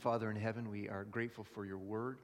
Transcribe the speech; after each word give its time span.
Father 0.00 0.30
in 0.30 0.36
heaven, 0.36 0.70
we 0.70 0.88
are 0.88 1.04
grateful 1.04 1.44
for 1.44 1.66
your 1.66 1.76
word, 1.76 2.20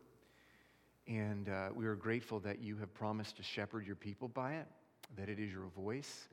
and 1.07 1.51
uh, 1.51 1.69
we 1.75 1.85
are 1.85 1.95
grateful 1.95 2.41
that 2.41 2.63
you 2.63 2.75
have 2.79 2.95
promised 2.95 3.37
to 3.37 3.43
shepherd 3.43 3.87
your 3.87 3.97
people 3.97 4.29
by 4.29 4.55
it, 4.55 4.67
that 5.15 5.29
it 5.29 5.39
is 5.39 5.53
your 5.53 5.67
voice, 5.77 6.29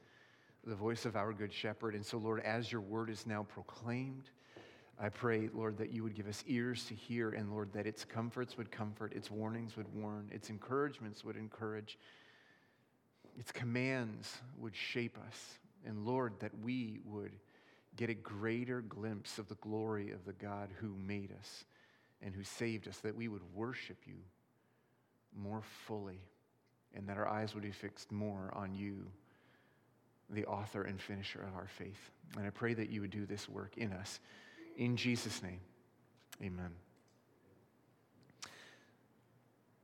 the 0.65 0.73
voice 0.73 1.03
of 1.03 1.17
our 1.17 1.33
good 1.33 1.51
shepherd. 1.51 1.95
And 1.95 2.05
so, 2.05 2.17
Lord, 2.17 2.39
as 2.45 2.71
your 2.71 2.79
word 2.79 3.09
is 3.09 3.27
now 3.27 3.43
proclaimed, 3.43 4.29
I 4.97 5.09
pray, 5.09 5.49
Lord, 5.53 5.77
that 5.79 5.91
you 5.91 6.01
would 6.03 6.15
give 6.15 6.29
us 6.29 6.45
ears 6.47 6.85
to 6.85 6.95
hear, 6.95 7.31
and 7.31 7.51
Lord, 7.51 7.73
that 7.73 7.85
its 7.85 8.05
comforts 8.05 8.55
would 8.57 8.71
comfort, 8.71 9.11
its 9.11 9.29
warnings 9.29 9.75
would 9.75 9.93
warn, 9.93 10.29
its 10.31 10.49
encouragements 10.49 11.25
would 11.25 11.35
encourage, 11.35 11.97
its 13.37 13.51
commands 13.51 14.37
would 14.57 14.77
shape 14.77 15.17
us. 15.27 15.59
And 15.85 16.05
Lord, 16.05 16.35
that 16.39 16.57
we 16.63 17.01
would 17.03 17.33
get 17.95 18.09
a 18.09 18.13
greater 18.13 18.81
glimpse 18.81 19.37
of 19.37 19.47
the 19.47 19.55
glory 19.55 20.11
of 20.11 20.25
the 20.25 20.33
God 20.33 20.69
who 20.79 20.95
made 20.95 21.31
us 21.39 21.65
and 22.21 22.33
who 22.33 22.43
saved 22.43 22.87
us, 22.87 22.97
that 22.99 23.15
we 23.15 23.27
would 23.27 23.41
worship 23.53 23.97
you 24.05 24.15
more 25.35 25.61
fully, 25.87 26.21
and 26.95 27.07
that 27.07 27.17
our 27.17 27.27
eyes 27.27 27.53
would 27.53 27.63
be 27.63 27.71
fixed 27.71 28.11
more 28.11 28.51
on 28.53 28.73
you, 28.73 29.05
the 30.29 30.45
author 30.45 30.83
and 30.83 31.01
finisher 31.01 31.41
of 31.41 31.55
our 31.55 31.67
faith. 31.67 32.11
And 32.37 32.45
I 32.47 32.49
pray 32.49 32.73
that 32.73 32.89
you 32.89 33.01
would 33.01 33.11
do 33.11 33.25
this 33.25 33.49
work 33.49 33.77
in 33.77 33.91
us. 33.91 34.19
In 34.77 34.95
Jesus' 34.95 35.43
name, 35.43 35.59
amen. 36.41 36.71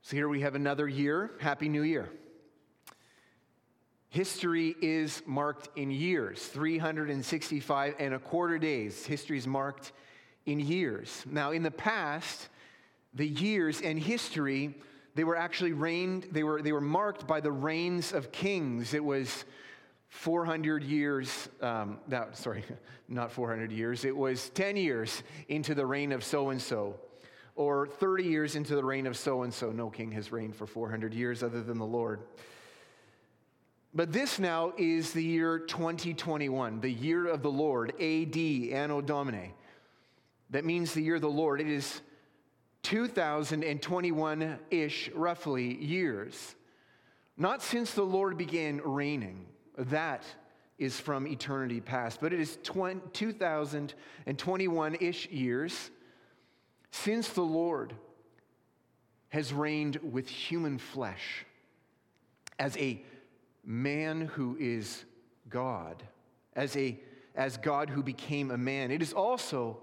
So 0.02 0.16
here 0.16 0.28
we 0.28 0.40
have 0.40 0.54
another 0.54 0.88
year. 0.88 1.32
Happy 1.40 1.68
New 1.68 1.82
Year. 1.82 2.10
History 4.10 4.74
is 4.82 5.22
marked 5.24 5.68
in 5.76 5.92
years, 5.92 6.44
365 6.46 7.94
and 8.00 8.12
a 8.12 8.18
quarter 8.18 8.58
days. 8.58 9.06
History 9.06 9.38
is 9.38 9.46
marked 9.46 9.92
in 10.46 10.58
years. 10.58 11.24
Now, 11.30 11.52
in 11.52 11.62
the 11.62 11.70
past, 11.70 12.48
the 13.14 13.26
years 13.26 13.80
and 13.80 13.96
history, 13.96 14.74
they 15.14 15.22
were 15.22 15.36
actually 15.36 15.74
reigned, 15.74 16.26
they 16.32 16.42
were, 16.42 16.60
they 16.60 16.72
were 16.72 16.80
marked 16.80 17.28
by 17.28 17.40
the 17.40 17.52
reigns 17.52 18.12
of 18.12 18.32
kings. 18.32 18.94
It 18.94 19.04
was 19.04 19.44
400 20.08 20.82
years, 20.82 21.48
um, 21.60 21.98
that, 22.08 22.36
sorry, 22.36 22.64
not 23.08 23.30
400 23.30 23.70
years, 23.70 24.04
it 24.04 24.16
was 24.16 24.48
10 24.50 24.76
years 24.76 25.22
into 25.48 25.72
the 25.72 25.86
reign 25.86 26.10
of 26.10 26.24
so 26.24 26.50
and 26.50 26.60
so, 26.60 26.96
or 27.54 27.86
30 27.86 28.24
years 28.24 28.56
into 28.56 28.74
the 28.74 28.84
reign 28.84 29.06
of 29.06 29.16
so 29.16 29.42
and 29.42 29.54
so. 29.54 29.70
No 29.70 29.88
king 29.88 30.10
has 30.12 30.32
reigned 30.32 30.56
for 30.56 30.66
400 30.66 31.14
years 31.14 31.44
other 31.44 31.62
than 31.62 31.78
the 31.78 31.86
Lord. 31.86 32.22
But 33.92 34.12
this 34.12 34.38
now 34.38 34.72
is 34.78 35.12
the 35.12 35.24
year 35.24 35.58
2021, 35.58 36.80
the 36.80 36.88
year 36.88 37.26
of 37.26 37.42
the 37.42 37.50
Lord, 37.50 37.92
AD, 38.00 38.36
Anno 38.36 39.00
Domini. 39.00 39.52
That 40.50 40.64
means 40.64 40.94
the 40.94 41.02
year 41.02 41.16
of 41.16 41.22
the 41.22 41.28
Lord. 41.28 41.60
It 41.60 41.66
is 41.66 42.00
2021 42.82 44.60
ish, 44.70 45.10
roughly, 45.12 45.74
years. 45.82 46.54
Not 47.36 47.62
since 47.62 47.90
the 47.92 48.04
Lord 48.04 48.38
began 48.38 48.80
reigning. 48.84 49.46
That 49.76 50.22
is 50.78 51.00
from 51.00 51.26
eternity 51.26 51.80
past. 51.80 52.20
But 52.20 52.32
it 52.32 52.38
is 52.38 52.58
2021 52.62 54.94
ish 55.00 55.28
years 55.30 55.90
since 56.92 57.30
the 57.30 57.42
Lord 57.42 57.92
has 59.30 59.52
reigned 59.52 59.96
with 59.96 60.28
human 60.28 60.78
flesh 60.78 61.44
as 62.58 62.76
a 62.76 63.02
man 63.70 64.22
who 64.22 64.56
is 64.58 65.04
God, 65.48 66.02
as, 66.56 66.76
a, 66.76 66.98
as 67.36 67.56
God 67.56 67.88
who 67.88 68.02
became 68.02 68.50
a 68.50 68.58
man. 68.58 68.90
It 68.90 69.00
is 69.00 69.12
also 69.12 69.78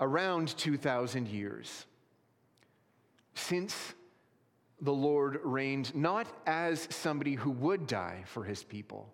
around 0.00 0.56
2,000 0.56 1.28
years 1.28 1.84
since 3.34 3.92
the 4.80 4.92
Lord 4.92 5.38
reigned 5.44 5.94
not 5.94 6.26
as 6.46 6.88
somebody 6.90 7.34
who 7.34 7.50
would 7.50 7.86
die 7.86 8.22
for 8.24 8.42
his 8.42 8.64
people, 8.64 9.12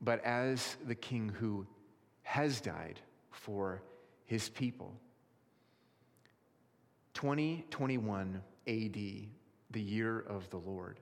but 0.00 0.24
as 0.24 0.76
the 0.86 0.94
king 0.94 1.30
who 1.30 1.66
has 2.22 2.60
died 2.60 3.00
for 3.32 3.82
his 4.24 4.48
people. 4.48 4.94
2021 7.14 8.40
AD, 8.68 8.94
the 8.94 9.28
year 9.74 10.20
of 10.20 10.48
the 10.50 10.58
Lord. 10.58 11.00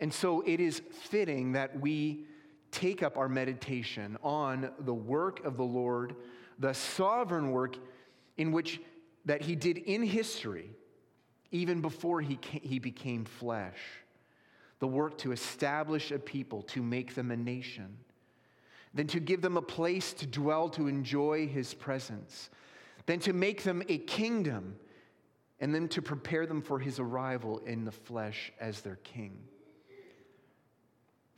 And 0.00 0.12
so 0.12 0.42
it 0.46 0.60
is 0.60 0.80
fitting 0.92 1.52
that 1.52 1.80
we 1.80 2.24
take 2.70 3.02
up 3.02 3.16
our 3.16 3.28
meditation 3.28 4.16
on 4.22 4.70
the 4.80 4.94
work 4.94 5.44
of 5.44 5.56
the 5.56 5.64
Lord, 5.64 6.14
the 6.58 6.72
sovereign 6.72 7.50
work 7.50 7.76
in 8.36 8.52
which 8.52 8.80
that 9.24 9.42
he 9.42 9.56
did 9.56 9.78
in 9.78 10.02
history, 10.02 10.70
even 11.50 11.80
before 11.80 12.20
he, 12.20 12.36
came, 12.36 12.60
he 12.62 12.78
became 12.78 13.24
flesh. 13.24 13.78
The 14.78 14.86
work 14.86 15.18
to 15.18 15.32
establish 15.32 16.12
a 16.12 16.18
people, 16.18 16.62
to 16.62 16.82
make 16.82 17.14
them 17.14 17.30
a 17.30 17.36
nation, 17.36 17.96
then 18.94 19.08
to 19.08 19.20
give 19.20 19.42
them 19.42 19.56
a 19.56 19.62
place 19.62 20.12
to 20.14 20.26
dwell, 20.26 20.68
to 20.70 20.86
enjoy 20.86 21.48
his 21.48 21.74
presence, 21.74 22.50
then 23.06 23.18
to 23.20 23.32
make 23.32 23.64
them 23.64 23.82
a 23.88 23.98
kingdom, 23.98 24.76
and 25.60 25.74
then 25.74 25.88
to 25.88 26.00
prepare 26.00 26.46
them 26.46 26.62
for 26.62 26.78
his 26.78 27.00
arrival 27.00 27.58
in 27.66 27.84
the 27.84 27.90
flesh 27.90 28.52
as 28.60 28.80
their 28.80 28.96
king. 28.96 29.36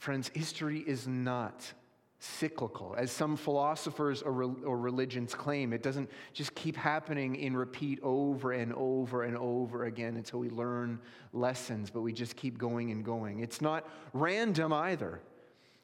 Friends, 0.01 0.31
history 0.33 0.79
is 0.79 1.07
not 1.07 1.75
cyclical, 2.21 2.95
as 2.97 3.13
some 3.13 3.37
philosophers 3.37 4.23
or, 4.23 4.33
or 4.65 4.79
religions 4.79 5.35
claim. 5.35 5.75
It 5.75 5.83
doesn't 5.83 6.09
just 6.33 6.55
keep 6.55 6.75
happening 6.75 7.37
in 7.37 7.55
repeat 7.55 7.99
over 8.03 8.53
and 8.53 8.73
over 8.73 9.25
and 9.25 9.37
over 9.37 9.85
again 9.85 10.17
until 10.17 10.41
we 10.41 10.49
learn 10.49 10.99
lessons, 11.35 11.91
but 11.91 12.01
we 12.01 12.15
just 12.15 12.35
keep 12.35 12.57
going 12.57 12.91
and 12.91 13.05
going. 13.05 13.41
It's 13.41 13.61
not 13.61 13.87
random 14.15 14.73
either. 14.73 15.21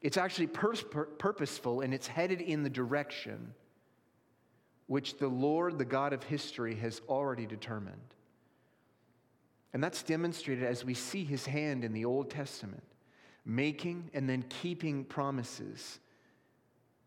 It's 0.00 0.16
actually 0.16 0.46
pur- 0.46 0.72
purposeful 0.72 1.82
and 1.82 1.92
it's 1.92 2.06
headed 2.06 2.40
in 2.40 2.62
the 2.62 2.70
direction 2.70 3.52
which 4.86 5.18
the 5.18 5.28
Lord, 5.28 5.76
the 5.76 5.84
God 5.84 6.14
of 6.14 6.22
history, 6.22 6.74
has 6.76 7.02
already 7.06 7.44
determined. 7.44 8.14
And 9.74 9.84
that's 9.84 10.02
demonstrated 10.02 10.64
as 10.64 10.86
we 10.86 10.94
see 10.94 11.22
his 11.22 11.44
hand 11.44 11.84
in 11.84 11.92
the 11.92 12.06
Old 12.06 12.30
Testament 12.30 12.82
making 13.46 14.10
and 14.12 14.28
then 14.28 14.44
keeping 14.48 15.04
promises 15.04 16.00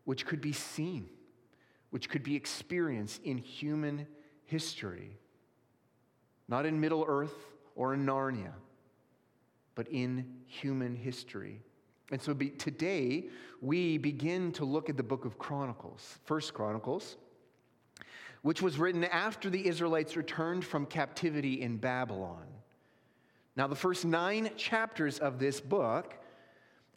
which 0.04 0.24
could 0.26 0.40
be 0.40 0.52
seen, 0.52 1.08
which 1.90 2.08
could 2.08 2.22
be 2.22 2.34
experienced 2.34 3.22
in 3.22 3.36
human 3.38 4.06
history, 4.46 5.16
not 6.48 6.66
in 6.66 6.80
Middle 6.80 7.04
Earth 7.06 7.34
or 7.76 7.94
in 7.94 8.06
Narnia, 8.06 8.52
but 9.74 9.86
in 9.88 10.26
human 10.46 10.96
history. 10.96 11.60
And 12.10 12.20
so 12.20 12.34
be, 12.34 12.50
today 12.50 13.28
we 13.60 13.98
begin 13.98 14.50
to 14.52 14.64
look 14.64 14.88
at 14.88 14.96
the 14.96 15.02
book 15.02 15.24
of 15.24 15.38
Chronicles, 15.38 16.18
First 16.24 16.54
Chronicles, 16.54 17.18
which 18.42 18.62
was 18.62 18.78
written 18.78 19.04
after 19.04 19.50
the 19.50 19.66
Israelites 19.66 20.16
returned 20.16 20.64
from 20.64 20.86
captivity 20.86 21.60
in 21.60 21.76
Babylon. 21.76 22.46
Now, 23.54 23.66
the 23.66 23.76
first 23.76 24.04
nine 24.04 24.50
chapters 24.56 25.18
of 25.18 25.38
this 25.38 25.60
book 25.60 26.14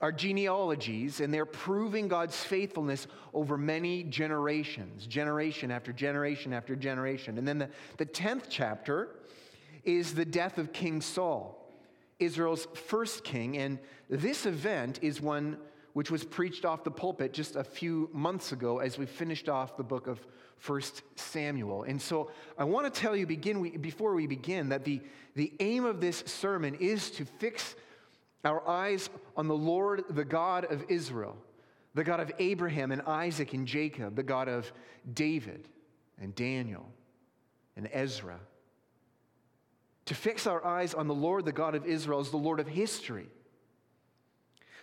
are 0.04 0.12
genealogies, 0.12 1.22
and 1.22 1.34
they're 1.34 1.46
proving 1.46 2.10
God's 2.10 2.36
faithfulness 2.36 3.08
over 3.34 3.58
many 3.58 4.04
generations, 4.04 5.08
generation 5.08 5.72
after 5.72 5.94
generation 5.94 6.52
after 6.52 6.76
generation. 6.76 7.38
And 7.38 7.48
then 7.48 7.58
the, 7.58 7.70
the 7.96 8.06
10th 8.06 8.48
chapter 8.50 9.16
is 9.86 10.14
the 10.14 10.26
death 10.26 10.58
of 10.58 10.74
King 10.74 11.00
Saul, 11.00 11.74
Israel's 12.20 12.68
first 12.74 13.24
king. 13.24 13.58
And 13.58 13.80
this 14.10 14.46
event 14.46 15.00
is 15.02 15.22
one 15.22 15.56
which 15.94 16.12
was 16.12 16.26
preached 16.26 16.66
off 16.66 16.84
the 16.84 16.92
pulpit 16.92 17.32
just 17.32 17.56
a 17.56 17.64
few 17.64 18.10
months 18.12 18.52
ago 18.52 18.80
as 18.80 18.98
we 18.98 19.06
finished 19.06 19.48
off 19.48 19.78
the 19.78 19.84
book 19.84 20.08
of 20.08 20.20
First 20.58 21.04
Samuel. 21.16 21.84
And 21.84 22.02
so 22.02 22.30
I 22.58 22.66
want 22.66 22.94
to 22.94 23.02
tell 23.02 23.16
you 23.16 23.26
begin, 23.26 23.78
before 23.78 24.16
we 24.16 24.28
begin 24.28 24.68
that 24.68 24.84
the, 24.84 25.00
the 25.36 25.54
aim 25.62 25.86
of 25.86 26.02
this 26.02 26.26
sermon 26.26 26.76
is 26.82 27.10
to 27.12 27.24
fix 27.24 27.76
our 28.44 28.68
eyes 28.68 29.10
on 29.38 29.48
the 29.48 29.56
Lord, 29.56 30.04
the 30.10 30.26
God 30.26 30.66
of 30.66 30.86
Israel, 30.90 31.38
the 31.94 32.04
God 32.04 32.20
of 32.20 32.32
Abraham 32.40 32.92
and 32.92 33.02
Isaac 33.04 33.54
and 33.54 33.68
Jacob, 33.68 34.16
the 34.16 34.24
God 34.24 34.48
of 34.48 34.72
David 35.14 35.68
and 36.20 36.36
Daniel 36.36 36.86
and 37.76 37.90
Ezra. 37.92 38.40
To 40.06 40.16
fix 40.16 40.48
our 40.48 40.66
eyes 40.66 40.94
on 40.94 41.08
the 41.08 41.14
Lord, 41.14 41.46
the 41.46 41.52
God 41.54 41.76
of 41.76 41.86
Israel, 41.86 42.20
as 42.20 42.30
the 42.30 42.38
Lord 42.38 42.60
of 42.60 42.68
history, 42.68 43.28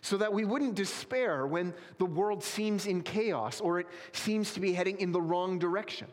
so 0.01 0.17
that 0.17 0.33
we 0.33 0.47
wouldn't 0.47 0.75
despair 0.75 1.47
when 1.47 1.75
the 1.99 2.07
world 2.07 2.43
seems 2.43 2.87
in 2.87 3.03
chaos 3.03 3.61
or 3.61 3.81
it 3.81 3.87
seems 4.13 4.55
to 4.55 4.61
be 4.61 4.73
heading 4.73 4.99
in 4.99 5.13
the 5.13 5.21
wrong 5.21 5.59
direction. 5.59 6.07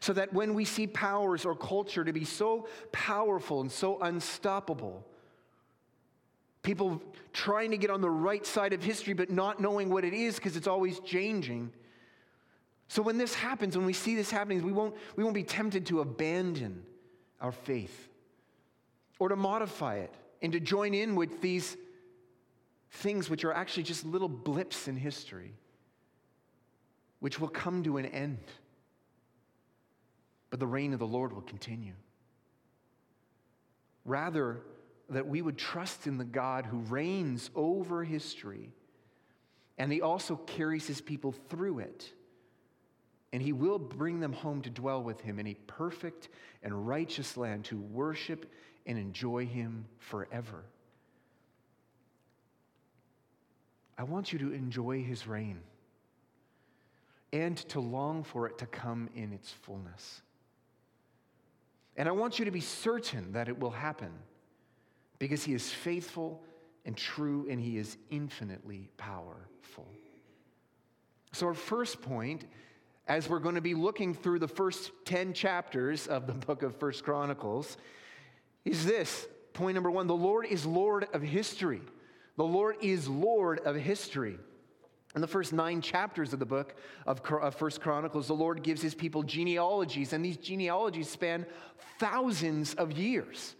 So 0.00 0.12
that 0.14 0.32
when 0.32 0.54
we 0.54 0.64
see 0.64 0.88
powers 0.88 1.44
or 1.44 1.54
culture 1.54 2.04
to 2.04 2.12
be 2.12 2.24
so 2.24 2.66
powerful 2.90 3.60
and 3.60 3.70
so 3.70 4.00
unstoppable, 4.00 5.06
people 6.64 7.00
trying 7.32 7.70
to 7.70 7.76
get 7.76 7.90
on 7.90 8.00
the 8.00 8.10
right 8.10 8.44
side 8.44 8.72
of 8.72 8.82
history 8.82 9.14
but 9.14 9.30
not 9.30 9.60
knowing 9.60 9.90
what 9.90 10.04
it 10.04 10.12
is 10.12 10.34
because 10.34 10.56
it's 10.56 10.66
always 10.66 10.98
changing. 11.00 11.70
So 12.88 13.02
when 13.02 13.18
this 13.18 13.34
happens, 13.34 13.76
when 13.76 13.86
we 13.86 13.92
see 13.92 14.16
this 14.16 14.30
happening, 14.30 14.64
we 14.64 14.72
won't, 14.72 14.96
we 15.14 15.22
won't 15.22 15.34
be 15.34 15.44
tempted 15.44 15.86
to 15.86 16.00
abandon 16.00 16.82
our 17.40 17.52
faith 17.52 18.08
or 19.20 19.28
to 19.28 19.36
modify 19.36 19.96
it 19.96 20.12
and 20.42 20.52
to 20.52 20.60
join 20.60 20.94
in 20.94 21.14
with 21.14 21.40
these 21.40 21.76
things 22.90 23.28
which 23.28 23.44
are 23.44 23.52
actually 23.52 23.82
just 23.82 24.04
little 24.04 24.28
blips 24.28 24.88
in 24.88 24.96
history, 24.96 25.52
which 27.20 27.38
will 27.38 27.48
come 27.48 27.82
to 27.82 27.98
an 27.98 28.06
end. 28.06 28.38
But 30.50 30.60
the 30.60 30.66
reign 30.66 30.92
of 30.92 30.98
the 30.98 31.06
Lord 31.06 31.32
will 31.32 31.42
continue. 31.42 31.94
Rather, 34.04 34.60
that 35.10 35.26
we 35.26 35.42
would 35.42 35.58
trust 35.58 36.06
in 36.06 36.18
the 36.18 36.24
God 36.24 36.66
who 36.66 36.78
reigns 36.78 37.50
over 37.54 38.04
history 38.04 38.72
and 39.78 39.92
he 39.92 40.00
also 40.00 40.36
carries 40.36 40.86
his 40.86 41.00
people 41.00 41.32
through 41.32 41.80
it. 41.80 42.12
And 43.32 43.42
he 43.42 43.52
will 43.52 43.80
bring 43.80 44.20
them 44.20 44.32
home 44.32 44.62
to 44.62 44.70
dwell 44.70 45.02
with 45.02 45.20
him 45.20 45.40
in 45.40 45.48
a 45.48 45.54
perfect 45.66 46.28
and 46.62 46.86
righteous 46.86 47.36
land 47.36 47.64
to 47.66 47.80
worship 47.80 48.50
and 48.86 48.96
enjoy 48.96 49.46
him 49.46 49.86
forever. 49.98 50.64
I 53.98 54.04
want 54.04 54.32
you 54.32 54.38
to 54.40 54.52
enjoy 54.52 55.02
his 55.02 55.26
reign 55.26 55.60
and 57.32 57.56
to 57.56 57.80
long 57.80 58.22
for 58.22 58.46
it 58.46 58.58
to 58.58 58.66
come 58.66 59.08
in 59.16 59.32
its 59.32 59.50
fullness. 59.50 60.22
And 61.96 62.08
I 62.08 62.12
want 62.12 62.38
you 62.38 62.44
to 62.44 62.50
be 62.52 62.60
certain 62.60 63.32
that 63.32 63.48
it 63.48 63.58
will 63.58 63.70
happen 63.70 64.12
because 65.24 65.42
he 65.42 65.54
is 65.54 65.70
faithful 65.70 66.42
and 66.84 66.94
true 66.94 67.46
and 67.48 67.58
he 67.58 67.78
is 67.78 67.96
infinitely 68.10 68.90
powerful. 68.98 69.88
So, 71.32 71.46
our 71.46 71.54
first 71.54 72.02
point, 72.02 72.44
as 73.08 73.26
we're 73.26 73.38
going 73.38 73.54
to 73.54 73.62
be 73.62 73.72
looking 73.72 74.12
through 74.12 74.40
the 74.40 74.48
first 74.48 74.90
10 75.06 75.32
chapters 75.32 76.08
of 76.08 76.26
the 76.26 76.34
book 76.34 76.62
of 76.62 76.76
First 76.76 77.04
Chronicles, 77.04 77.78
is 78.66 78.84
this 78.84 79.26
point 79.54 79.76
number 79.76 79.90
one 79.90 80.06
the 80.08 80.14
Lord 80.14 80.44
is 80.44 80.66
Lord 80.66 81.08
of 81.14 81.22
history. 81.22 81.80
The 82.36 82.44
Lord 82.44 82.76
is 82.82 83.08
Lord 83.08 83.60
of 83.60 83.76
history. 83.76 84.38
In 85.14 85.22
the 85.22 85.26
first 85.26 85.54
nine 85.54 85.80
chapters 85.80 86.34
of 86.34 86.38
the 86.38 86.44
book 86.44 86.76
of, 87.06 87.22
First 87.56 87.80
Chronicles, 87.80 88.26
the 88.26 88.34
Lord 88.34 88.62
gives 88.62 88.82
his 88.82 88.94
people 88.94 89.22
genealogies, 89.22 90.12
and 90.12 90.22
these 90.22 90.36
genealogies 90.36 91.08
span 91.08 91.46
thousands 91.98 92.74
of 92.74 92.92
years. 92.92 93.54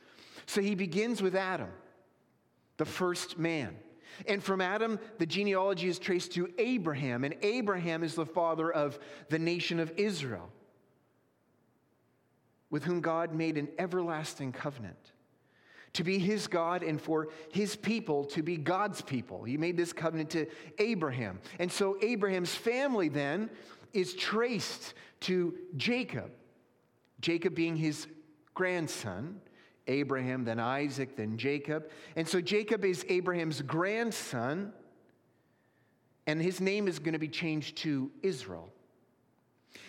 So 0.47 0.61
he 0.61 0.75
begins 0.75 1.23
with 1.23 1.35
Adam, 1.35 1.71
the 2.77 2.85
first 2.85 3.39
man. 3.39 3.77
And 4.27 4.43
from 4.43 4.61
Adam, 4.61 4.99
the 5.19 5.27
genealogy 5.27 5.89
is 5.89 5.99
traced 5.99 6.33
to 6.33 6.49
Abraham, 6.59 7.25
and 7.25 7.35
Abraham 7.43 8.05
is 8.05 8.15
the 8.15 8.27
father 8.27 8.71
of 8.71 8.99
the 9.29 9.39
nation 9.39 9.81
of 9.81 9.93
Israel, 9.97 10.51
with 12.71 12.85
whom 12.85 13.01
God 13.01 13.35
made 13.35 13.59
an 13.59 13.69
everlasting 13.79 14.53
covenant 14.53 15.13
to 15.95 16.05
be 16.05 16.19
his 16.19 16.49
God 16.49 16.83
and 16.83 17.01
for 17.01 17.29
his 17.53 17.77
people 17.77 18.25
to 18.27 18.43
be 18.43 18.57
God's 18.57 19.01
people. 19.01 19.45
He 19.45 19.57
made 19.57 19.77
this 19.77 19.93
covenant 19.93 20.31
to 20.31 20.47
Abraham. 20.79 21.41
And 21.59 21.71
so 21.71 21.97
Abraham's 22.03 22.55
family 22.55 23.09
then 23.09 23.49
is 23.93 24.13
traced 24.15 24.95
to 25.21 25.55
Jacob, 25.77 26.31
Jacob 27.21 27.55
being 27.55 27.77
his 27.77 28.09
grandson. 28.55 29.41
Abraham, 29.87 30.45
then 30.45 30.59
Isaac, 30.59 31.17
then 31.17 31.37
Jacob. 31.37 31.91
And 32.17 32.27
so 32.27 32.41
Jacob 32.41 32.85
is 32.85 33.05
Abraham's 33.09 33.63
grandson, 33.63 34.73
and 36.27 36.41
his 36.41 36.61
name 36.61 36.89
is 36.89 36.99
going 36.99 37.13
to 37.13 37.19
be 37.19 37.29
changed 37.29 37.77
to 37.79 38.11
Israel. 38.23 38.71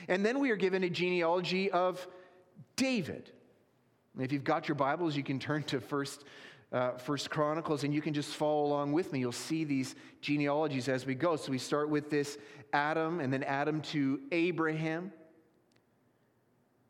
And 0.08 0.26
then 0.26 0.40
we 0.40 0.52
are 0.52 0.56
given 0.56 0.84
a 0.84 0.90
genealogy 0.90 1.72
of 1.72 2.06
David. 2.76 3.32
If 4.20 4.32
you've 4.32 4.44
got 4.44 4.68
your 4.68 4.76
Bibles, 4.76 5.16
you 5.16 5.24
can 5.24 5.40
turn 5.40 5.64
to 5.64 5.80
First, 5.80 6.24
uh, 6.72 6.92
First 6.92 7.30
Chronicles 7.30 7.84
and 7.84 7.94
you 7.94 8.02
can 8.02 8.14
just 8.14 8.32
follow 8.36 8.66
along 8.66 8.94
with 8.94 9.12
me. 9.12 9.20
You'll 9.20 9.32
see 9.32 9.64
these 9.64 9.96
genealogies 10.22 10.88
as 10.88 11.06
we 11.06 11.16
go. 11.16 11.36
So 11.36 11.52
we 11.52 11.58
start 11.58 11.90
with 11.90 12.10
this 12.10 12.38
Adam, 12.74 13.20
and 13.20 13.32
then 13.32 13.44
Adam 13.44 13.82
to 13.82 14.20
Abraham. 14.32 15.12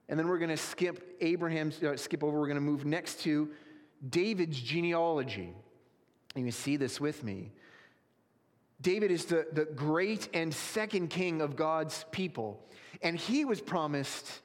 And 0.07 0.19
then 0.19 0.28
we're 0.28 0.38
going 0.38 0.50
to 0.50 0.57
skip 0.57 1.18
Abraham's, 1.22 1.81
uh, 1.81 1.98
skip 1.98 2.24
over, 2.24 2.40
we're 2.40 2.48
going 2.48 2.56
to 2.56 2.62
move 2.62 2.86
next 2.86 3.22
to 3.22 3.50
David's 4.07 4.60
genealogy. 4.60 5.54
And 6.36 6.46
you 6.46 6.52
see 6.52 6.78
this 6.78 7.00
with 7.02 7.24
me. 7.24 7.52
David 8.81 9.10
is 9.10 9.25
the, 9.25 9.48
the 9.52 9.66
great 9.66 10.30
and 10.34 10.54
second 10.54 11.10
king 11.10 11.42
of 11.42 11.56
God's 11.56 12.06
people, 12.12 12.60
and 13.02 13.18
he 13.18 13.46
was 13.46 13.62
promised 13.62 14.42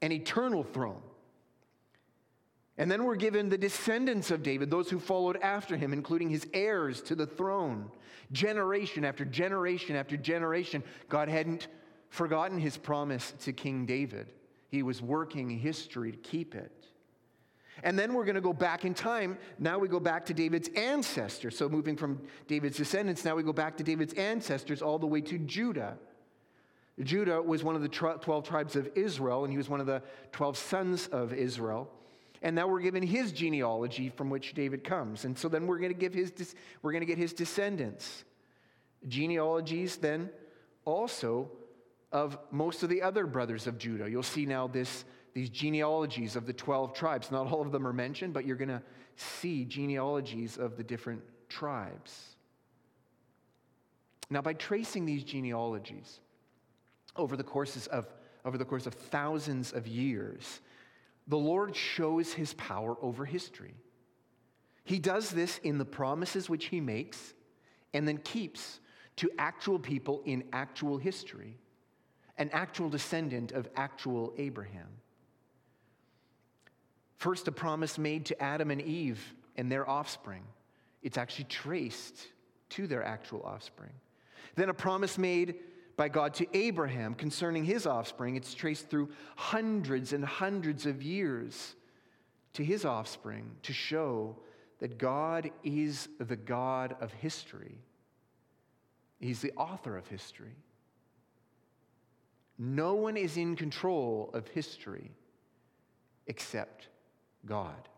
an 0.00 0.12
eternal 0.12 0.62
throne. 0.62 1.02
And 2.78 2.90
then 2.90 3.04
we're 3.04 3.16
given 3.16 3.48
the 3.48 3.58
descendants 3.58 4.30
of 4.30 4.42
David, 4.42 4.70
those 4.70 4.90
who 4.90 4.98
followed 4.98 5.38
after 5.38 5.76
him, 5.76 5.92
including 5.92 6.28
his 6.28 6.46
heirs 6.52 7.00
to 7.02 7.14
the 7.14 7.26
throne. 7.26 7.90
Generation 8.32 9.04
after 9.04 9.24
generation 9.24 9.96
after 9.96 10.16
generation, 10.16 10.82
God 11.08 11.28
hadn't 11.28 11.68
forgotten 12.10 12.58
his 12.58 12.76
promise 12.76 13.32
to 13.40 13.52
King 13.52 13.86
David. 13.86 14.30
He 14.76 14.82
was 14.82 15.00
working 15.00 15.48
history 15.48 16.12
to 16.12 16.18
keep 16.18 16.54
it. 16.54 16.84
And 17.82 17.98
then 17.98 18.12
we're 18.12 18.26
going 18.26 18.34
to 18.34 18.42
go 18.42 18.52
back 18.52 18.84
in 18.84 18.92
time. 18.92 19.38
Now 19.58 19.78
we 19.78 19.88
go 19.88 19.98
back 19.98 20.26
to 20.26 20.34
David's 20.34 20.68
ancestors. 20.76 21.56
So 21.56 21.66
moving 21.66 21.96
from 21.96 22.20
David's 22.46 22.76
descendants, 22.76 23.24
now 23.24 23.34
we 23.34 23.42
go 23.42 23.54
back 23.54 23.78
to 23.78 23.82
David's 23.82 24.12
ancestors 24.12 24.82
all 24.82 24.98
the 24.98 25.06
way 25.06 25.22
to 25.22 25.38
Judah. 25.38 25.96
Judah 27.02 27.40
was 27.40 27.64
one 27.64 27.74
of 27.74 27.80
the 27.80 27.88
12 27.88 28.46
tribes 28.46 28.76
of 28.76 28.90
Israel, 28.94 29.44
and 29.44 29.50
he 29.50 29.56
was 29.56 29.70
one 29.70 29.80
of 29.80 29.86
the 29.86 30.02
12 30.32 30.58
sons 30.58 31.06
of 31.06 31.32
Israel. 31.32 31.90
And 32.42 32.54
now 32.54 32.68
we're 32.68 32.82
given 32.82 33.02
his 33.02 33.32
genealogy 33.32 34.10
from 34.10 34.28
which 34.28 34.52
David 34.52 34.84
comes. 34.84 35.24
And 35.24 35.38
so 35.38 35.48
then 35.48 35.66
we're 35.66 35.78
going 35.78 35.92
to 35.92 35.98
give 35.98 36.12
his 36.12 36.54
we're 36.82 36.92
going 36.92 37.00
to 37.00 37.06
get 37.06 37.16
his 37.16 37.32
descendants. 37.32 38.24
Genealogies 39.08 39.96
then 39.96 40.28
also 40.84 41.50
of 42.12 42.38
most 42.50 42.82
of 42.82 42.88
the 42.88 43.02
other 43.02 43.26
brothers 43.26 43.66
of 43.66 43.78
Judah. 43.78 44.08
You'll 44.08 44.22
see 44.22 44.46
now 44.46 44.66
this 44.66 45.04
these 45.34 45.50
genealogies 45.50 46.34
of 46.34 46.46
the 46.46 46.52
12 46.54 46.94
tribes. 46.94 47.30
Not 47.30 47.52
all 47.52 47.60
of 47.60 47.70
them 47.70 47.86
are 47.86 47.92
mentioned, 47.92 48.32
but 48.32 48.46
you're 48.46 48.56
going 48.56 48.70
to 48.70 48.82
see 49.16 49.66
genealogies 49.66 50.56
of 50.56 50.78
the 50.78 50.82
different 50.82 51.20
tribes. 51.50 52.36
Now, 54.30 54.40
by 54.40 54.54
tracing 54.54 55.04
these 55.04 55.22
genealogies 55.22 56.20
over 57.16 57.36
the 57.36 57.44
courses 57.44 57.86
of 57.88 58.06
over 58.46 58.56
the 58.56 58.64
course 58.64 58.86
of 58.86 58.94
thousands 58.94 59.72
of 59.72 59.88
years, 59.88 60.60
the 61.26 61.36
Lord 61.36 61.74
shows 61.74 62.32
his 62.32 62.54
power 62.54 62.96
over 63.02 63.24
history. 63.24 63.74
He 64.84 65.00
does 65.00 65.30
this 65.30 65.58
in 65.64 65.78
the 65.78 65.84
promises 65.84 66.48
which 66.48 66.66
he 66.66 66.80
makes 66.80 67.34
and 67.92 68.06
then 68.06 68.18
keeps 68.18 68.78
to 69.16 69.30
actual 69.36 69.80
people 69.80 70.22
in 70.24 70.44
actual 70.52 70.96
history, 70.96 71.58
an 72.38 72.50
actual 72.52 72.88
descendant 72.88 73.52
of 73.52 73.68
actual 73.76 74.32
Abraham. 74.36 74.88
First, 77.16 77.48
a 77.48 77.52
promise 77.52 77.98
made 77.98 78.26
to 78.26 78.42
Adam 78.42 78.70
and 78.70 78.82
Eve 78.82 79.34
and 79.56 79.72
their 79.72 79.88
offspring. 79.88 80.42
It's 81.02 81.16
actually 81.16 81.44
traced 81.44 82.26
to 82.70 82.86
their 82.86 83.02
actual 83.02 83.42
offspring. 83.42 83.92
Then, 84.54 84.68
a 84.68 84.74
promise 84.74 85.18
made 85.18 85.56
by 85.96 86.08
God 86.08 86.34
to 86.34 86.46
Abraham 86.56 87.14
concerning 87.14 87.64
his 87.64 87.86
offspring. 87.86 88.36
It's 88.36 88.54
traced 88.54 88.90
through 88.90 89.10
hundreds 89.34 90.12
and 90.12 90.24
hundreds 90.24 90.84
of 90.84 91.02
years 91.02 91.74
to 92.52 92.64
his 92.64 92.84
offspring 92.84 93.50
to 93.62 93.72
show 93.72 94.36
that 94.78 94.98
God 94.98 95.50
is 95.64 96.08
the 96.18 96.36
God 96.36 96.96
of 97.00 97.12
history. 97.14 97.78
He's 99.20 99.40
the 99.40 99.52
author 99.52 99.96
of 99.96 100.06
history. 100.06 100.54
No 102.58 102.94
one 102.94 103.16
is 103.16 103.36
in 103.36 103.56
control 103.56 104.30
of 104.32 104.48
history 104.48 105.10
except 106.26 106.88
God. 107.44 107.88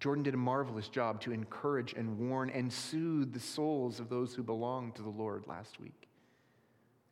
Jordan 0.00 0.22
did 0.22 0.34
a 0.34 0.38
marvelous 0.38 0.88
job 0.88 1.20
to 1.22 1.32
encourage 1.32 1.94
and 1.94 2.18
warn 2.18 2.50
and 2.50 2.70
soothe 2.72 3.32
the 3.32 3.40
souls 3.40 4.00
of 4.00 4.08
those 4.08 4.34
who 4.34 4.42
belong 4.42 4.92
to 4.92 5.02
the 5.02 5.08
Lord 5.08 5.46
last 5.46 5.80
week. 5.80 6.08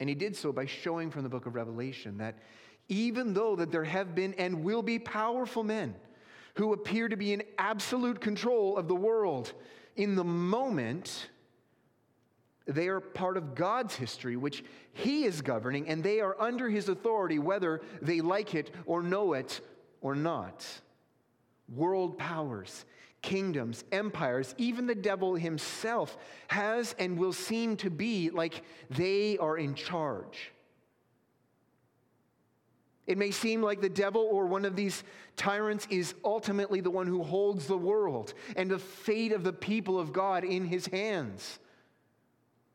And 0.01 0.09
he 0.09 0.15
did 0.15 0.37
so 0.37 0.53
by 0.53 0.67
showing 0.67 1.11
from 1.11 1.23
the 1.23 1.29
book 1.29 1.47
of 1.47 1.55
Revelation 1.55 2.19
that 2.19 2.39
even 2.89 3.33
though 3.33 3.57
that 3.57 3.71
there 3.71 3.85
have 3.85 4.15
been 4.15 4.35
and 4.35 4.65
will 4.65 4.83
be 4.83 4.99
powerful 4.99 5.63
men 5.63 5.95
who 6.55 6.73
appear 6.73 7.09
to 7.09 7.17
be 7.17 7.33
in 7.33 7.43
absolute 7.57 8.21
control 8.21 8.77
of 8.77 8.89
the 8.89 8.95
world, 8.95 9.53
in 9.97 10.15
the 10.15 10.25
moment, 10.25 11.29
they 12.75 12.89
are 12.89 13.01
part 13.01 13.37
of 13.37 13.55
God's 13.55 13.95
history, 13.95 14.37
which 14.37 14.65
He 14.93 15.25
is 15.25 15.41
governing, 15.41 15.89
and 15.89 16.03
they 16.03 16.21
are 16.21 16.41
under 16.41 16.69
His 16.69 16.89
authority, 16.89 17.39
whether 17.39 17.81
they 18.01 18.21
like 18.21 18.55
it 18.55 18.71
or 18.87 19.03
know 19.03 19.33
it 19.35 19.61
or 20.01 20.15
not. 20.15 20.67
World 21.69 22.19
powers, 22.19 22.85
kingdoms, 23.23 23.85
empires, 23.93 24.55
even 24.59 24.87
the 24.87 24.95
devil 24.95 25.35
himself 25.35 26.19
has 26.49 26.95
and 26.99 27.17
will 27.17 27.33
seem 27.33 27.77
to 27.79 27.89
be 27.89 28.31
like 28.31 28.63
they 28.91 29.39
are 29.39 29.57
in 29.57 29.75
charge. 29.75 30.51
It 33.07 33.19
may 33.19 33.31
seem 33.31 33.63
like 33.63 33.81
the 33.81 33.89
devil 33.89 34.23
or 34.23 34.47
one 34.47 34.65
of 34.65 34.77
these 34.77 35.03
tyrants 35.37 35.87
is 35.91 36.15
ultimately 36.25 36.81
the 36.81 36.91
one 36.91 37.07
who 37.07 37.23
holds 37.23 37.67
the 37.67 37.77
world 37.77 38.35
and 38.55 38.71
the 38.71 38.79
fate 38.79 39.33
of 39.33 39.45
the 39.45 39.53
people 39.53 39.99
of 39.99 40.13
God 40.13 40.45
in 40.45 40.67
his 40.67 40.87
hands. 40.87 41.59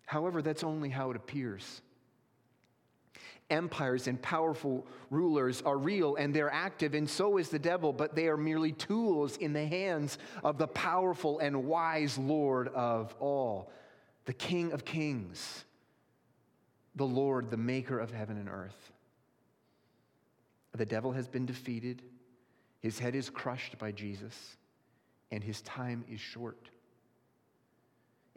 However, 0.08 0.42
that's 0.42 0.64
only 0.64 0.88
how 0.88 1.12
it 1.12 1.18
appears. 1.18 1.82
Empires 3.50 4.08
and 4.08 4.22
powerful 4.22 4.88
rulers 5.10 5.62
are 5.62 5.78
real 5.78 6.16
and 6.16 6.34
they're 6.34 6.52
active, 6.52 6.94
and 6.94 7.10
so 7.10 7.38
is 7.38 7.50
the 7.50 7.60
devil, 7.60 7.92
but 7.92 8.16
they 8.16 8.30
are 8.30 8.38
merely 8.38 8.72
tools 8.72 9.36
in 9.36 9.52
the 9.52 9.66
hands 9.66 10.18
of 10.46 10.58
the 10.58 10.68
powerful 10.68 11.40
and 11.40 11.66
wise 11.66 12.18
Lord 12.18 12.70
of 12.70 13.14
all, 13.20 13.70
the 14.24 14.34
King 14.34 14.72
of 14.72 14.86
kings, 14.86 15.66
the 16.96 17.06
Lord, 17.06 17.52
the 17.52 17.58
maker 17.58 18.00
of 18.00 18.10
heaven 18.10 18.38
and 18.38 18.48
earth. 18.48 18.94
The 20.74 20.86
devil 20.86 21.12
has 21.12 21.28
been 21.28 21.46
defeated, 21.46 22.02
his 22.80 22.98
head 22.98 23.14
is 23.14 23.30
crushed 23.30 23.78
by 23.78 23.92
Jesus, 23.92 24.56
and 25.32 25.44
his 25.44 25.62
time 25.64 26.06
is 26.10 26.22
short. 26.22 26.70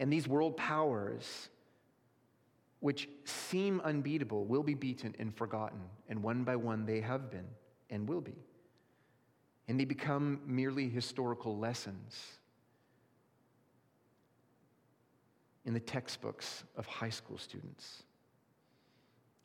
And 0.01 0.13
these 0.13 0.27
world 0.27 0.57
powers, 0.57 1.49
which 2.81 3.09
seem 3.25 3.81
unbeatable, 3.83 4.45
will 4.45 4.63
be 4.63 4.75
beaten 4.75 5.15
and 5.19 5.35
forgotten, 5.35 5.81
and 6.09 6.23
one 6.23 6.45
by 6.45 6.57
one 6.57 6.87
they 6.87 7.01
have 7.01 7.31
been 7.31 7.47
and 7.91 8.09
will 8.09 8.21
be. 8.21 8.37
And 9.69 9.79
they 9.79 9.85
become 9.85 10.41
merely 10.47 10.89
historical 10.89 11.57
lessons 11.57 12.39
in 15.65 15.75
the 15.75 15.81
textbooks 15.81 16.65
of 16.77 16.87
high 16.87 17.11
school 17.11 17.39
students. 17.39 18.03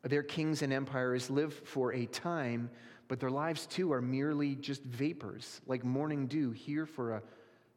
Their 0.03 0.23
kings 0.23 0.61
and 0.61 0.71
empires 0.71 1.29
live 1.29 1.53
for 1.53 1.93
a 1.93 2.05
time, 2.05 2.69
but 3.07 3.19
their 3.19 3.29
lives 3.29 3.65
too 3.65 3.91
are 3.91 4.01
merely 4.01 4.55
just 4.55 4.83
vapors, 4.83 5.61
like 5.67 5.83
morning 5.83 6.27
dew, 6.27 6.51
here 6.51 6.85
for 6.85 7.13
a 7.13 7.23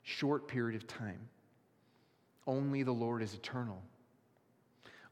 short 0.02 0.46
period 0.46 0.80
of 0.80 0.86
time. 0.86 1.20
Only 2.46 2.82
the 2.82 2.92
Lord 2.92 3.22
is 3.22 3.34
eternal. 3.34 3.82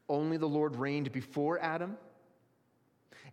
Only 0.09 0.37
the 0.37 0.47
Lord 0.47 0.75
reigned 0.75 1.11
before 1.11 1.59
Adam. 1.59 1.97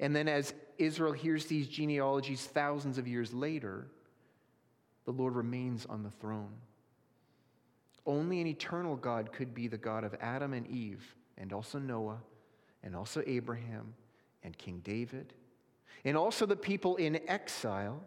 And 0.01 0.15
then, 0.15 0.29
as 0.29 0.53
Israel 0.79 1.13
hears 1.13 1.47
these 1.47 1.69
genealogies 1.69 2.45
thousands 2.45 2.99
of 2.99 3.07
years 3.07 3.33
later, 3.33 3.87
the 5.05 5.13
Lord 5.13 5.37
remains 5.37 5.87
on 5.87 6.03
the 6.03 6.11
throne. 6.11 6.53
Only 8.07 8.41
an 8.41 8.47
eternal 8.47 8.97
God 8.97 9.33
could 9.33 9.55
be 9.55 9.69
the 9.69 9.79
God 9.79 10.05
of 10.05 10.15
Adam 10.21 10.53
and 10.53 10.67
Eve, 10.67 11.15
and 11.39 11.53
also 11.53 11.79
Noah 11.79 12.19
and 12.83 12.95
also 12.95 13.23
Abraham 13.27 13.95
and 14.43 14.57
King 14.59 14.81
David, 14.85 15.33
and 16.05 16.17
also 16.17 16.45
the 16.45 16.55
people 16.55 16.97
in 16.97 17.19
exile, 17.29 18.03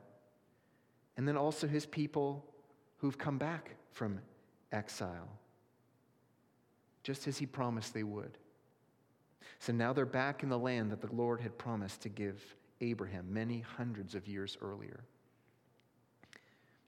and 1.17 1.27
then 1.27 1.35
also 1.35 1.67
his 1.67 1.85
people 1.85 2.45
who've 2.97 3.17
come 3.17 3.39
back 3.39 3.71
from 3.91 4.19
exile, 4.71 5.29
just 7.01 7.27
as 7.27 7.39
he 7.39 7.47
promised 7.47 7.93
they 7.93 8.03
would. 8.03 8.37
So 9.59 9.73
now 9.73 9.93
they're 9.93 10.05
back 10.05 10.43
in 10.43 10.49
the 10.49 10.57
land 10.57 10.91
that 10.91 11.01
the 11.01 11.13
Lord 11.13 11.41
had 11.41 11.57
promised 11.57 12.01
to 12.01 12.09
give 12.09 12.43
Abraham 12.81 13.33
many 13.33 13.59
hundreds 13.59 14.15
of 14.15 14.27
years 14.27 14.57
earlier. 14.61 15.03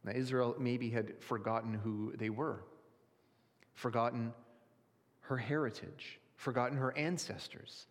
Now, 0.03 0.13
Israel 0.13 0.55
maybe 0.59 0.89
had 0.89 1.21
forgotten 1.21 1.73
who 1.73 2.13
they 2.15 2.29
were, 2.29 2.63
forgotten 3.73 4.33
her 5.21 5.37
heritage, 5.37 6.19
forgotten 6.35 6.77
her 6.77 6.95
ancestors. 6.97 7.87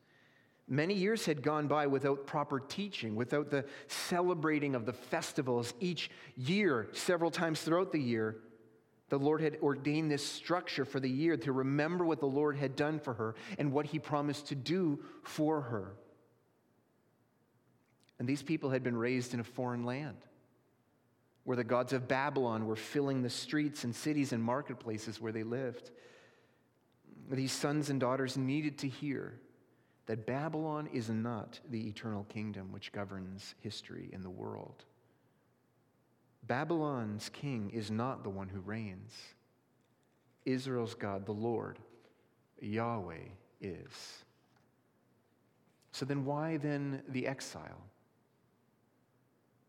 Many 0.69 0.95
years 0.95 1.25
had 1.25 1.43
gone 1.43 1.67
by 1.67 1.87
without 1.87 2.27
proper 2.27 2.61
teaching, 2.61 3.15
without 3.15 3.51
the 3.51 3.65
celebrating 3.87 4.75
of 4.75 4.87
the 4.87 4.93
festivals 4.93 5.75
each 5.81 6.11
year, 6.37 6.89
several 6.93 7.31
times 7.31 7.61
throughout 7.63 7.93
the 7.93 8.01
year. 8.01 8.37
The 9.09 9.19
Lord 9.19 9.41
had 9.41 9.57
ordained 9.63 10.11
this 10.11 10.27
structure 10.27 10.85
for 10.85 11.01
the 11.01 11.09
year 11.09 11.37
to 11.39 11.53
remember 11.53 12.05
what 12.05 12.21
the 12.21 12.27
Lord 12.27 12.57
had 12.57 12.77
done 12.77 13.01
for 13.01 13.15
her 13.15 13.35
and 13.59 13.73
what 13.73 13.87
he 13.87 13.99
promised 13.99 14.49
to 14.49 14.55
do 14.55 15.01
for 15.23 15.63
her. 15.63 15.93
And 18.19 18.29
these 18.29 18.43
people 18.43 18.71
had 18.71 18.83
been 18.83 18.97
raised 18.97 19.33
in 19.33 19.41
a 19.41 19.45
foreign 19.45 19.85
land 19.85 20.17
where 21.45 21.57
the 21.57 21.65
gods 21.65 21.95
of 21.95 22.09
Babylon 22.09 22.67
were 22.67 22.77
filling 22.77 23.23
the 23.23 23.31
streets 23.31 23.85
and 23.85 23.95
cities 23.95 24.33
and 24.33 24.43
marketplaces 24.43 25.21
where 25.21 25.33
they 25.33 25.45
lived 25.45 25.91
these 27.37 27.53
sons 27.53 27.91
and 27.91 28.01
daughters 28.01 28.37
needed 28.37 28.79
to 28.79 28.89
hear 28.89 29.39
that 30.07 30.27
Babylon 30.27 30.89
is 30.93 31.11
not 31.11 31.61
the 31.71 31.89
eternal 31.89 32.25
kingdom 32.25 32.73
which 32.73 32.93
governs 32.93 33.55
history 33.61 34.09
in 34.13 34.23
the 34.23 34.31
world. 34.31 34.85
Babylon's 36.49 37.29
king 37.29 37.71
is 37.73 37.91
not 37.91 38.25
the 38.25 38.31
one 38.31 38.49
who 38.49 38.61
reigns. 38.61 39.15
Israel's 40.45 40.95
God, 40.95 41.27
the 41.27 41.33
Lord, 41.33 41.79
Yahweh, 42.61 43.29
is. 43.61 44.25
So 45.93 46.05
then, 46.05 46.25
why 46.25 46.57
then 46.57 47.03
the 47.09 47.27
exile? 47.27 47.85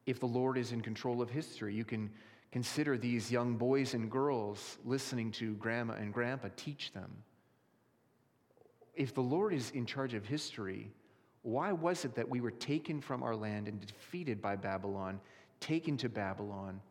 If 0.05 0.19
the 0.19 0.25
Lord 0.25 0.57
is 0.57 0.71
in 0.71 0.81
control 0.81 1.21
of 1.21 1.29
history, 1.29 1.75
you 1.75 1.86
can 1.86 2.09
consider 2.51 2.98
these 2.98 3.31
young 3.31 3.57
boys 3.57 3.93
and 3.93 4.09
girls 4.09 4.79
listening 4.86 5.31
to 5.33 5.53
grandma 5.55 5.93
and 5.93 6.13
grandpa 6.13 6.48
teach 6.55 6.91
them 6.93 7.12
if 9.00 9.13
the 9.13 9.21
Lord 9.21 9.53
is 9.53 9.71
in 9.71 9.86
charge 9.86 10.13
of 10.13 10.25
history, 10.25 10.91
why 11.41 11.71
was 11.71 12.03
it 12.03 12.15
that 12.15 12.27
we 12.27 12.41
were 12.41 12.51
taken 12.51 13.00
from 13.00 13.24
our 13.24 13.33
land 13.33 13.69
and 13.69 13.79
defeated 13.79 14.41
by 14.41 14.57
Babylon, 14.57 15.21
taken 15.60 15.98
to 15.98 16.10
Babylon, 16.10 16.82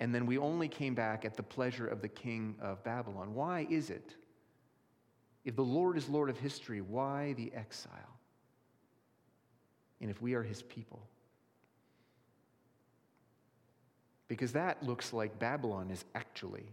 and 0.00 0.14
then 0.14 0.26
we 0.26 0.38
only 0.38 0.68
came 0.68 0.94
back 0.94 1.24
at 1.24 1.36
the 1.36 1.42
pleasure 1.42 1.86
of 1.86 2.00
the 2.00 2.08
king 2.08 2.56
of 2.60 2.82
Babylon? 2.84 3.34
Why 3.34 3.66
is 3.70 3.90
it? 3.90 4.14
If 5.44 5.56
the 5.56 5.62
Lord 5.62 5.96
is 5.96 6.08
Lord 6.08 6.30
of 6.30 6.38
history, 6.38 6.80
why 6.80 7.34
the 7.34 7.52
exile? 7.54 8.18
And 10.00 10.10
if 10.10 10.20
we 10.20 10.34
are 10.34 10.42
his 10.42 10.62
people? 10.62 11.00
Because 14.28 14.52
that 14.52 14.82
looks 14.82 15.12
like 15.12 15.38
Babylon 15.38 15.90
is 15.90 16.04
actually 16.14 16.64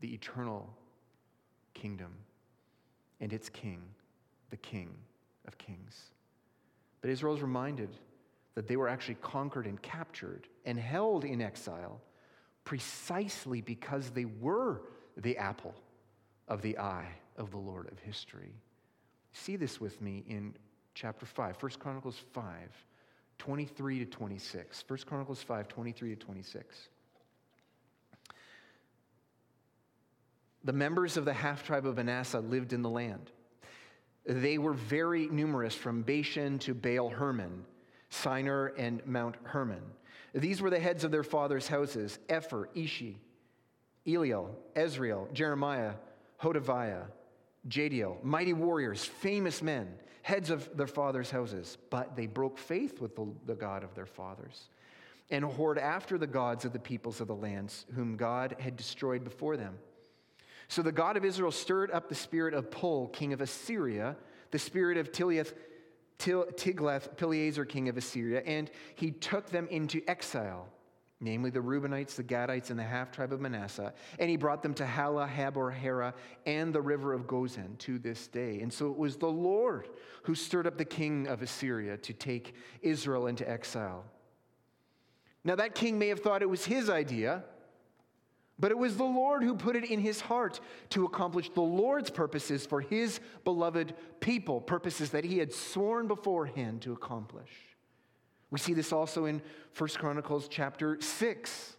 the 0.00 0.12
eternal 0.12 0.68
kingdom 1.72 2.12
and 3.20 3.32
its 3.32 3.48
king, 3.48 3.80
the 4.50 4.56
King 4.58 4.90
of 5.46 5.56
Kings. 5.56 6.10
But 7.00 7.10
Israel 7.10 7.34
is 7.34 7.42
reminded 7.42 7.88
that 8.54 8.68
they 8.68 8.76
were 8.76 8.88
actually 8.88 9.16
conquered 9.16 9.66
and 9.66 9.80
captured 9.82 10.48
and 10.64 10.78
held 10.78 11.24
in 11.24 11.42
exile 11.42 12.00
precisely 12.64 13.60
because 13.60 14.10
they 14.10 14.24
were 14.24 14.82
the 15.16 15.36
apple 15.36 15.74
of 16.48 16.62
the 16.62 16.78
eye 16.78 17.08
of 17.36 17.50
the 17.50 17.58
Lord 17.58 17.90
of 17.90 17.98
history. 17.98 18.54
See 19.32 19.56
this 19.56 19.80
with 19.80 20.00
me 20.00 20.24
in 20.28 20.54
chapter 20.94 21.26
5, 21.26 21.62
1 21.62 21.72
Chronicles 21.78 22.18
5, 22.32 22.44
23 23.38 23.98
to 24.00 24.04
26. 24.06 24.84
1 24.86 24.98
Chronicles 25.06 25.42
5, 25.42 25.68
23 25.68 26.10
to 26.10 26.16
26. 26.16 26.88
The 30.62 30.72
members 30.72 31.16
of 31.16 31.24
the 31.24 31.32
half 31.32 31.66
tribe 31.66 31.86
of 31.86 31.96
Manasseh 31.96 32.40
lived 32.40 32.72
in 32.72 32.82
the 32.82 32.88
land. 32.88 33.30
They 34.24 34.56
were 34.56 34.72
very 34.72 35.28
numerous 35.28 35.74
from 35.74 36.02
Bashan 36.02 36.58
to 36.60 36.72
Baal 36.72 37.10
Hermon, 37.10 37.66
Senir, 38.14 38.72
and 38.76 39.04
Mount 39.06 39.36
Hermon. 39.42 39.82
These 40.34 40.60
were 40.60 40.70
the 40.70 40.80
heads 40.80 41.04
of 41.04 41.10
their 41.10 41.22
fathers' 41.22 41.68
houses 41.68 42.18
Epher, 42.28 42.66
Ishi, 42.74 43.18
Eliel, 44.06 44.50
Ezriel, 44.74 45.32
Jeremiah, 45.32 45.94
Hodaviah, 46.42 47.06
Jahdiel, 47.68 48.22
mighty 48.22 48.52
warriors, 48.52 49.04
famous 49.04 49.62
men, 49.62 49.94
heads 50.22 50.50
of 50.50 50.76
their 50.76 50.86
fathers' 50.86 51.30
houses. 51.30 51.78
But 51.90 52.16
they 52.16 52.26
broke 52.26 52.58
faith 52.58 53.00
with 53.00 53.16
the, 53.16 53.26
the 53.46 53.54
God 53.54 53.84
of 53.84 53.94
their 53.94 54.06
fathers 54.06 54.68
and 55.30 55.44
whored 55.44 55.78
after 55.78 56.18
the 56.18 56.26
gods 56.26 56.64
of 56.64 56.72
the 56.72 56.78
peoples 56.78 57.20
of 57.20 57.28
the 57.28 57.34
lands, 57.34 57.86
whom 57.94 58.16
God 58.16 58.56
had 58.58 58.76
destroyed 58.76 59.24
before 59.24 59.56
them. 59.56 59.78
So 60.68 60.82
the 60.82 60.92
God 60.92 61.16
of 61.16 61.24
Israel 61.24 61.50
stirred 61.50 61.90
up 61.90 62.08
the 62.08 62.14
spirit 62.14 62.54
of 62.54 62.70
Pul, 62.70 63.08
king 63.08 63.32
of 63.32 63.40
Assyria, 63.40 64.16
the 64.50 64.58
spirit 64.58 64.98
of 64.98 65.12
Tiliath, 65.12 65.54
Tiglath-Pileser, 66.18 67.64
king 67.64 67.88
of 67.88 67.96
Assyria, 67.96 68.42
and 68.46 68.70
he 68.94 69.10
took 69.10 69.50
them 69.50 69.66
into 69.70 70.02
exile, 70.08 70.68
namely 71.20 71.50
the 71.50 71.60
Reubenites, 71.60 72.14
the 72.14 72.24
Gadites, 72.24 72.70
and 72.70 72.78
the 72.78 72.84
half 72.84 73.10
tribe 73.10 73.32
of 73.32 73.40
Manasseh, 73.40 73.92
and 74.18 74.30
he 74.30 74.36
brought 74.36 74.62
them 74.62 74.74
to 74.74 74.86
Halah, 74.86 75.28
Habor, 75.28 75.72
Hara, 75.72 76.14
and 76.46 76.72
the 76.72 76.82
river 76.82 77.12
of 77.12 77.26
Gozan 77.26 77.78
to 77.78 77.98
this 77.98 78.26
day. 78.28 78.60
And 78.60 78.72
so 78.72 78.90
it 78.90 78.96
was 78.96 79.16
the 79.16 79.26
Lord 79.26 79.88
who 80.22 80.34
stirred 80.34 80.66
up 80.66 80.78
the 80.78 80.84
king 80.84 81.26
of 81.26 81.42
Assyria 81.42 81.96
to 81.98 82.12
take 82.12 82.54
Israel 82.82 83.26
into 83.26 83.48
exile. 83.48 84.04
Now, 85.44 85.56
that 85.56 85.74
king 85.74 85.98
may 85.98 86.08
have 86.08 86.20
thought 86.20 86.42
it 86.42 86.48
was 86.48 86.64
his 86.64 86.88
idea 86.88 87.44
But 88.58 88.70
it 88.70 88.78
was 88.78 88.96
the 88.96 89.04
Lord 89.04 89.42
who 89.42 89.56
put 89.56 89.74
it 89.74 89.84
in 89.84 90.00
his 90.00 90.20
heart 90.20 90.60
to 90.90 91.04
accomplish 91.04 91.50
the 91.50 91.60
Lord's 91.60 92.10
purposes 92.10 92.64
for 92.64 92.80
his 92.80 93.18
beloved 93.42 93.94
people, 94.20 94.60
purposes 94.60 95.10
that 95.10 95.24
he 95.24 95.38
had 95.38 95.52
sworn 95.52 96.06
beforehand 96.06 96.82
to 96.82 96.92
accomplish. 96.92 97.50
We 98.50 98.60
see 98.60 98.74
this 98.74 98.92
also 98.92 99.24
in 99.24 99.42
1 99.76 99.88
Chronicles 99.90 100.46
chapter 100.48 101.00
6. 101.00 101.76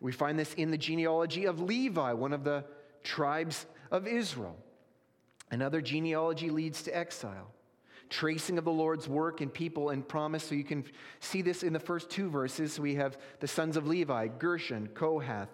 We 0.00 0.10
find 0.10 0.38
this 0.38 0.52
in 0.54 0.72
the 0.72 0.78
genealogy 0.78 1.44
of 1.44 1.60
Levi, 1.60 2.12
one 2.12 2.32
of 2.32 2.42
the 2.42 2.64
tribes 3.04 3.66
of 3.92 4.08
Israel. 4.08 4.56
Another 5.50 5.80
genealogy 5.80 6.50
leads 6.50 6.82
to 6.82 6.96
exile. 6.96 7.52
Tracing 8.08 8.58
of 8.58 8.64
the 8.64 8.72
Lord's 8.72 9.08
work 9.08 9.40
and 9.40 9.52
people 9.52 9.90
and 9.90 10.06
promise. 10.06 10.44
So 10.44 10.54
you 10.54 10.64
can 10.64 10.84
see 11.20 11.42
this 11.42 11.62
in 11.62 11.72
the 11.72 11.80
first 11.80 12.10
two 12.10 12.30
verses. 12.30 12.78
We 12.78 12.94
have 12.96 13.18
the 13.40 13.48
sons 13.48 13.76
of 13.76 13.86
Levi, 13.86 14.28
Gershon, 14.28 14.88
Kohath, 14.94 15.48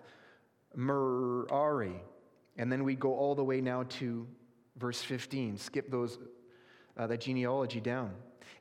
Merari. 0.75 2.03
And 2.57 2.71
then 2.71 2.85
we 2.85 2.95
go 2.95 3.15
all 3.15 3.35
the 3.35 3.45
way 3.45 3.61
now 3.61 3.85
to 3.85 4.27
verse 4.77 5.03
15. 5.03 5.57
Skip 5.57 5.91
those, 5.91 6.19
uh, 6.97 7.07
that 7.07 7.21
genealogy 7.21 7.81
down. 7.81 8.13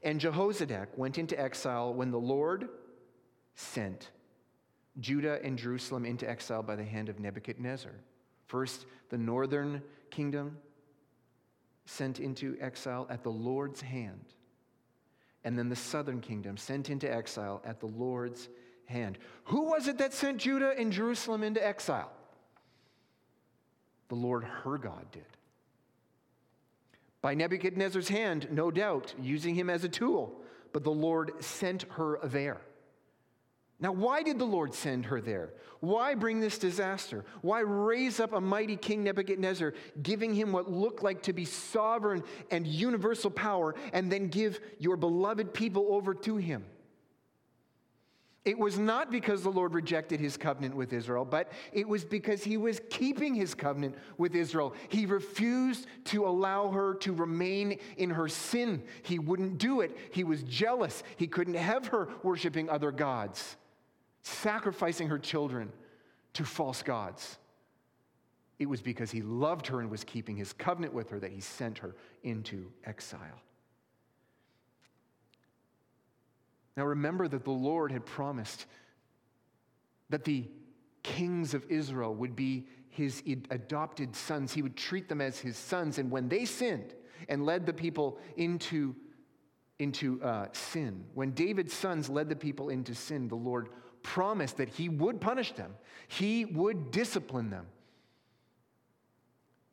And 0.04 0.20
Jehozadak 0.20 0.88
went 0.98 1.18
into 1.18 1.40
exile 1.40 1.94
when 1.94 2.12
the 2.12 2.20
Lord 2.20 2.70
sent 3.56 4.12
Judah 5.00 5.40
and 5.44 5.58
Jerusalem 5.58 6.06
into 6.06 6.30
exile 6.30 6.64
by 6.64 6.76
the 6.76 6.84
hand 6.84 7.10
of 7.10 7.20
Nebuchadnezzar. 7.20 7.94
First, 8.48 8.86
the 9.10 9.18
northern 9.18 9.82
kingdom 10.10 10.58
sent 11.86 12.20
into 12.20 12.58
exile 12.60 13.08
at 13.10 13.24
the 13.24 13.32
Lord's 13.32 13.82
hand. 13.82 14.26
And 15.44 15.58
then 15.58 15.70
the 15.70 15.76
southern 15.76 16.22
kingdom 16.22 16.58
sent 16.58 16.90
into 16.90 17.12
exile 17.12 17.62
at 17.66 17.80
the 17.80 17.88
Lord's 17.88 18.50
hand. 18.86 19.18
Who 19.46 19.64
was 19.64 19.88
it 19.88 19.98
that 19.98 20.14
sent 20.14 20.38
Judah 20.38 20.74
and 20.78 20.92
Jerusalem 20.92 21.44
into 21.44 21.66
exile? 21.66 22.12
The 24.10 24.16
Lord 24.16 24.44
her 24.44 24.78
God 24.78 25.06
did. 25.12 25.26
By 27.22 27.34
Nebuchadnezzar's 27.34 28.10
hand, 28.10 28.48
no 28.52 28.72
doubt, 28.72 29.14
using 29.22 29.56
him 29.56 29.70
as 29.70 29.84
a 29.84 29.90
tool, 29.90 30.42
but 30.74 30.84
the 30.84 30.92
Lord 30.92 31.32
sent 31.44 31.84
her 31.92 32.20
there. 32.24 32.62
Now, 33.82 33.92
why 33.92 34.22
did 34.22 34.38
the 34.38 34.46
Lord 34.46 34.76
send 34.76 35.08
her 35.08 35.20
there? 35.20 35.54
Why 35.80 36.14
bring 36.14 36.40
this 36.40 36.60
disaster? 36.60 37.26
Why 37.42 37.62
raise 37.62 38.20
up 38.20 38.32
a 38.32 38.40
mighty 38.40 38.76
king 38.76 39.04
Nebuchadnezzar, 39.04 39.74
giving 40.04 40.36
him 40.36 40.52
what 40.52 40.72
looked 40.72 41.02
like 41.02 41.24
to 41.24 41.34
be 41.34 41.46
sovereign 41.46 42.24
and 42.52 42.68
universal 42.68 43.32
power, 43.32 43.74
and 43.92 44.12
then 44.12 44.28
give 44.28 44.60
your 44.78 44.98
beloved 44.98 45.52
people 45.56 45.88
over 45.90 46.14
to 46.14 46.38
him? 46.38 46.64
It 48.46 48.58
was 48.58 48.78
not 48.78 49.12
because 49.12 49.42
the 49.42 49.52
Lord 49.52 49.74
rejected 49.74 50.20
his 50.20 50.38
covenant 50.38 50.76
with 50.76 50.94
Israel, 50.94 51.26
but 51.26 51.52
it 51.74 51.88
was 51.88 52.04
because 52.04 52.44
he 52.44 52.58
was 52.58 52.82
keeping 52.92 53.34
his 53.34 53.56
covenant 53.56 53.96
with 54.18 54.36
Israel. 54.36 54.76
He 54.90 55.08
refused 55.08 55.88
to 56.06 56.26
allow 56.26 56.70
her 56.70 56.96
to 56.96 57.14
remain 57.14 57.80
in 57.98 58.12
her 58.12 58.28
sin. 58.28 58.84
He 59.04 59.18
wouldn't 59.18 59.58
do 59.58 59.82
it. 59.82 59.96
He 60.12 60.24
was 60.24 60.44
jealous. 60.44 61.04
He 61.18 61.28
couldn't 61.28 61.56
have 61.56 61.88
her 61.88 62.10
worshiping 62.24 62.70
other 62.70 62.92
gods 62.92 63.58
sacrificing 64.22 65.08
her 65.10 65.20
children 65.20 65.72
to 66.34 66.44
false 66.44 66.84
gods. 66.84 67.38
It 68.60 68.70
was 68.70 68.82
because 68.82 69.10
he 69.10 69.22
loved 69.22 69.68
her 69.68 69.82
and 69.82 69.90
was 69.90 70.04
keeping 70.04 70.38
his 70.38 70.54
covenant 70.54 70.94
with 70.94 71.10
her 71.10 71.20
that 71.20 71.32
he 71.32 71.42
sent 71.42 71.80
her 71.80 71.96
into 72.24 72.72
exile. 72.86 73.42
Now 76.78 76.86
remember 76.86 77.28
that 77.28 77.44
the 77.44 77.52
Lord 77.52 77.92
had 77.92 78.06
promised 78.06 78.66
that 80.10 80.24
the 80.24 80.48
kings 81.04 81.54
of 81.54 81.66
Israel 81.70 82.14
would 82.16 82.36
be 82.36 82.68
his 82.90 83.24
adopted 83.50 84.16
sons. 84.16 84.54
He 84.54 84.62
would 84.62 84.76
treat 84.76 85.10
them 85.10 85.22
as 85.22 85.40
his 85.40 85.58
sons. 85.58 85.98
And 85.98 86.12
when 86.12 86.30
they 86.30 86.46
sinned 86.46 86.94
and 87.30 87.46
led 87.46 87.66
the 87.66 87.74
people 87.74 88.20
into, 88.36 88.96
into 89.80 90.22
uh, 90.22 90.48
sin, 90.52 91.06
when 91.14 91.32
David's 91.32 91.74
sons 91.74 92.10
led 92.10 92.30
the 92.30 92.36
people 92.36 92.70
into 92.70 92.94
sin, 92.94 93.28
the 93.28 93.36
Lord 93.36 93.70
promised 94.04 94.58
that 94.58 94.70
he 94.70 94.90
would 94.90 95.22
punish 95.22 95.52
them, 95.54 95.74
he 96.08 96.46
would 96.46 96.92
discipline 96.92 97.50
them, 97.50 97.68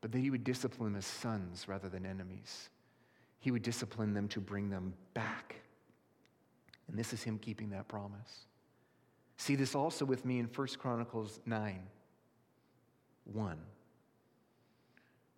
but 0.00 0.12
that 0.12 0.18
he 0.18 0.30
would 0.30 0.44
discipline 0.44 0.92
them 0.92 0.98
as 0.98 1.06
sons 1.06 1.66
rather 1.68 1.88
than 1.88 2.06
enemies. 2.06 2.70
He 3.40 3.50
would 3.50 3.62
discipline 3.62 4.14
them 4.14 4.28
to 4.28 4.40
bring 4.40 4.70
them 4.70 4.94
back. 5.14 5.56
And 6.88 6.98
this 6.98 7.12
is 7.12 7.22
him 7.22 7.38
keeping 7.38 7.70
that 7.70 7.86
promise. 7.88 8.46
See 9.36 9.54
this 9.54 9.74
also 9.74 10.04
with 10.04 10.24
me 10.24 10.40
in 10.40 10.46
1 10.46 10.66
Chronicles 10.78 11.40
9 11.46 11.80
1. 13.32 13.58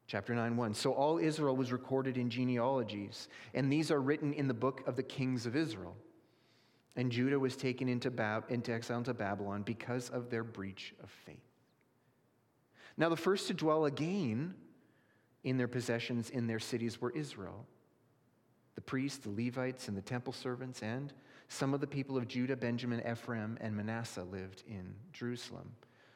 Chapter 0.06 0.34
9, 0.34 0.56
1. 0.56 0.74
So 0.74 0.92
all 0.92 1.18
Israel 1.18 1.56
was 1.56 1.70
recorded 1.70 2.16
in 2.16 2.30
genealogies, 2.30 3.28
and 3.54 3.72
these 3.72 3.90
are 3.90 4.00
written 4.00 4.32
in 4.32 4.48
the 4.48 4.54
book 4.54 4.82
of 4.86 4.96
the 4.96 5.02
kings 5.02 5.46
of 5.46 5.54
Israel. 5.54 5.96
And 7.00 7.10
Judah 7.10 7.38
was 7.38 7.56
taken 7.56 7.88
into, 7.88 8.10
Bab- 8.10 8.50
into 8.50 8.74
exile 8.74 8.98
into 8.98 9.14
Babylon 9.14 9.62
because 9.62 10.10
of 10.10 10.28
their 10.28 10.44
breach 10.44 10.92
of 11.02 11.08
faith. 11.08 11.38
Now, 12.98 13.08
the 13.08 13.16
first 13.16 13.46
to 13.46 13.54
dwell 13.54 13.86
again 13.86 14.52
in 15.42 15.56
their 15.56 15.66
possessions 15.66 16.28
in 16.28 16.46
their 16.46 16.58
cities 16.58 17.00
were 17.00 17.10
Israel 17.12 17.66
the 18.74 18.82
priests, 18.82 19.16
the 19.16 19.30
Levites, 19.30 19.88
and 19.88 19.96
the 19.96 20.02
temple 20.02 20.34
servants, 20.34 20.82
and 20.82 21.14
some 21.48 21.72
of 21.72 21.80
the 21.80 21.86
people 21.86 22.18
of 22.18 22.28
Judah, 22.28 22.54
Benjamin, 22.54 23.02
Ephraim, 23.10 23.56
and 23.62 23.74
Manasseh 23.74 24.24
lived 24.24 24.62
in 24.68 24.94
Jerusalem. 25.14 25.72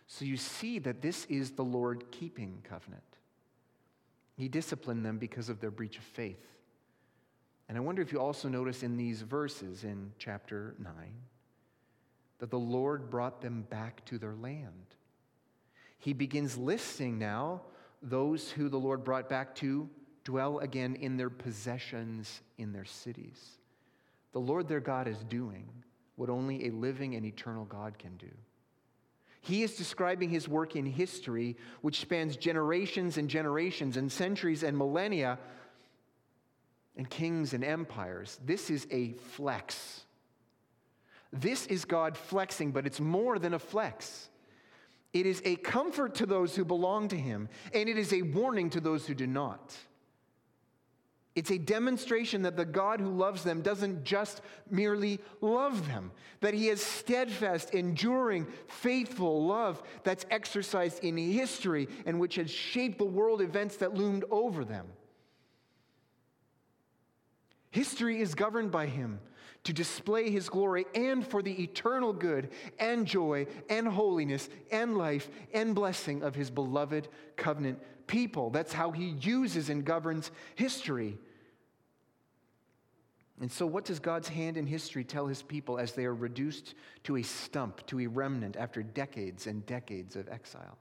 So 0.07 0.27
you 0.27 0.37
see 0.37 0.79
that 0.81 1.01
this 1.01 1.25
is 1.31 1.53
the 1.53 1.65
Lord 1.65 2.05
keeping 2.11 2.61
covenant. 2.63 3.03
He 4.37 4.49
disciplined 4.49 5.03
them 5.03 5.17
because 5.17 5.49
of 5.49 5.61
their 5.61 5.71
breach 5.71 5.97
of 5.97 6.05
faith. 6.05 6.47
And 7.69 7.79
I 7.79 7.81
wonder 7.81 8.03
if 8.03 8.13
you 8.13 8.21
also 8.21 8.49
notice 8.49 8.83
in 8.83 8.97
these 8.97 9.23
verses 9.23 9.85
in 9.85 10.13
chapter 10.19 10.75
9 10.79 10.93
that 12.39 12.51
the 12.51 12.59
Lord 12.59 13.11
brought 13.11 13.41
them 13.41 13.67
back 13.71 14.05
to 14.07 14.19
their 14.19 14.35
land. 14.35 14.95
He 15.99 16.13
begins 16.13 16.59
listing 16.59 17.19
now 17.19 17.63
those 18.03 18.51
who 18.51 18.69
the 18.69 18.79
Lord 18.79 19.05
brought 19.05 19.29
back 19.29 19.55
to 19.57 19.89
dwell 20.25 20.59
again 20.59 20.97
in 20.97 21.17
their 21.17 21.31
possessions 21.31 22.43
in 22.59 22.73
their 22.73 22.85
cities. 22.85 23.59
The 24.33 24.41
Lord 24.41 24.69
their 24.69 24.81
God 24.81 25.09
is 25.09 25.23
doing 25.25 25.69
what 26.17 26.31
only 26.31 26.67
a 26.67 26.71
living 26.71 27.15
and 27.15 27.25
eternal 27.25 27.65
God 27.65 27.99
can 27.99 28.17
do. 28.17 28.31
He 29.41 29.63
is 29.63 29.77
describing 29.77 30.31
his 30.31 30.49
work 30.49 30.75
in 30.75 30.87
history, 30.87 31.57
which 31.83 32.01
spans 32.01 32.37
generations 32.37 33.19
and 33.19 33.29
generations 33.29 33.97
and 33.97 34.11
centuries 34.11 34.63
and 34.63 34.77
millennia 34.77 35.39
and 36.97 37.09
kings 37.09 37.55
and 37.55 37.65
empires. 37.65 38.39
This 38.45 38.71
is 38.71 38.87
a 38.91 39.13
flex. 39.13 40.05
This 41.33 41.67
is 41.67 41.85
God 41.85 42.17
flexing, 42.17 42.71
but 42.71 42.87
it's 42.87 43.01
more 43.01 43.39
than 43.39 43.55
a 43.55 43.59
flex. 43.59 44.29
It 45.13 45.27
is 45.27 45.43
a 45.45 45.57
comfort 45.57 46.17
to 46.17 46.27
those 46.27 46.55
who 46.55 46.65
belong 46.65 47.09
to 47.09 47.17
Him, 47.17 47.49
and 47.73 47.89
it 47.89 47.99
is 47.99 48.13
a 48.13 48.23
warning 48.23 48.71
to 48.71 48.81
those 48.81 49.07
who 49.07 49.15
do 49.15 49.27
not. 49.27 49.75
It's 51.35 51.51
a 51.51 51.59
demonstration 51.59 52.43
that 52.43 52.57
the 52.57 52.65
God 52.65 53.01
who 53.01 53.11
loves 53.11 53.43
them 53.43 53.61
doesn't 53.61 54.05
just 54.05 54.41
merely 54.71 55.19
love 55.41 55.89
them, 55.89 56.13
that 56.41 56.55
He 56.55 56.69
has 56.69 56.81
steadfast, 56.81 57.75
enduring, 57.75 58.47
faithful 58.69 59.45
love 59.45 59.83
that's 60.05 60.27
exercised 60.31 61.03
in 61.03 61.17
history 61.17 61.89
and 62.07 62.21
which 62.21 62.37
has 62.37 62.51
shaped 62.51 62.99
the 62.99 63.05
world 63.05 63.41
events 63.41 63.77
that 63.79 63.95
loomed 63.95 64.25
over 64.31 64.65
them. 64.65 64.87
History 67.75 68.21
is 68.21 68.37
governed 68.37 68.71
by 68.71 68.87
him 68.87 69.19
to 69.65 69.73
display 69.73 70.31
his 70.31 70.49
glory 70.49 70.87
and 70.95 71.27
for 71.27 71.43
the 71.43 71.61
eternal 71.61 72.13
good 72.13 72.51
and 72.79 73.05
joy 73.05 73.49
and 73.69 73.89
holiness 73.89 74.49
and 74.71 74.97
life 74.97 75.29
and 75.53 75.75
blessing 75.75 76.23
of 76.23 76.37
his 76.37 76.53
beloved 76.53 77.09
covenant 77.35 77.81
people. 78.07 78.51
That's 78.51 78.73
how 78.73 78.93
he 78.93 79.17
uses 79.21 79.71
and 79.71 79.85
governs 79.85 80.31
history. 80.55 81.19
And 83.41 83.51
so, 83.51 83.67
what 83.67 83.85
does 83.85 83.99
God's 83.99 84.29
hand 84.29 84.57
in 84.57 84.69
history 84.69 85.03
tell 85.03 85.27
his 85.27 85.43
people 85.43 85.77
as 85.77 85.95
they 85.95 86.05
are 86.05 86.15
reduced 86.15 86.77
to 87.03 87.17
a 87.17 87.23
stump, 87.25 87.85
to 87.89 87.99
a 87.99 88.07
remnant 88.07 88.55
after 88.55 88.85
decades 88.85 89.49
and 89.49 89.67
decades 89.67 90.15
of 90.15 90.29
exile? 90.29 90.79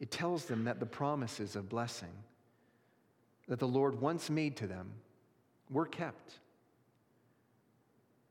It 0.00 0.10
tells 0.10 0.46
them 0.46 0.64
that 0.64 0.80
the 0.80 0.86
promises 0.86 1.54
of 1.54 1.68
blessing 1.68 2.24
that 3.46 3.60
the 3.60 3.68
Lord 3.68 4.00
once 4.00 4.30
made 4.30 4.56
to 4.56 4.66
them 4.66 4.94
were 5.70 5.86
kept. 5.86 6.34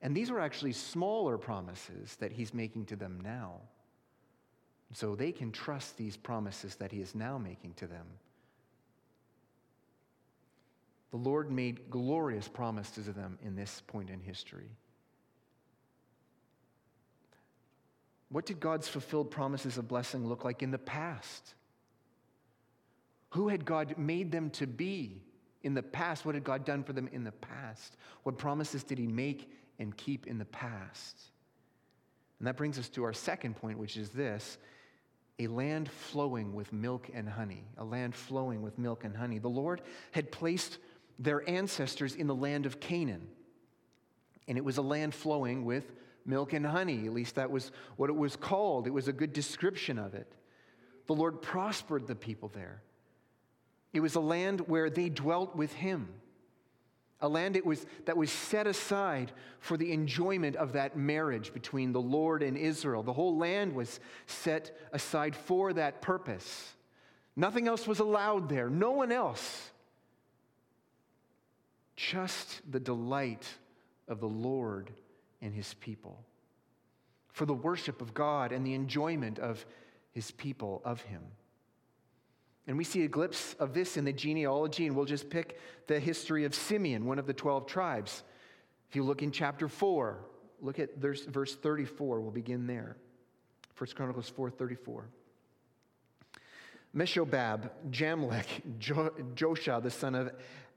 And 0.01 0.15
these 0.15 0.29
were 0.29 0.39
actually 0.39 0.73
smaller 0.73 1.37
promises 1.37 2.15
that 2.19 2.31
he's 2.31 2.53
making 2.53 2.85
to 2.87 2.95
them 2.95 3.19
now. 3.23 3.55
So 4.93 5.15
they 5.15 5.31
can 5.31 5.51
trust 5.51 5.97
these 5.97 6.15
promises 6.15 6.75
that 6.75 6.91
he 6.91 7.01
is 7.01 7.13
now 7.13 7.37
making 7.37 7.73
to 7.75 7.87
them. 7.87 8.05
The 11.11 11.17
Lord 11.17 11.51
made 11.51 11.89
glorious 11.89 12.47
promises 12.47 13.05
to 13.05 13.11
them 13.11 13.37
in 13.43 13.55
this 13.55 13.81
point 13.87 14.09
in 14.09 14.19
history. 14.21 14.69
What 18.29 18.45
did 18.45 18.59
God's 18.59 18.87
fulfilled 18.87 19.31
promises 19.31 19.77
of 19.77 19.87
blessing 19.87 20.27
look 20.27 20.43
like 20.43 20.61
in 20.61 20.71
the 20.71 20.77
past? 20.77 21.53
Who 23.31 23.47
had 23.47 23.65
God 23.65 23.97
made 23.97 24.31
them 24.31 24.49
to 24.51 24.67
be 24.67 25.21
in 25.67 25.73
the 25.73 25.83
past? 25.83 26.25
What 26.25 26.33
had 26.33 26.45
God 26.45 26.63
done 26.63 26.81
for 26.81 26.93
them 26.93 27.09
in 27.11 27.25
the 27.25 27.33
past? 27.33 27.97
What 28.23 28.37
promises 28.37 28.85
did 28.85 28.97
He 28.97 29.05
make 29.05 29.51
and 29.77 29.95
keep 29.95 30.25
in 30.25 30.37
the 30.37 30.45
past? 30.45 31.21
And 32.39 32.47
that 32.47 32.55
brings 32.55 32.79
us 32.79 32.87
to 32.89 33.03
our 33.03 33.11
second 33.11 33.57
point, 33.57 33.77
which 33.77 33.97
is 33.97 34.09
this 34.09 34.57
a 35.39 35.47
land 35.47 35.91
flowing 35.91 36.53
with 36.53 36.71
milk 36.71 37.09
and 37.13 37.27
honey. 37.27 37.65
A 37.77 37.83
land 37.83 38.15
flowing 38.15 38.61
with 38.61 38.79
milk 38.79 39.03
and 39.03 39.15
honey. 39.15 39.39
The 39.39 39.49
Lord 39.49 39.81
had 40.11 40.31
placed 40.31 40.77
their 41.19 41.47
ancestors 41.49 42.15
in 42.15 42.27
the 42.27 42.35
land 42.35 42.65
of 42.65 42.79
Canaan, 42.79 43.27
and 44.47 44.57
it 44.57 44.63
was 44.63 44.77
a 44.77 44.81
land 44.81 45.13
flowing 45.13 45.65
with 45.65 45.91
milk 46.25 46.53
and 46.53 46.65
honey. 46.65 47.05
At 47.05 47.13
least 47.13 47.35
that 47.35 47.51
was 47.51 47.71
what 47.97 48.09
it 48.09 48.15
was 48.15 48.37
called. 48.37 48.87
It 48.87 48.91
was 48.91 49.09
a 49.09 49.13
good 49.13 49.33
description 49.33 49.99
of 49.99 50.13
it. 50.13 50.31
The 51.07 51.13
Lord 51.13 51.41
prospered 51.41 52.07
the 52.07 52.15
people 52.15 52.49
there. 52.53 52.81
It 53.93 54.01
was 54.01 54.15
a 54.15 54.19
land 54.19 54.61
where 54.61 54.89
they 54.89 55.09
dwelt 55.09 55.55
with 55.55 55.73
Him, 55.73 56.09
a 57.19 57.27
land 57.27 57.55
it 57.55 57.65
was, 57.65 57.85
that 58.05 58.17
was 58.17 58.31
set 58.31 58.67
aside 58.67 59.31
for 59.59 59.77
the 59.77 59.91
enjoyment 59.91 60.55
of 60.55 60.73
that 60.73 60.95
marriage 60.95 61.53
between 61.53 61.91
the 61.91 62.01
Lord 62.01 62.43
and 62.43 62.57
Israel. 62.57 63.01
The 63.01 63.13
whole 63.13 63.37
land 63.37 63.73
was 63.73 63.99
set 64.27 64.77
aside 64.93 65.35
for 65.35 65.73
that 65.73 66.01
purpose. 66.01 66.75
Nothing 67.35 67.67
else 67.67 67.87
was 67.87 67.99
allowed 67.99 68.49
there, 68.49 68.69
no 68.69 68.91
one 68.91 69.11
else. 69.11 69.71
Just 71.95 72.61
the 72.71 72.79
delight 72.79 73.47
of 74.07 74.19
the 74.19 74.27
Lord 74.27 74.91
and 75.41 75.53
His 75.53 75.73
people, 75.75 76.23
for 77.31 77.45
the 77.45 77.53
worship 77.53 78.01
of 78.01 78.13
God 78.13 78.51
and 78.51 78.65
the 78.65 78.73
enjoyment 78.73 79.39
of 79.39 79.65
His 80.11 80.29
people, 80.31 80.81
of 80.85 81.01
Him. 81.01 81.21
And 82.67 82.77
we 82.77 82.83
see 82.83 83.03
a 83.03 83.07
glimpse 83.07 83.55
of 83.59 83.73
this 83.73 83.95
in 83.95 84.03
the 84.03 84.11
genealogy, 84.11 84.87
and 84.87 84.95
we'll 84.95 85.05
just 85.05 85.29
pick 85.29 85.57
the 85.87 85.99
history 85.99 86.43
of 86.43 86.53
Simeon, 86.53 87.05
one 87.05 87.17
of 87.17 87.25
the 87.25 87.33
12 87.33 87.65
tribes. 87.65 88.23
If 88.89 88.95
you 88.95 89.03
look 89.03 89.23
in 89.23 89.31
chapter 89.31 89.69
4, 89.69 90.19
look 90.61 90.79
at 90.79 90.97
verse 90.97 91.55
34. 91.55 92.19
We'll 92.19 92.31
begin 92.31 92.67
there. 92.67 92.97
1 93.77 93.95
Chronicles 93.95 94.29
4:34. 94.29 95.03
Meshobab, 96.95 97.69
Jamlech, 97.91 98.79
jo- 98.79 99.13
Josha, 99.35 99.81
the 99.81 99.91
son 99.91 100.15
of 100.15 100.31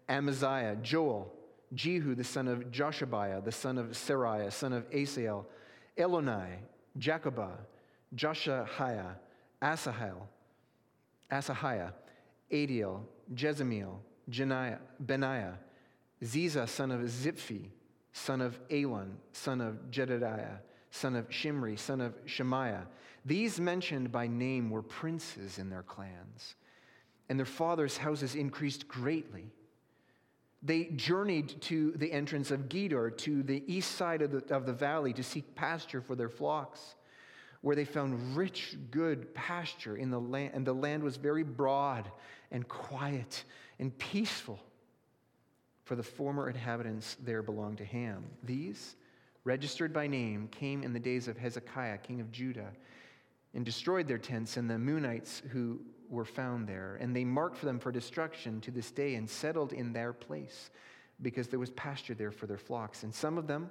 Amaziah, 0.08 0.76
Joel, 0.82 1.32
Jehu, 1.72 2.14
the 2.14 2.24
son 2.24 2.46
of 2.46 2.70
Joshibiah, 2.70 3.42
the 3.42 3.52
son 3.52 3.78
of 3.78 3.86
Seraiah, 3.90 4.52
son 4.52 4.72
of 4.72 4.88
Asiel, 4.90 5.46
Elonai, 5.96 6.58
Jaakobah, 6.98 7.56
Joshahiah, 8.14 9.14
Asahel, 9.62 10.28
Asahiah, 11.30 11.92
Adiel, 12.50 13.02
Jezemiel, 13.34 13.98
Jeniah, 14.28 14.78
Benaiah, 15.04 15.58
Ziza, 16.22 16.68
son 16.68 16.90
of 16.90 17.00
Ziphi, 17.02 17.70
son 18.12 18.40
of 18.40 18.58
Elon, 18.70 19.16
son 19.32 19.60
of 19.60 19.90
Jedediah, 19.90 20.58
son 20.90 21.16
of 21.16 21.32
Shimri, 21.32 21.76
son 21.76 22.00
of 22.00 22.14
Shemaiah. 22.26 22.86
These 23.24 23.60
mentioned 23.60 24.10
by 24.10 24.26
name 24.26 24.70
were 24.70 24.82
princes 24.82 25.58
in 25.58 25.70
their 25.70 25.82
clans, 25.82 26.56
and 27.28 27.38
their 27.38 27.46
fathers' 27.46 27.96
houses 27.96 28.34
increased 28.34 28.88
greatly. 28.88 29.46
They 30.62 30.84
journeyed 30.96 31.60
to 31.62 31.92
the 31.92 32.12
entrance 32.12 32.50
of 32.50 32.68
Gedor, 32.68 33.16
to 33.18 33.42
the 33.42 33.62
east 33.66 33.92
side 33.92 34.20
of 34.20 34.30
the, 34.30 34.54
of 34.54 34.66
the 34.66 34.72
valley, 34.72 35.12
to 35.14 35.22
seek 35.22 35.54
pasture 35.54 36.02
for 36.02 36.14
their 36.14 36.28
flocks 36.28 36.96
where 37.62 37.76
they 37.76 37.84
found 37.84 38.36
rich, 38.36 38.76
good 38.90 39.34
pasture 39.34 39.96
in 39.96 40.10
the 40.10 40.20
land, 40.20 40.52
and 40.54 40.66
the 40.66 40.72
land 40.72 41.02
was 41.02 41.16
very 41.16 41.42
broad 41.42 42.10
and 42.50 42.66
quiet 42.68 43.44
and 43.78 43.96
peaceful. 43.98 44.58
For 45.84 45.96
the 45.96 46.02
former 46.02 46.48
inhabitants 46.48 47.16
there 47.22 47.42
belonged 47.42 47.78
to 47.78 47.84
Ham. 47.84 48.24
These, 48.44 48.94
registered 49.44 49.92
by 49.92 50.06
name, 50.06 50.48
came 50.48 50.82
in 50.82 50.92
the 50.92 51.00
days 51.00 51.26
of 51.26 51.36
Hezekiah, 51.36 51.98
king 51.98 52.20
of 52.20 52.30
Judah, 52.30 52.70
and 53.54 53.64
destroyed 53.64 54.06
their 54.06 54.18
tents 54.18 54.56
and 54.56 54.70
the 54.70 54.74
Meunites 54.74 55.42
who 55.48 55.80
were 56.08 56.24
found 56.24 56.68
there. 56.68 56.96
And 57.00 57.14
they 57.14 57.24
marked 57.24 57.56
for 57.56 57.66
them 57.66 57.78
for 57.78 57.90
destruction 57.90 58.60
to 58.62 58.70
this 58.70 58.90
day 58.90 59.16
and 59.16 59.28
settled 59.28 59.72
in 59.72 59.92
their 59.92 60.12
place 60.12 60.70
because 61.22 61.48
there 61.48 61.58
was 61.58 61.70
pasture 61.70 62.14
there 62.14 62.30
for 62.30 62.46
their 62.46 62.58
flocks. 62.58 63.02
And 63.02 63.14
some 63.14 63.36
of 63.36 63.46
them, 63.46 63.70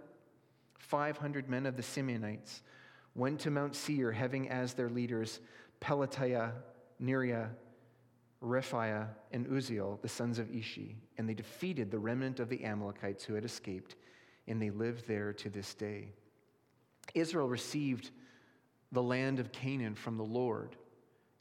500 0.79 1.49
men 1.49 1.65
of 1.65 1.75
the 1.75 1.83
Simeonites, 1.83 2.61
went 3.15 3.39
to 3.41 3.51
Mount 3.51 3.75
Seir, 3.75 4.11
having 4.11 4.49
as 4.49 4.73
their 4.73 4.89
leaders 4.89 5.39
Pelatiah, 5.81 6.51
Neariah, 7.01 7.49
Rephaiah, 8.41 9.07
and 9.31 9.47
Uzziel, 9.47 10.01
the 10.01 10.09
sons 10.09 10.39
of 10.39 10.53
Ishi. 10.53 10.97
And 11.17 11.27
they 11.27 11.33
defeated 11.33 11.91
the 11.91 11.99
remnant 11.99 12.39
of 12.39 12.49
the 12.49 12.63
Amalekites 12.63 13.23
who 13.23 13.33
had 13.33 13.45
escaped, 13.45 13.95
and 14.47 14.61
they 14.61 14.69
lived 14.69 15.07
there 15.07 15.33
to 15.33 15.49
this 15.49 15.73
day. 15.73 16.09
Israel 17.13 17.47
received 17.47 18.11
the 18.91 19.03
land 19.03 19.39
of 19.39 19.51
Canaan 19.51 19.95
from 19.95 20.17
the 20.17 20.23
Lord 20.23 20.75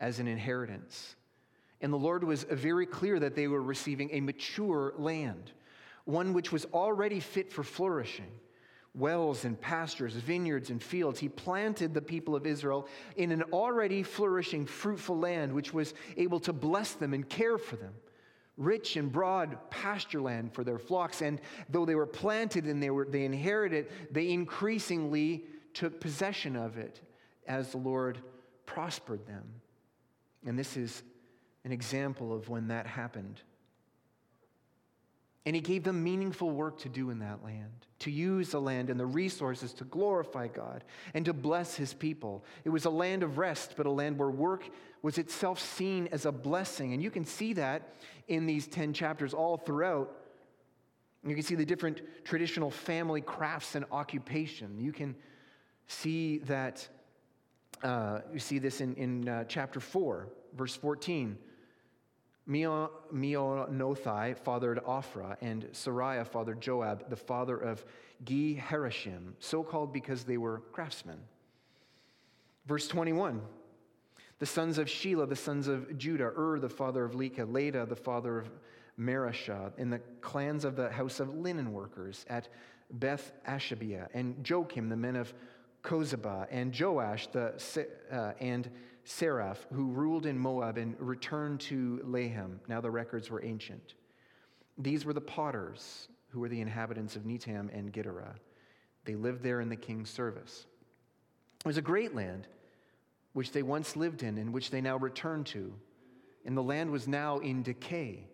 as 0.00 0.18
an 0.18 0.28
inheritance. 0.28 1.14
And 1.80 1.92
the 1.92 1.98
Lord 1.98 2.24
was 2.24 2.44
very 2.44 2.86
clear 2.86 3.18
that 3.20 3.34
they 3.34 3.48
were 3.48 3.62
receiving 3.62 4.10
a 4.12 4.20
mature 4.20 4.94
land, 4.96 5.52
one 6.04 6.32
which 6.32 6.50
was 6.50 6.64
already 6.66 7.20
fit 7.20 7.52
for 7.52 7.62
flourishing 7.62 8.30
wells 8.94 9.44
and 9.44 9.60
pastures, 9.60 10.14
vineyards 10.14 10.70
and 10.70 10.82
fields. 10.82 11.20
He 11.20 11.28
planted 11.28 11.94
the 11.94 12.02
people 12.02 12.34
of 12.34 12.46
Israel 12.46 12.88
in 13.16 13.30
an 13.30 13.42
already 13.52 14.02
flourishing, 14.02 14.66
fruitful 14.66 15.18
land 15.18 15.52
which 15.52 15.72
was 15.72 15.94
able 16.16 16.40
to 16.40 16.52
bless 16.52 16.92
them 16.92 17.14
and 17.14 17.28
care 17.28 17.58
for 17.58 17.76
them. 17.76 17.94
Rich 18.56 18.96
and 18.96 19.12
broad 19.12 19.56
pasture 19.70 20.20
land 20.20 20.52
for 20.52 20.64
their 20.64 20.78
flocks. 20.78 21.22
And 21.22 21.40
though 21.68 21.84
they 21.84 21.94
were 21.94 22.06
planted 22.06 22.64
and 22.64 22.82
they, 22.82 22.90
were, 22.90 23.06
they 23.08 23.24
inherited, 23.24 23.86
they 24.10 24.30
increasingly 24.30 25.44
took 25.74 26.00
possession 26.00 26.56
of 26.56 26.76
it 26.76 27.00
as 27.46 27.70
the 27.70 27.78
Lord 27.78 28.18
prospered 28.66 29.26
them. 29.26 29.44
And 30.44 30.58
this 30.58 30.76
is 30.76 31.02
an 31.64 31.72
example 31.72 32.34
of 32.34 32.48
when 32.48 32.68
that 32.68 32.86
happened. 32.86 33.42
And 35.46 35.54
he 35.54 35.62
gave 35.62 35.84
them 35.84 36.02
meaningful 36.02 36.50
work 36.50 36.78
to 36.80 36.88
do 36.88 37.10
in 37.10 37.20
that 37.20 37.42
land, 37.42 37.86
to 38.00 38.10
use 38.10 38.50
the 38.50 38.60
land 38.60 38.90
and 38.90 39.00
the 39.00 39.06
resources 39.06 39.72
to 39.74 39.84
glorify 39.84 40.48
God 40.48 40.84
and 41.14 41.24
to 41.24 41.32
bless 41.32 41.74
his 41.74 41.94
people. 41.94 42.44
It 42.64 42.70
was 42.70 42.84
a 42.84 42.90
land 42.90 43.22
of 43.22 43.38
rest, 43.38 43.74
but 43.76 43.86
a 43.86 43.90
land 43.90 44.18
where 44.18 44.30
work 44.30 44.68
was 45.00 45.16
itself 45.16 45.58
seen 45.60 46.08
as 46.12 46.26
a 46.26 46.32
blessing. 46.32 46.92
And 46.92 47.02
you 47.02 47.10
can 47.10 47.24
see 47.24 47.54
that 47.54 47.94
in 48.26 48.46
these 48.46 48.66
10 48.66 48.92
chapters 48.92 49.32
all 49.32 49.56
throughout. 49.56 50.14
You 51.26 51.34
can 51.34 51.42
see 51.42 51.54
the 51.54 51.64
different 51.64 52.02
traditional 52.24 52.70
family 52.70 53.20
crafts 53.20 53.74
and 53.74 53.84
occupation. 53.90 54.78
You 54.78 54.92
can 54.92 55.16
see 55.86 56.38
that, 56.38 56.86
uh, 57.82 58.20
you 58.32 58.38
see 58.38 58.58
this 58.58 58.80
in, 58.80 58.94
in 58.94 59.28
uh, 59.28 59.44
chapter 59.44 59.80
4, 59.80 60.28
verse 60.54 60.76
14. 60.76 61.38
Meonothai 62.48 64.36
fathered 64.38 64.80
Ophrah, 64.84 65.36
and 65.40 65.64
Seraiah 65.72 66.26
fathered 66.26 66.60
Joab, 66.60 67.10
the 67.10 67.16
father 67.16 67.58
of 67.58 67.84
Ge 68.24 68.56
Harashim, 68.58 69.34
so 69.38 69.62
called 69.62 69.92
because 69.92 70.24
they 70.24 70.38
were 70.38 70.60
craftsmen. 70.72 71.18
Verse 72.66 72.88
21 72.88 73.42
The 74.38 74.46
sons 74.46 74.78
of 74.78 74.86
Shelah, 74.86 75.28
the 75.28 75.36
sons 75.36 75.68
of 75.68 75.98
Judah, 75.98 76.32
Ur, 76.36 76.58
the 76.58 76.68
father 76.68 77.04
of 77.04 77.12
Lecah, 77.12 77.52
Leda, 77.52 77.84
the 77.86 77.96
father 77.96 78.38
of 78.38 78.50
Mareshah, 78.98 79.72
in 79.76 79.90
the 79.90 80.00
clans 80.20 80.64
of 80.64 80.74
the 80.74 80.90
house 80.90 81.20
of 81.20 81.34
linen 81.34 81.72
workers 81.72 82.24
at 82.28 82.48
Beth 82.90 83.32
Ashabiah, 83.46 84.08
and 84.14 84.48
Joachim, 84.48 84.88
the 84.88 84.96
men 84.96 85.16
of 85.16 85.34
Cozeba, 85.82 86.46
and 86.50 86.78
Joash, 86.78 87.28
the, 87.28 87.54
uh, 88.10 88.32
and 88.40 88.70
Saraph, 89.08 89.66
who 89.72 89.86
ruled 89.86 90.26
in 90.26 90.38
Moab 90.38 90.76
and 90.76 90.94
returned 91.00 91.60
to 91.60 91.98
Lehem. 92.04 92.60
Now 92.68 92.82
the 92.82 92.90
records 92.90 93.30
were 93.30 93.42
ancient. 93.42 93.94
These 94.76 95.06
were 95.06 95.14
the 95.14 95.20
potters, 95.22 96.08
who 96.28 96.40
were 96.40 96.50
the 96.50 96.60
inhabitants 96.60 97.16
of 97.16 97.22
Netaim 97.22 97.70
and 97.72 97.90
Gederah. 97.90 98.34
They 99.06 99.14
lived 99.14 99.42
there 99.42 99.62
in 99.62 99.70
the 99.70 99.76
king's 99.76 100.10
service. 100.10 100.66
It 101.60 101.66
was 101.66 101.78
a 101.78 101.82
great 101.82 102.14
land 102.14 102.48
which 103.32 103.50
they 103.50 103.62
once 103.62 103.96
lived 103.96 104.22
in 104.22 104.36
and 104.36 104.52
which 104.52 104.70
they 104.70 104.82
now 104.82 104.98
returned 104.98 105.46
to. 105.46 105.72
And 106.44 106.54
the 106.54 106.62
land 106.62 106.90
was 106.90 107.08
now 107.08 107.38
in 107.38 107.62
decay, 107.62 108.28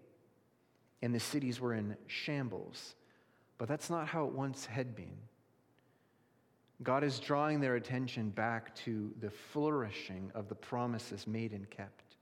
and 1.02 1.14
the 1.14 1.20
cities 1.20 1.60
were 1.60 1.74
in 1.74 1.96
shambles. 2.08 2.96
But 3.58 3.68
that's 3.68 3.90
not 3.90 4.08
how 4.08 4.26
it 4.26 4.32
once 4.32 4.66
had 4.66 4.96
been. 4.96 5.18
God 6.82 7.04
is 7.04 7.20
drawing 7.20 7.60
their 7.60 7.76
attention 7.76 8.30
back 8.30 8.74
to 8.76 9.12
the 9.20 9.30
flourishing 9.30 10.30
of 10.34 10.48
the 10.48 10.54
promises 10.54 11.26
made 11.26 11.52
and 11.52 11.68
kept. 11.70 12.16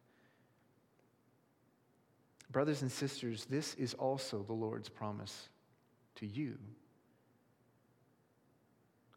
Brothers 2.51 2.83
and 2.83 2.93
sisters, 2.93 3.47
this 3.47 3.75
is 3.75 3.95
also 3.95 4.43
the 4.43 4.53
Lord's 4.53 4.91
promise 4.91 5.49
to 6.17 6.27
you. 6.27 6.59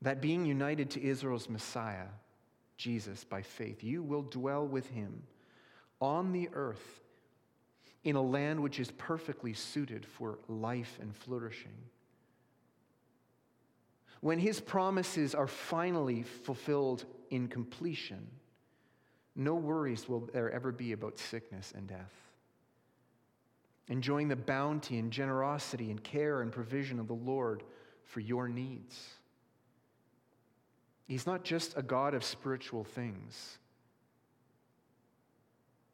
That 0.01 0.21
being 0.21 0.45
united 0.45 0.89
to 0.91 1.03
Israel's 1.03 1.49
Messiah, 1.49 2.07
Jesus, 2.77 3.23
by 3.25 3.41
faith, 3.41 3.83
you 3.83 4.03
will 4.03 4.21
dwell 4.21 4.65
with 4.65 4.89
him 4.89 5.23
on 5.99 6.31
the 6.31 6.49
earth 6.53 7.01
in 8.05 8.15
a 8.15 8.21
land 8.21 8.59
which 8.61 8.79
is 8.79 8.91
perfectly 8.91 9.53
suited 9.53 10.05
for 10.05 10.39
life 10.47 10.97
and 11.01 11.13
flourishing. 11.15 11.75
When 14.21 14.39
his 14.39 14.59
promises 14.59 15.35
are 15.35 15.47
finally 15.47 16.23
fulfilled 16.23 17.05
in 17.29 17.47
completion, 17.47 18.27
no 19.35 19.55
worries 19.55 20.07
will 20.07 20.29
there 20.33 20.49
ever 20.51 20.71
be 20.71 20.93
about 20.93 21.17
sickness 21.17 21.73
and 21.75 21.87
death. 21.87 22.13
Enjoying 23.87 24.29
the 24.29 24.35
bounty 24.35 24.97
and 24.97 25.11
generosity 25.11 25.91
and 25.91 26.03
care 26.03 26.41
and 26.41 26.51
provision 26.51 26.99
of 26.99 27.07
the 27.07 27.13
Lord 27.13 27.63
for 28.03 28.19
your 28.19 28.47
needs. 28.47 29.09
He's 31.07 31.27
not 31.27 31.43
just 31.43 31.77
a 31.77 31.83
God 31.83 32.13
of 32.13 32.23
spiritual 32.23 32.83
things. 32.83 33.59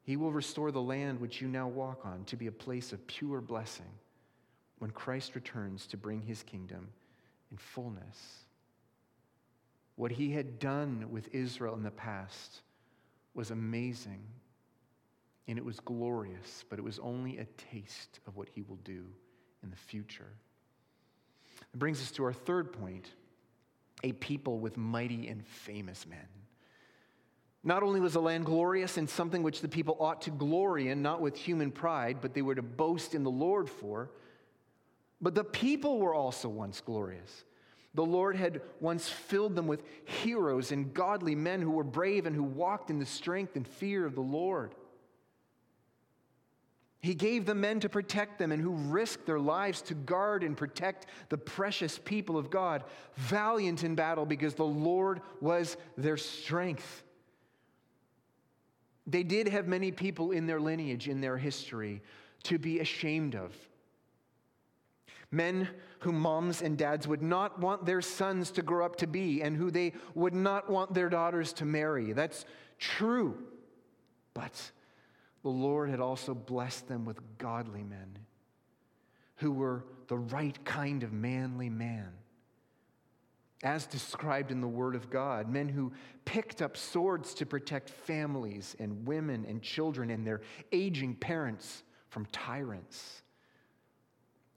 He 0.03 0.15
will 0.15 0.31
restore 0.31 0.71
the 0.71 0.81
land 0.81 1.19
which 1.19 1.41
you 1.41 1.47
now 1.47 1.67
walk 1.67 2.05
on 2.05 2.23
to 2.25 2.37
be 2.37 2.47
a 2.47 2.51
place 2.51 2.93
of 2.93 3.05
pure 3.07 3.41
blessing 3.41 3.91
when 4.79 4.91
Christ 4.91 5.35
returns 5.35 5.85
to 5.87 5.97
bring 5.97 6.21
his 6.21 6.43
kingdom 6.43 6.87
in 7.51 7.57
fullness. 7.57 8.45
What 9.95 10.11
he 10.11 10.31
had 10.31 10.57
done 10.57 11.07
with 11.11 11.33
Israel 11.33 11.75
in 11.75 11.83
the 11.83 11.91
past 11.91 12.61
was 13.33 13.51
amazing 13.51 14.23
and 15.47 15.57
it 15.57 15.65
was 15.65 15.79
glorious, 15.79 16.63
but 16.69 16.79
it 16.79 16.81
was 16.81 16.99
only 16.99 17.37
a 17.37 17.45
taste 17.71 18.19
of 18.25 18.37
what 18.37 18.47
he 18.53 18.61
will 18.61 18.77
do 18.77 19.05
in 19.63 19.69
the 19.69 19.75
future. 19.75 20.33
It 21.73 21.77
brings 21.79 22.01
us 22.01 22.11
to 22.11 22.23
our 22.23 22.33
third 22.33 22.71
point 22.73 23.09
a 24.03 24.13
people 24.13 24.59
with 24.59 24.77
mighty 24.77 25.27
and 25.27 25.45
famous 25.45 26.07
men. 26.07 26.27
Not 27.63 27.83
only 27.83 27.99
was 27.99 28.13
the 28.13 28.21
land 28.21 28.45
glorious 28.45 28.97
and 28.97 29.07
something 29.07 29.43
which 29.43 29.61
the 29.61 29.67
people 29.67 29.95
ought 29.99 30.23
to 30.23 30.31
glory 30.31 30.87
in, 30.87 31.03
not 31.03 31.21
with 31.21 31.35
human 31.35 31.69
pride, 31.69 32.17
but 32.21 32.33
they 32.33 32.41
were 32.41 32.55
to 32.55 32.63
boast 32.63 33.13
in 33.13 33.23
the 33.23 33.29
Lord 33.29 33.69
for, 33.69 34.09
but 35.21 35.35
the 35.35 35.43
people 35.43 35.99
were 35.99 36.15
also 36.15 36.49
once 36.49 36.81
glorious. 36.81 37.45
The 37.93 38.05
Lord 38.05 38.35
had 38.35 38.61
once 38.79 39.09
filled 39.09 39.55
them 39.55 39.67
with 39.67 39.83
heroes 40.05 40.71
and 40.71 40.93
godly 40.93 41.35
men 41.35 41.61
who 41.61 41.71
were 41.71 41.83
brave 41.83 42.25
and 42.25 42.35
who 42.35 42.43
walked 42.43 42.89
in 42.89 42.99
the 42.99 43.05
strength 43.05 43.55
and 43.55 43.67
fear 43.67 44.05
of 44.05 44.15
the 44.15 44.21
Lord. 44.21 44.73
He 47.01 47.15
gave 47.15 47.45
the 47.45 47.55
men 47.55 47.79
to 47.79 47.89
protect 47.89 48.37
them 48.37 48.51
and 48.51 48.61
who 48.61 48.71
risked 48.71 49.25
their 49.25 49.39
lives 49.39 49.81
to 49.83 49.95
guard 49.95 50.43
and 50.43 50.55
protect 50.55 51.07
the 51.29 51.37
precious 51.37 51.97
people 51.97 52.37
of 52.37 52.51
God, 52.51 52.83
valiant 53.15 53.83
in 53.83 53.95
battle 53.95 54.25
because 54.25 54.53
the 54.53 54.63
Lord 54.63 55.21
was 55.41 55.77
their 55.97 56.17
strength. 56.17 57.03
They 59.07 59.23
did 59.23 59.47
have 59.47 59.67
many 59.67 59.91
people 59.91 60.31
in 60.31 60.45
their 60.45 60.59
lineage, 60.59 61.09
in 61.09 61.21
their 61.21 61.37
history, 61.37 62.03
to 62.43 62.59
be 62.59 62.79
ashamed 62.79 63.35
of. 63.35 63.53
Men 65.31 65.69
who 65.99 66.11
moms 66.11 66.61
and 66.61 66.77
dads 66.77 67.07
would 67.07 67.21
not 67.21 67.59
want 67.59 67.85
their 67.85 68.01
sons 68.01 68.51
to 68.51 68.61
grow 68.61 68.85
up 68.85 68.97
to 68.97 69.07
be 69.07 69.41
and 69.41 69.55
who 69.55 69.71
they 69.71 69.93
would 70.13 70.33
not 70.33 70.69
want 70.69 70.93
their 70.93 71.09
daughters 71.09 71.53
to 71.53 71.65
marry. 71.65 72.11
That's 72.11 72.45
true. 72.77 73.37
But 74.33 74.71
the 75.43 75.49
Lord 75.49 75.89
had 75.89 76.01
also 76.01 76.33
blessed 76.33 76.87
them 76.87 77.05
with 77.05 77.19
godly 77.37 77.83
men 77.83 78.19
who 79.37 79.51
were 79.51 79.85
the 80.07 80.17
right 80.17 80.63
kind 80.65 81.03
of 81.03 81.13
manly 81.13 81.69
man. 81.69 82.09
As 83.63 83.85
described 83.85 84.51
in 84.51 84.59
the 84.59 84.67
Word 84.67 84.95
of 84.95 85.09
God, 85.09 85.47
men 85.47 85.69
who 85.69 85.93
picked 86.25 86.61
up 86.61 86.75
swords 86.75 87.33
to 87.35 87.45
protect 87.45 87.89
families 87.89 88.75
and 88.79 89.07
women 89.07 89.45
and 89.47 89.61
children 89.61 90.09
and 90.09 90.25
their 90.25 90.41
aging 90.71 91.15
parents 91.15 91.83
from 92.09 92.25
tyrants. 92.31 93.21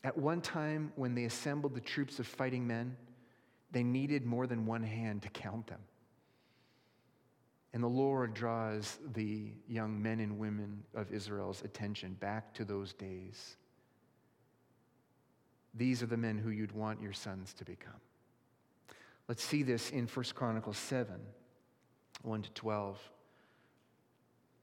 At 0.05 0.19
one 0.19 0.43
time, 0.43 0.93
when 0.97 1.15
they 1.15 1.25
assembled 1.25 1.75
the 1.75 1.81
troops 1.81 2.19
of 2.19 2.27
fighting 2.27 2.67
men, 2.67 2.97
they 3.73 3.83
needed 3.83 4.27
more 4.27 4.47
than 4.47 4.67
one 4.67 4.83
hand 4.83 5.23
to 5.23 5.31
count 5.31 5.67
them. 5.67 5.81
And 7.73 7.83
the 7.83 7.89
Lord 7.89 8.35
draws 8.35 8.99
the 9.15 9.51
young 9.67 10.01
men 10.01 10.21
and 10.21 10.39
women 10.39 10.85
of 10.95 11.11
Israel's 11.11 11.63
attention 11.63 12.13
back 12.21 12.53
to 12.55 12.65
those 12.65 12.93
days. 12.93 13.57
These 15.75 16.03
are 16.03 16.07
the 16.07 16.19
men 16.19 16.39
who 16.39 16.51
you'd 16.51 16.71
want 16.71 17.03
your 17.03 17.15
sons 17.15 17.53
to 17.55 17.65
become. 17.65 17.95
Let's 19.27 19.43
see 19.43 19.63
this 19.63 19.91
in 19.91 20.07
1 20.07 20.25
Chronicles 20.35 20.77
7 20.77 21.17
1 22.23 22.43
to 22.43 22.51
12. 22.53 23.11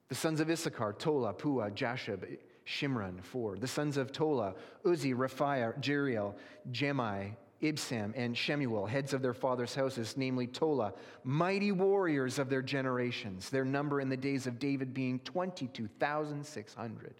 The 0.07 0.15
sons 0.15 0.39
of 0.39 0.49
Issachar, 0.49 0.93
Tola, 0.97 1.33
Puah, 1.33 1.69
Jashub, 1.71 2.37
Shimron, 2.65 3.23
four. 3.23 3.57
The 3.57 3.67
sons 3.67 3.97
of 3.97 4.11
Tola, 4.11 4.55
Uzzi, 4.85 5.13
Rephaiah, 5.13 5.79
Jeriel, 5.79 6.35
Jahmai, 6.71 7.35
Ibsam, 7.61 8.13
and 8.15 8.35
Shemuel, 8.37 8.85
heads 8.87 9.13
of 9.13 9.21
their 9.21 9.33
fathers' 9.33 9.75
houses, 9.75 10.15
namely 10.17 10.47
Tola, 10.47 10.93
mighty 11.23 11.71
warriors 11.71 12.39
of 12.39 12.49
their 12.49 12.61
generations, 12.61 13.49
their 13.49 13.65
number 13.65 14.01
in 14.01 14.09
the 14.09 14.17
days 14.17 14.47
of 14.47 14.59
David 14.59 14.93
being 14.93 15.19
22,600. 15.19 17.15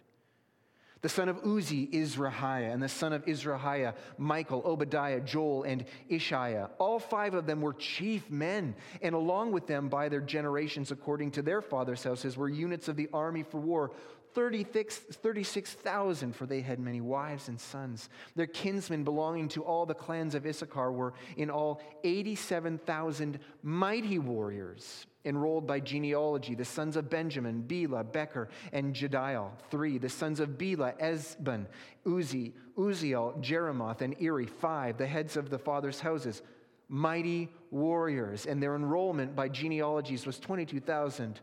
The 1.02 1.08
son 1.08 1.28
of 1.28 1.38
Uzzi, 1.44 1.88
Izrahiah, 1.92 2.70
and 2.70 2.80
the 2.80 2.88
son 2.88 3.12
of 3.12 3.26
Izrahiah, 3.26 3.94
Michael, 4.18 4.62
Obadiah, 4.64 5.20
Joel, 5.20 5.64
and 5.64 5.84
Ishiah. 6.08 6.70
All 6.78 7.00
five 7.00 7.34
of 7.34 7.44
them 7.44 7.60
were 7.60 7.72
chief 7.72 8.30
men, 8.30 8.76
and 9.02 9.16
along 9.16 9.50
with 9.50 9.66
them, 9.66 9.88
by 9.88 10.08
their 10.08 10.20
generations, 10.20 10.92
according 10.92 11.32
to 11.32 11.42
their 11.42 11.60
fathers' 11.60 12.04
houses, 12.04 12.36
were 12.36 12.48
units 12.48 12.86
of 12.86 12.94
the 12.94 13.08
army 13.12 13.42
for 13.42 13.58
war, 13.58 13.90
36,000, 14.34 16.34
for 16.34 16.46
they 16.46 16.60
had 16.60 16.78
many 16.78 17.00
wives 17.00 17.48
and 17.48 17.60
sons. 17.60 18.08
Their 18.34 18.46
kinsmen 18.46 19.04
belonging 19.04 19.48
to 19.48 19.62
all 19.62 19.86
the 19.86 19.94
clans 19.94 20.34
of 20.34 20.46
Issachar 20.46 20.92
were 20.92 21.14
in 21.36 21.50
all 21.50 21.80
87,000 22.04 23.38
mighty 23.62 24.18
warriors 24.18 25.06
enrolled 25.24 25.66
by 25.66 25.80
genealogy. 25.80 26.54
The 26.54 26.64
sons 26.64 26.96
of 26.96 27.10
Benjamin, 27.10 27.62
Bela, 27.62 28.04
Becher, 28.04 28.48
and 28.72 28.94
Jediael. 28.94 29.50
Three. 29.70 29.98
The 29.98 30.08
sons 30.08 30.40
of 30.40 30.58
Bela, 30.58 30.94
Ezbon, 31.00 31.66
Uzzi, 32.06 32.52
Uzziel, 32.76 33.40
Jeremoth, 33.40 34.00
and 34.00 34.16
Eri. 34.20 34.46
Five. 34.46 34.98
The 34.98 35.06
heads 35.06 35.36
of 35.36 35.50
the 35.50 35.58
fathers' 35.58 36.00
houses, 36.00 36.42
mighty 36.88 37.50
warriors. 37.70 38.46
And 38.46 38.62
their 38.62 38.74
enrollment 38.74 39.36
by 39.36 39.48
genealogies 39.48 40.26
was 40.26 40.38
22,000. 40.38 41.40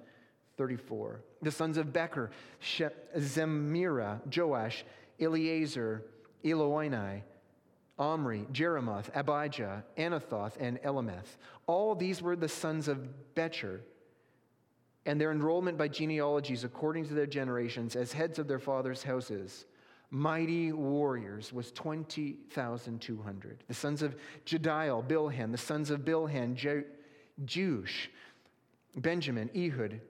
34. 0.60 1.22
The 1.42 1.52
sons 1.52 1.78
of 1.78 1.94
Becher, 1.94 2.32
Zemirah, 3.18 4.20
Joash, 4.36 4.84
Eleazar, 5.18 6.04
Elioenai, 6.44 7.22
Omri, 7.98 8.46
Jeremoth, 8.52 9.10
Abijah, 9.16 9.86
Anathoth, 9.98 10.58
and 10.60 10.78
Alemeth. 10.82 11.38
All 11.66 11.96
these 11.96 12.22
were 12.22 12.36
the 12.36 12.50
sons 12.50 12.90
of 12.90 13.08
Becher, 13.36 13.80
and 15.06 15.20
their 15.20 15.32
enrollment 15.32 15.78
by 15.78 15.88
genealogies 15.88 16.66
according 16.66 17.08
to 17.08 17.14
their 17.14 17.26
generations 17.26 17.96
as 17.96 18.12
heads 18.12 18.38
of 18.38 18.50
their 18.50 18.60
fathers' 18.60 19.02
houses. 19.02 19.64
Mighty 20.12 20.74
warriors 20.74 21.54
was 21.54 21.72
20,200. 21.72 23.64
The 23.66 23.74
sons 23.74 24.02
of 24.02 24.18
Jediael, 24.46 25.08
Bilhan, 25.08 25.54
the 25.54 25.58
sons 25.58 25.90
of 25.90 26.02
Bilhan, 26.02 26.56
Je- 26.56 26.84
Jush, 27.46 28.10
Benjamin, 28.98 29.50
Ehud, 29.56 30.02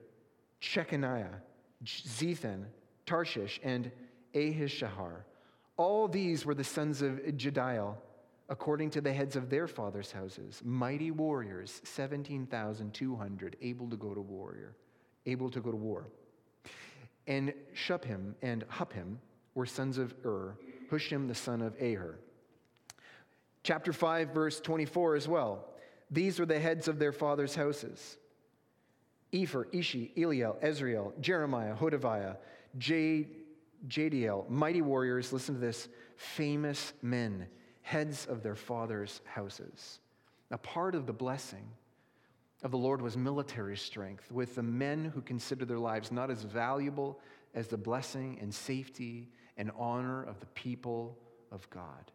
Shechaniah, 0.60 1.40
Zethan, 1.84 2.64
Tarshish, 3.06 3.60
and 3.62 3.90
Ahishahar. 4.34 5.24
All 5.76 6.08
these 6.08 6.44
were 6.44 6.54
the 6.54 6.64
sons 6.64 7.02
of 7.02 7.20
Jediael, 7.36 7.96
according 8.48 8.90
to 8.90 9.00
the 9.00 9.12
heads 9.12 9.36
of 9.36 9.48
their 9.48 9.66
fathers' 9.66 10.12
houses, 10.12 10.60
mighty 10.64 11.10
warriors, 11.10 11.80
17,200, 11.84 13.56
able 13.62 13.88
to 13.88 13.96
go 13.96 14.12
to 14.12 14.20
warrior, 14.20 14.74
able 15.24 15.48
to 15.50 15.60
go 15.60 15.70
to 15.70 15.76
war. 15.76 16.06
And 17.26 17.54
Shuppim 17.74 18.34
and 18.42 18.66
Huppim 18.68 19.16
were 19.54 19.66
sons 19.66 19.98
of 19.98 20.14
Ur, 20.24 20.56
Hushim 20.90 21.28
the 21.28 21.34
son 21.34 21.62
of 21.62 21.74
Aher. 21.80 22.18
Chapter 23.62 23.92
5, 23.92 24.30
verse 24.30 24.60
24 24.60 25.16
as 25.16 25.28
well. 25.28 25.64
These 26.10 26.40
were 26.40 26.46
the 26.46 26.58
heads 26.58 26.88
of 26.88 26.98
their 26.98 27.12
fathers' 27.12 27.54
houses. 27.54 28.16
Epher, 29.32 29.66
Ishi, 29.72 30.12
Eliel, 30.16 30.60
Ezriel, 30.62 31.18
Jeremiah, 31.20 31.74
Hodaviah, 31.74 32.36
J- 32.78 33.28
Jahdiel, 33.88 34.48
mighty 34.48 34.82
warriors, 34.82 35.32
listen 35.32 35.54
to 35.54 35.60
this, 35.60 35.88
famous 36.16 36.92
men, 37.02 37.46
heads 37.82 38.26
of 38.26 38.42
their 38.42 38.54
fathers' 38.54 39.20
houses. 39.24 40.00
A 40.50 40.58
part 40.58 40.94
of 40.94 41.06
the 41.06 41.12
blessing 41.12 41.66
of 42.62 42.72
the 42.72 42.78
Lord 42.78 43.00
was 43.00 43.16
military 43.16 43.76
strength, 43.76 44.30
with 44.30 44.56
the 44.56 44.62
men 44.62 45.04
who 45.04 45.22
considered 45.22 45.68
their 45.68 45.78
lives 45.78 46.12
not 46.12 46.30
as 46.30 46.42
valuable 46.42 47.20
as 47.54 47.68
the 47.68 47.78
blessing 47.78 48.38
and 48.40 48.52
safety 48.52 49.28
and 49.56 49.70
honor 49.78 50.22
of 50.24 50.40
the 50.40 50.46
people 50.46 51.16
of 51.50 51.68
God. 51.70 52.10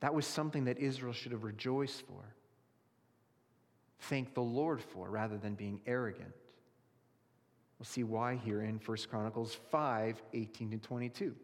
That 0.00 0.14
was 0.14 0.26
something 0.26 0.64
that 0.64 0.78
Israel 0.78 1.12
should 1.12 1.32
have 1.32 1.44
rejoiced 1.44 2.06
for. 2.06 2.34
Thank 4.00 4.34
the 4.34 4.42
Lord 4.42 4.82
for 4.82 5.08
rather 5.08 5.38
than 5.38 5.54
being 5.54 5.80
arrogant. 5.86 6.32
We'll 7.78 7.86
see 7.86 8.04
why 8.04 8.36
here 8.36 8.62
in 8.62 8.80
1 8.84 8.98
Chronicles 9.08 9.54
5 9.70 10.22
18 10.34 10.70
to 10.72 10.78
22. 10.78 11.34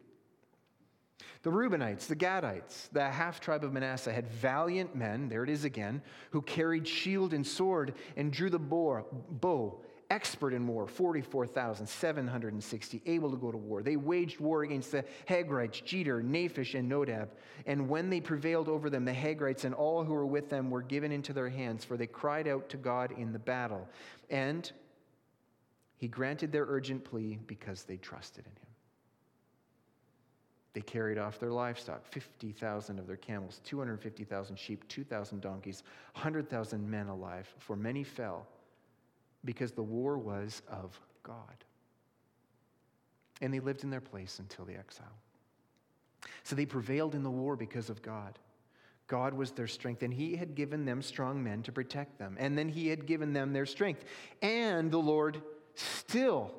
The 1.43 1.51
Reubenites, 1.51 2.07
the 2.07 2.17
Gadites, 2.17 2.91
the 2.93 3.09
half 3.09 3.41
tribe 3.41 3.65
of 3.65 3.73
Manasseh 3.73 4.13
had 4.13 4.29
valiant 4.29 4.95
men, 4.95 5.29
there 5.29 5.45
it 5.45 5.49
is 5.49 5.65
again, 5.65 6.03
who 6.33 6.43
carried 6.43 6.87
shield 6.87 7.33
and 7.33 7.47
sword 7.47 7.95
and 8.17 8.33
drew 8.33 8.51
the 8.51 8.59
bow, 8.59 9.81
expert 10.11 10.53
in 10.53 10.67
war, 10.67 10.87
44,760, 10.87 13.03
able 13.07 13.31
to 13.31 13.37
go 13.37 13.51
to 13.51 13.59
war. 13.59 13.83
They 13.83 13.97
waged 13.97 14.41
war 14.41 14.63
against 14.63 14.93
the 14.93 15.05
Hagrites, 15.29 15.83
Jetur, 15.83 16.23
Naphish, 16.23 16.79
and 16.79 16.91
Nodab. 16.91 17.29
And 17.67 17.89
when 17.89 18.11
they 18.11 18.21
prevailed 18.21 18.69
over 18.69 18.91
them, 18.91 19.05
the 19.05 19.13
Hagrites 19.13 19.65
and 19.65 19.75
all 19.75 20.05
who 20.05 20.13
were 20.13 20.27
with 20.27 20.49
them 20.49 20.71
were 20.71 20.83
given 20.83 21.13
into 21.13 21.33
their 21.33 21.49
hands, 21.49 21.85
for 21.85 21.97
they 21.97 22.07
cried 22.07 22.47
out 22.47 22.69
to 22.71 22.77
God 22.77 23.13
in 23.17 23.33
the 23.33 23.39
battle. 23.39 23.89
And 24.31 24.71
he 25.97 26.09
granted 26.09 26.53
their 26.53 26.67
urgent 26.69 27.05
plea 27.05 27.39
because 27.47 27.85
they 27.85 27.97
trusted 27.97 28.47
in 28.47 28.53
him. 28.53 28.59
They 30.75 30.83
carried 30.83 31.17
off 31.17 31.41
their 31.41 31.53
livestock 31.53 32.05
50,000 32.05 32.99
of 32.99 33.07
their 33.07 33.17
camels, 33.17 33.63
250,000 33.65 34.59
sheep, 34.59 34.87
2,000 34.89 35.41
donkeys, 35.41 35.83
100,000 36.13 36.91
men 36.91 37.09
alive, 37.09 37.49
for 37.59 37.77
many 37.77 38.05
fell 38.05 38.47
because 39.47 39.73
the 39.73 39.83
war 39.83 40.19
was 40.19 40.61
of 40.69 41.01
God. 41.23 41.65
And 43.41 43.53
they 43.53 43.61
lived 43.61 43.85
in 43.85 43.91
their 43.91 44.01
place 44.01 44.39
until 44.39 44.65
the 44.65 44.77
exile. 44.77 45.07
So 46.43 46.57
they 46.57 46.67
prevailed 46.67 47.15
in 47.15 47.23
the 47.23 47.31
war 47.31 47.57
because 47.57 47.89
of 47.89 48.03
God. 48.03 48.39
God 49.07 49.35
was 49.35 49.53
their 49.53 49.69
strength, 49.69 50.03
and 50.03 50.13
He 50.13 50.37
had 50.37 50.55
given 50.55 50.85
them 50.85 51.01
strong 51.01 51.43
men 51.43 51.63
to 51.63 51.73
protect 51.73 52.19
them. 52.19 52.37
And 52.39 52.59
then 52.59 52.69
He 52.69 52.89
had 52.89 53.07
given 53.07 53.33
them 53.33 53.53
their 53.53 53.67
strength. 53.67 54.05
And 54.43 54.91
the 54.91 54.99
Lord 54.99 55.41
still, 55.75 56.53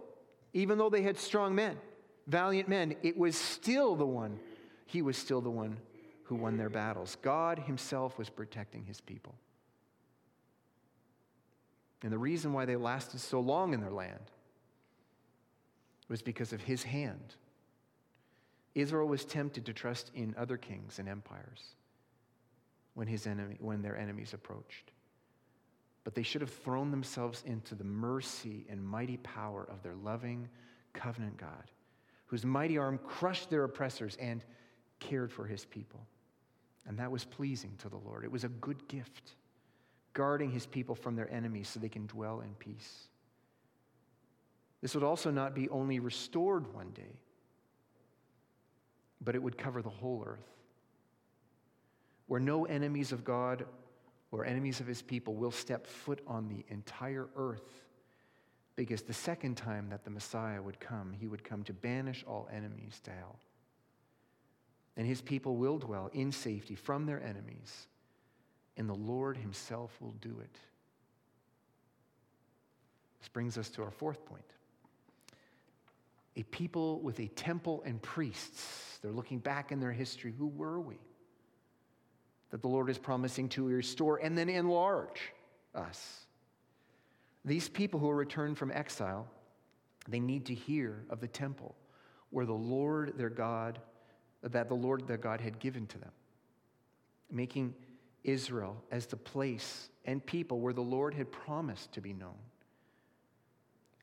even 0.53 0.77
though 0.77 0.89
they 0.89 1.01
had 1.01 1.17
strong 1.17 1.55
men, 1.55 1.77
valiant 2.27 2.69
men, 2.69 2.95
it 3.03 3.17
was 3.17 3.35
still 3.35 3.95
the 3.95 4.05
one, 4.05 4.39
he 4.85 5.01
was 5.01 5.17
still 5.17 5.41
the 5.41 5.49
one 5.49 5.77
who 6.23 6.35
won 6.35 6.57
their 6.57 6.69
battles. 6.69 7.17
God 7.21 7.59
himself 7.59 8.17
was 8.17 8.29
protecting 8.29 8.85
his 8.85 9.01
people. 9.01 9.35
And 12.03 12.11
the 12.11 12.17
reason 12.17 12.53
why 12.53 12.65
they 12.65 12.75
lasted 12.75 13.19
so 13.19 13.39
long 13.39 13.73
in 13.73 13.81
their 13.81 13.91
land 13.91 14.31
was 16.07 16.21
because 16.21 16.53
of 16.53 16.61
his 16.61 16.83
hand. 16.83 17.35
Israel 18.75 19.07
was 19.07 19.25
tempted 19.25 19.65
to 19.65 19.73
trust 19.73 20.11
in 20.13 20.35
other 20.37 20.57
kings 20.57 20.99
and 20.99 21.09
empires 21.09 21.75
when, 22.93 23.07
his 23.07 23.25
enemy, 23.25 23.57
when 23.59 23.81
their 23.81 23.97
enemies 23.97 24.33
approached. 24.33 24.91
But 26.03 26.15
they 26.15 26.23
should 26.23 26.41
have 26.41 26.53
thrown 26.53 26.91
themselves 26.91 27.43
into 27.45 27.75
the 27.75 27.83
mercy 27.83 28.65
and 28.69 28.81
mighty 28.81 29.17
power 29.17 29.67
of 29.69 29.81
their 29.81 29.95
loving 29.95 30.47
covenant 30.93 31.37
God 31.37 31.71
whose 32.27 32.45
mighty 32.45 32.77
arm 32.77 32.99
crushed 32.99 33.49
their 33.49 33.63
oppressors 33.63 34.15
and 34.19 34.43
cared 34.99 35.31
for 35.31 35.45
his 35.45 35.65
people. 35.65 36.05
And 36.85 36.99
that 36.99 37.11
was 37.11 37.25
pleasing 37.25 37.73
to 37.79 37.89
the 37.89 37.97
Lord. 37.97 38.23
It 38.23 38.31
was 38.31 38.43
a 38.43 38.49
good 38.49 38.87
gift, 38.87 39.35
guarding 40.17 40.49
his 40.49 40.65
people 40.65 40.95
from 40.95 41.15
their 41.15 41.31
enemies 41.31 41.69
so 41.69 41.79
they 41.79 41.87
can 41.87 42.07
dwell 42.07 42.41
in 42.41 42.49
peace. 42.55 43.07
This 44.81 44.95
would 44.95 45.03
also 45.03 45.29
not 45.29 45.53
be 45.53 45.69
only 45.69 45.99
restored 45.99 46.73
one 46.73 46.89
day, 46.89 47.19
but 49.21 49.35
it 49.35 49.43
would 49.43 49.59
cover 49.59 49.83
the 49.83 49.89
whole 49.89 50.23
earth, 50.25 50.49
where 52.25 52.39
no 52.39 52.65
enemies 52.65 53.11
of 53.11 53.23
God 53.23 53.65
or 54.31 54.43
enemies 54.43 54.79
of 54.79 54.87
his 54.87 55.03
people 55.03 55.35
will 55.35 55.51
step 55.51 55.85
foot 55.85 56.19
on 56.25 56.47
the 56.47 56.65
entire 56.73 57.27
earth 57.35 57.83
because 58.75 59.03
the 59.03 59.13
second 59.13 59.55
time 59.55 59.89
that 59.89 60.03
the 60.03 60.09
Messiah 60.09 60.63
would 60.63 60.79
come, 60.79 61.13
he 61.13 61.27
would 61.27 61.43
come 61.43 61.63
to 61.65 61.73
banish 61.73 62.23
all 62.27 62.49
enemies 62.51 62.99
to 63.03 63.11
hell. 63.11 63.37
And 64.95 65.05
his 65.05 65.21
people 65.21 65.57
will 65.57 65.77
dwell 65.77 66.09
in 66.11 66.31
safety 66.31 66.73
from 66.73 67.05
their 67.05 67.21
enemies, 67.21 67.85
and 68.77 68.87
the 68.87 68.93
Lord 68.93 69.35
himself 69.37 69.91
will 69.99 70.15
do 70.21 70.39
it. 70.39 70.55
This 73.19 73.29
brings 73.29 73.57
us 73.57 73.69
to 73.71 73.83
our 73.83 73.91
fourth 73.91 74.23
point. 74.25 74.45
A 76.35 76.43
people 76.43 76.99
with 77.01 77.19
a 77.19 77.27
temple 77.27 77.81
and 77.85 78.01
priests. 78.01 78.99
They're 79.01 79.11
looking 79.11 79.39
back 79.39 79.71
in 79.71 79.79
their 79.79 79.91
history. 79.91 80.33
Who 80.37 80.47
were 80.47 80.79
we? 80.79 80.99
That 82.51 82.61
the 82.61 82.67
Lord 82.67 82.89
is 82.89 82.97
promising 82.97 83.49
to 83.49 83.65
restore 83.65 84.17
and 84.17 84.37
then 84.37 84.47
enlarge 84.47 85.33
us. 85.73 86.25
These 87.43 87.69
people 87.69 87.99
who 87.99 88.09
are 88.09 88.15
returned 88.15 88.57
from 88.57 88.71
exile, 88.71 89.27
they 90.07 90.19
need 90.19 90.45
to 90.45 90.53
hear 90.53 91.03
of 91.09 91.19
the 91.19 91.27
temple 91.27 91.75
where 92.29 92.45
the 92.45 92.53
Lord 92.53 93.17
their 93.17 93.29
God, 93.29 93.79
that 94.43 94.67
the 94.67 94.75
Lord 94.75 95.07
their 95.07 95.17
God 95.17 95.41
had 95.41 95.59
given 95.59 95.87
to 95.87 95.97
them, 95.97 96.11
making 97.31 97.73
Israel 98.23 98.83
as 98.91 99.05
the 99.05 99.17
place 99.17 99.89
and 100.05 100.25
people 100.25 100.59
where 100.59 100.73
the 100.73 100.81
Lord 100.81 101.13
had 101.13 101.31
promised 101.31 101.91
to 101.93 102.01
be 102.01 102.13
known, 102.13 102.37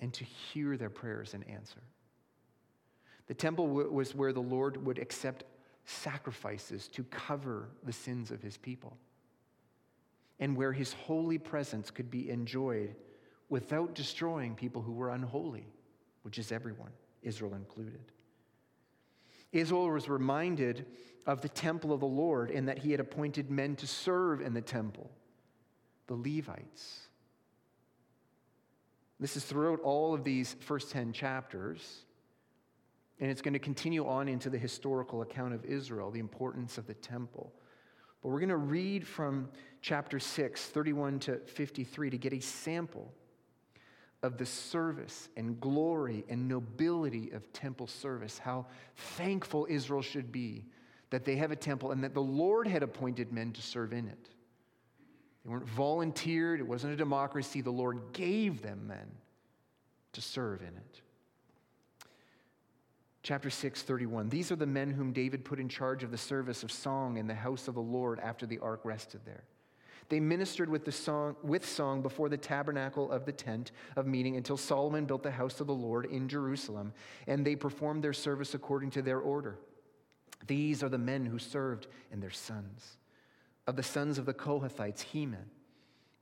and 0.00 0.12
to 0.12 0.24
hear 0.24 0.76
their 0.76 0.90
prayers 0.90 1.34
and 1.34 1.48
answer. 1.48 1.80
The 3.26 3.34
temple 3.34 3.68
was 3.68 4.14
where 4.14 4.32
the 4.32 4.40
Lord 4.40 4.84
would 4.84 4.98
accept 4.98 5.44
sacrifices 5.86 6.88
to 6.88 7.04
cover 7.04 7.70
the 7.84 7.92
sins 7.92 8.30
of 8.30 8.42
his 8.42 8.56
people, 8.56 8.96
and 10.40 10.56
where 10.56 10.72
his 10.72 10.92
holy 10.92 11.38
presence 11.38 11.90
could 11.90 12.10
be 12.10 12.30
enjoyed 12.30 12.94
without 13.48 13.94
destroying 13.94 14.54
people 14.54 14.82
who 14.82 14.92
were 14.92 15.10
unholy, 15.10 15.66
which 16.22 16.38
is 16.38 16.52
everyone, 16.52 16.90
Israel 17.22 17.54
included. 17.54 18.12
Israel 19.54 19.88
was 19.88 20.08
reminded 20.08 20.84
of 21.26 21.40
the 21.40 21.48
temple 21.48 21.92
of 21.92 22.00
the 22.00 22.06
Lord 22.06 22.50
and 22.50 22.68
that 22.68 22.78
he 22.78 22.90
had 22.90 23.00
appointed 23.00 23.50
men 23.50 23.76
to 23.76 23.86
serve 23.86 24.40
in 24.40 24.52
the 24.52 24.60
temple, 24.60 25.10
the 26.08 26.14
Levites. 26.14 27.08
This 29.20 29.36
is 29.36 29.44
throughout 29.44 29.80
all 29.80 30.12
of 30.12 30.24
these 30.24 30.56
first 30.60 30.90
10 30.90 31.12
chapters, 31.12 32.04
and 33.20 33.30
it's 33.30 33.40
going 33.40 33.54
to 33.54 33.60
continue 33.60 34.06
on 34.06 34.28
into 34.28 34.50
the 34.50 34.58
historical 34.58 35.22
account 35.22 35.54
of 35.54 35.64
Israel, 35.64 36.10
the 36.10 36.18
importance 36.18 36.76
of 36.76 36.86
the 36.88 36.94
temple. 36.94 37.52
But 38.22 38.30
we're 38.30 38.40
going 38.40 38.48
to 38.48 38.56
read 38.56 39.06
from 39.06 39.48
chapter 39.80 40.18
6, 40.18 40.66
31 40.66 41.20
to 41.20 41.38
53, 41.38 42.10
to 42.10 42.18
get 42.18 42.32
a 42.32 42.40
sample 42.40 43.14
of 44.24 44.38
the 44.38 44.46
service 44.46 45.28
and 45.36 45.60
glory 45.60 46.24
and 46.30 46.48
nobility 46.48 47.30
of 47.32 47.52
temple 47.52 47.86
service, 47.86 48.38
how 48.38 48.64
thankful 48.96 49.66
Israel 49.68 50.00
should 50.00 50.32
be 50.32 50.64
that 51.10 51.26
they 51.26 51.36
have 51.36 51.50
a 51.50 51.56
temple 51.56 51.92
and 51.92 52.02
that 52.02 52.14
the 52.14 52.22
Lord 52.22 52.66
had 52.66 52.82
appointed 52.82 53.34
men 53.34 53.52
to 53.52 53.60
serve 53.60 53.92
in 53.92 54.08
it. 54.08 54.30
They 55.44 55.50
weren't 55.50 55.68
volunteered, 55.68 56.58
it 56.58 56.66
wasn't 56.66 56.94
a 56.94 56.96
democracy. 56.96 57.60
The 57.60 57.70
Lord 57.70 58.00
gave 58.14 58.62
them 58.62 58.86
men 58.86 59.10
to 60.14 60.22
serve 60.22 60.62
in 60.62 60.68
it. 60.68 61.00
Chapter 63.22 63.50
6, 63.50 63.82
31. 63.82 64.30
These 64.30 64.50
are 64.50 64.56
the 64.56 64.64
men 64.64 64.90
whom 64.90 65.12
David 65.12 65.44
put 65.44 65.60
in 65.60 65.68
charge 65.68 66.02
of 66.02 66.10
the 66.10 66.18
service 66.18 66.62
of 66.62 66.72
song 66.72 67.18
in 67.18 67.26
the 67.26 67.34
house 67.34 67.68
of 67.68 67.74
the 67.74 67.82
Lord 67.82 68.20
after 68.20 68.46
the 68.46 68.58
ark 68.60 68.80
rested 68.84 69.20
there. 69.26 69.44
They 70.08 70.20
ministered 70.20 70.68
with, 70.68 70.84
the 70.84 70.92
song, 70.92 71.36
with 71.42 71.68
song 71.68 72.02
before 72.02 72.28
the 72.28 72.36
tabernacle 72.36 73.10
of 73.10 73.24
the 73.24 73.32
tent 73.32 73.72
of 73.96 74.06
meeting 74.06 74.36
until 74.36 74.56
Solomon 74.56 75.06
built 75.06 75.22
the 75.22 75.30
house 75.30 75.60
of 75.60 75.66
the 75.66 75.74
Lord 75.74 76.06
in 76.06 76.28
Jerusalem, 76.28 76.92
and 77.26 77.44
they 77.44 77.56
performed 77.56 78.04
their 78.04 78.12
service 78.12 78.54
according 78.54 78.90
to 78.92 79.02
their 79.02 79.20
order. 79.20 79.58
These 80.46 80.82
are 80.82 80.88
the 80.88 80.98
men 80.98 81.24
who 81.26 81.38
served 81.38 81.86
and 82.12 82.22
their 82.22 82.30
sons. 82.30 82.98
Of 83.66 83.76
the 83.76 83.82
sons 83.82 84.18
of 84.18 84.26
the 84.26 84.34
Kohathites, 84.34 85.00
Heman 85.00 85.50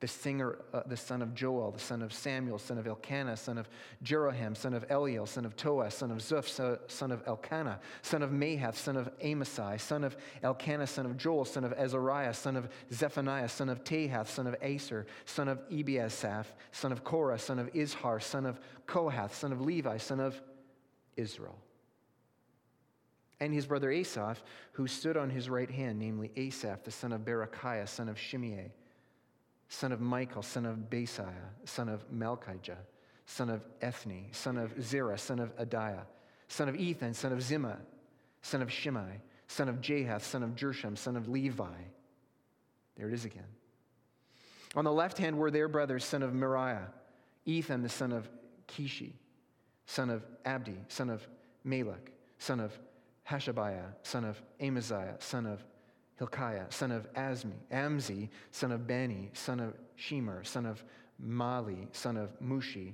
the 0.03 0.09
singer, 0.09 0.59
uh, 0.75 0.83
the 0.87 0.97
son 0.97 1.23
of 1.23 1.33
Joel, 1.33 1.71
the 1.71 1.79
son 1.79 2.03
of 2.03 2.13
Samuel, 2.13 2.59
son 2.59 2.77
of 2.77 2.89
Elkanah, 2.89 3.37
son 3.37 3.57
of 3.57 3.69
Jeroham, 4.03 4.57
son 4.57 4.75
of 4.75 4.85
Eliel, 4.89 5.29
son 5.29 5.45
of 5.45 5.55
Toah, 5.55 5.93
son 5.93 6.11
of 6.11 6.19
Zuph, 6.19 6.49
son 6.91 7.13
of 7.13 7.23
Elkanah, 7.25 7.79
son 8.03 8.21
of 8.25 8.31
Mahath, 8.31 8.75
son 8.75 8.97
of 8.97 9.17
Amasai, 9.21 9.81
son 9.81 10.03
of 10.03 10.17
Elkanah, 10.43 10.89
son 10.89 11.07
of 11.07 11.17
Joel, 11.17 11.45
son 11.45 11.63
of 11.63 11.73
Azariah, 11.75 12.35
son 12.35 12.57
of 12.57 12.69
Zephaniah, 12.93 13.49
son 13.49 13.69
of 13.69 13.85
Tahath, 13.85 14.27
son 14.27 14.49
of 14.49 14.57
Assir, 14.61 15.07
son 15.25 15.47
of 15.47 15.61
Ebiasaph, 15.71 16.47
son 16.73 16.91
of 16.91 17.05
Korah, 17.05 17.39
son 17.39 17.61
of 17.61 17.73
Izhar, 17.73 18.21
son 18.21 18.45
of 18.45 18.59
Kohath, 18.89 19.37
son 19.37 19.53
of 19.53 19.61
Levi, 19.61 19.99
son 19.99 20.19
of 20.19 20.43
Israel. 21.17 21.61
And 23.39 23.55
his 23.55 23.67
brother 23.67 23.93
Asaph, 23.93 24.43
who 24.73 24.89
stood 24.89 25.17
on 25.17 25.31
his 25.31 25.49
right 25.49 25.71
hand, 25.71 26.01
namely 26.01 26.33
Asaph, 26.37 26.83
the 26.83 26.91
son 26.91 27.13
of 27.13 27.21
Berechiah, 27.21 27.89
son 27.89 28.09
of 28.09 28.19
Shimei, 28.19 28.73
son 29.73 29.91
of 29.91 30.03
Michael, 30.03 30.43
son 30.43 30.67
of 30.67 30.91
Baaseiah, 30.91 31.49
son 31.65 31.89
of 31.89 32.05
Malchijah, 32.13 32.77
son 33.25 33.49
of 33.49 33.63
Ethni, 33.81 34.25
son 34.35 34.59
of 34.59 34.71
Zerah, 34.83 35.17
son 35.17 35.39
of 35.39 35.57
Adaiah, 35.57 36.05
son 36.47 36.69
of 36.69 36.77
Ethan, 36.77 37.15
son 37.15 37.33
of 37.33 37.39
Zimmah, 37.39 37.79
son 38.43 38.61
of 38.61 38.71
Shimei, 38.71 39.23
son 39.49 39.71
of 39.71 39.81
Jahath, 39.81 40.21
son 40.21 40.43
of 40.43 40.57
Gershom, 40.57 40.95
son 40.95 41.17
of 41.17 41.27
Levi. 41.27 41.65
There 42.99 43.09
it 43.09 43.15
is 43.15 43.25
again. 43.25 43.47
On 44.77 44.85
the 44.85 44.93
left 44.93 45.17
hand 45.17 45.39
were 45.39 45.51
their 45.51 45.69
brothers, 45.69 46.05
son 46.05 46.23
of 46.23 46.35
Merari, 46.35 46.85
Ethan, 47.47 47.83
the 47.83 47.89
son 47.89 48.13
of 48.13 48.29
Kishi, 48.69 49.13
son 49.87 50.11
of 50.11 50.23
Abdi, 50.45 50.77
son 50.89 51.09
of 51.09 51.27
Malluch, 51.67 52.11
son 52.39 52.61
of 52.61 52.79
Hashabiah, 53.27 53.95
son 54.03 54.27
of 54.27 54.41
Amaziah, 54.61 55.17
son 55.19 55.47
of 55.47 55.65
Hilkiah, 56.23 56.67
son 56.71 56.93
of 56.93 57.13
Asmi, 57.15 57.57
Amzi, 57.73 58.29
son 58.53 58.71
of 58.71 58.87
Bani, 58.87 59.29
son 59.33 59.59
of 59.59 59.75
Shemer, 59.99 60.47
son 60.47 60.67
of 60.67 60.85
Mahli, 61.21 61.89
son 61.91 62.17
of 62.17 62.41
Mushi, 62.41 62.93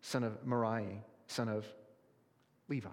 son 0.00 0.24
of 0.24 0.42
Merari, 0.46 1.02
son 1.26 1.50
of 1.50 1.66
Levi. 2.70 2.88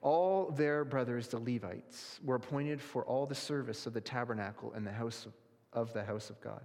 All 0.00 0.50
their 0.52 0.86
brothers, 0.86 1.28
the 1.28 1.38
Levites, 1.38 2.18
were 2.24 2.36
appointed 2.36 2.80
for 2.80 3.04
all 3.04 3.26
the 3.26 3.34
service 3.34 3.84
of 3.84 3.92
the 3.92 4.00
tabernacle 4.00 4.72
and 4.74 4.86
the 4.86 4.92
house 4.92 5.26
of 5.74 5.92
the 5.92 6.02
house 6.02 6.30
of 6.30 6.40
God. 6.40 6.62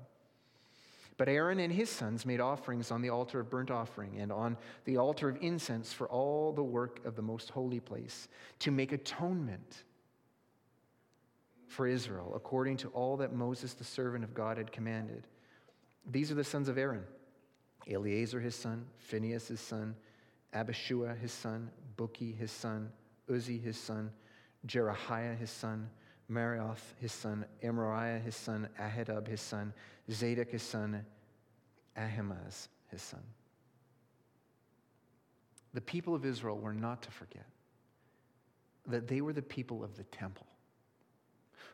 But 1.17 1.27
Aaron 1.27 1.59
and 1.59 1.73
his 1.73 1.89
sons 1.89 2.25
made 2.25 2.39
offerings 2.39 2.89
on 2.89 3.01
the 3.01 3.09
altar 3.09 3.41
of 3.41 3.49
burnt 3.49 3.69
offering 3.69 4.17
and 4.19 4.31
on 4.31 4.55
the 4.85 4.95
altar 4.95 5.27
of 5.27 5.37
incense 5.41 5.91
for 5.91 6.07
all 6.07 6.53
the 6.53 6.63
work 6.63 7.05
of 7.05 7.17
the 7.17 7.21
most 7.21 7.49
holy 7.49 7.81
place 7.81 8.29
to 8.59 8.71
make 8.71 8.93
atonement 8.93 9.83
for 11.67 11.87
Israel, 11.87 12.33
according 12.35 12.77
to 12.77 12.89
all 12.89 13.17
that 13.17 13.33
Moses, 13.33 13.73
the 13.73 13.83
servant 13.83 14.23
of 14.23 14.33
God, 14.33 14.57
had 14.57 14.71
commanded. 14.71 15.27
These 16.09 16.31
are 16.31 16.35
the 16.35 16.43
sons 16.43 16.69
of 16.69 16.77
Aaron 16.77 17.03
Eleazar, 17.87 18.39
his 18.39 18.55
son, 18.55 18.85
Phinehas, 18.97 19.47
his 19.47 19.59
son, 19.59 19.95
Abishua, 20.53 21.17
his 21.19 21.31
son, 21.31 21.69
Bukki, 21.97 22.35
his 22.35 22.51
son, 22.51 22.91
Uzzi, 23.29 23.59
his 23.59 23.77
son, 23.77 24.11
Jerahiah, 24.67 25.37
his 25.37 25.51
son, 25.51 25.89
Meraioth, 26.31 26.81
his 26.99 27.11
son, 27.11 27.45
Amariah, 27.63 28.23
his 28.23 28.35
son, 28.35 28.67
Ahitub, 28.79 29.27
his 29.27 29.41
son, 29.41 29.73
Zadok, 30.11 30.49
his 30.49 30.63
son, 30.63 31.05
Ahimaaz, 31.95 32.69
his 32.89 33.01
son. 33.01 33.21
The 35.73 35.81
people 35.81 36.15
of 36.15 36.25
Israel 36.25 36.57
were 36.57 36.73
not 36.73 37.01
to 37.03 37.11
forget 37.11 37.45
that 38.87 39.07
they 39.07 39.21
were 39.21 39.33
the 39.33 39.41
people 39.41 39.83
of 39.83 39.97
the 39.97 40.03
temple, 40.05 40.47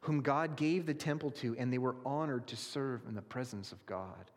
whom 0.02 0.22
God 0.22 0.58
gave 0.58 0.86
the 0.86 0.93
temple 0.93 1.32
to, 1.32 1.56
and 1.58 1.72
they 1.72 1.78
were 1.78 1.95
honored 2.06 2.47
to 2.47 2.56
serve 2.56 3.02
in 3.08 3.16
the 3.16 3.22
presence 3.22 3.72
of 3.72 3.86
God. 3.86 4.32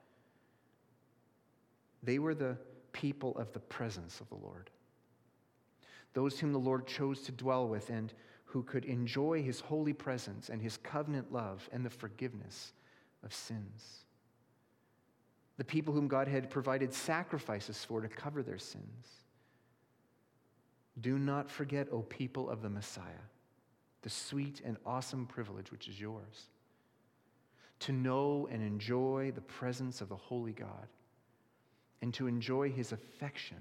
They 2.03 2.19
were 2.19 2.35
the 2.35 2.59
people 2.93 3.37
of 3.37 3.53
the 3.53 3.61
presence 3.61 4.21
of 4.21 4.29
the 4.29 4.37
Lord, 4.37 4.71
those 6.13 6.39
whom 6.39 6.53
the 6.53 6.59
Lord 6.59 6.87
chose 6.87 7.23
to 7.23 7.33
dwell 7.33 7.67
with 7.67 7.91
and 7.91 8.13
who 8.45 8.63
could 8.63 8.85
enjoy 8.85 9.43
his 9.43 9.59
holy 9.59 9.93
presence 9.93 10.49
and 10.49 10.63
his 10.63 10.77
covenant 10.77 11.33
love 11.33 11.69
and 11.73 11.85
the 11.85 11.91
forgiveness 11.91 12.73
of 13.25 13.35
sins. 13.35 14.05
The 15.57 15.65
people 15.65 15.95
whom 15.95 16.09
God 16.09 16.29
had 16.29 16.51
provided 16.51 16.93
sacrifices 16.93 17.85
for 17.85 18.01
to 18.01 18.09
cover 18.09 18.43
their 18.43 18.59
sins. 18.59 19.07
Do 21.01 21.19
not 21.19 21.51
forget, 21.51 21.89
O 21.91 22.03
people 22.03 22.49
of 22.49 22.63
the 22.63 22.71
Messiah, 22.71 23.25
the 24.05 24.11
sweet 24.11 24.61
and 24.65 24.77
awesome 24.85 25.25
privilege 25.25 25.73
which 25.73 25.89
is 25.89 25.99
yours 25.99 26.51
to 27.81 27.91
know 27.91 28.47
and 28.53 28.63
enjoy 28.63 29.33
the 29.35 29.41
presence 29.41 30.03
of 30.03 30.11
the 30.11 30.17
Holy 30.17 30.53
God 30.53 30.89
and 32.03 32.13
to 32.13 32.27
enjoy 32.27 32.71
his 32.71 32.93
affection 32.93 33.57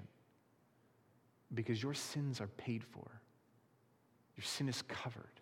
because 1.54 1.82
your 1.82 1.94
sins 1.94 2.42
are 2.42 2.46
paid 2.58 2.84
for. 2.84 3.20
Your 4.36 4.44
sin 4.44 4.68
is 4.68 4.82
covered, 4.82 5.40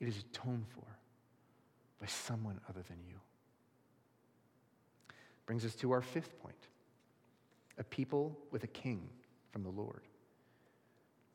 it 0.00 0.08
is 0.08 0.18
atoned 0.18 0.66
for 0.68 0.98
by 2.00 2.06
someone 2.06 2.60
other 2.68 2.82
than 2.88 2.98
you. 3.06 3.20
Brings 5.46 5.64
us 5.64 5.76
to 5.76 5.92
our 5.92 6.02
fifth 6.02 6.36
point 6.40 6.66
a 7.78 7.84
people 7.84 8.36
with 8.50 8.64
a 8.64 8.68
king 8.68 9.08
from 9.52 9.62
the 9.62 9.70
Lord. 9.70 10.02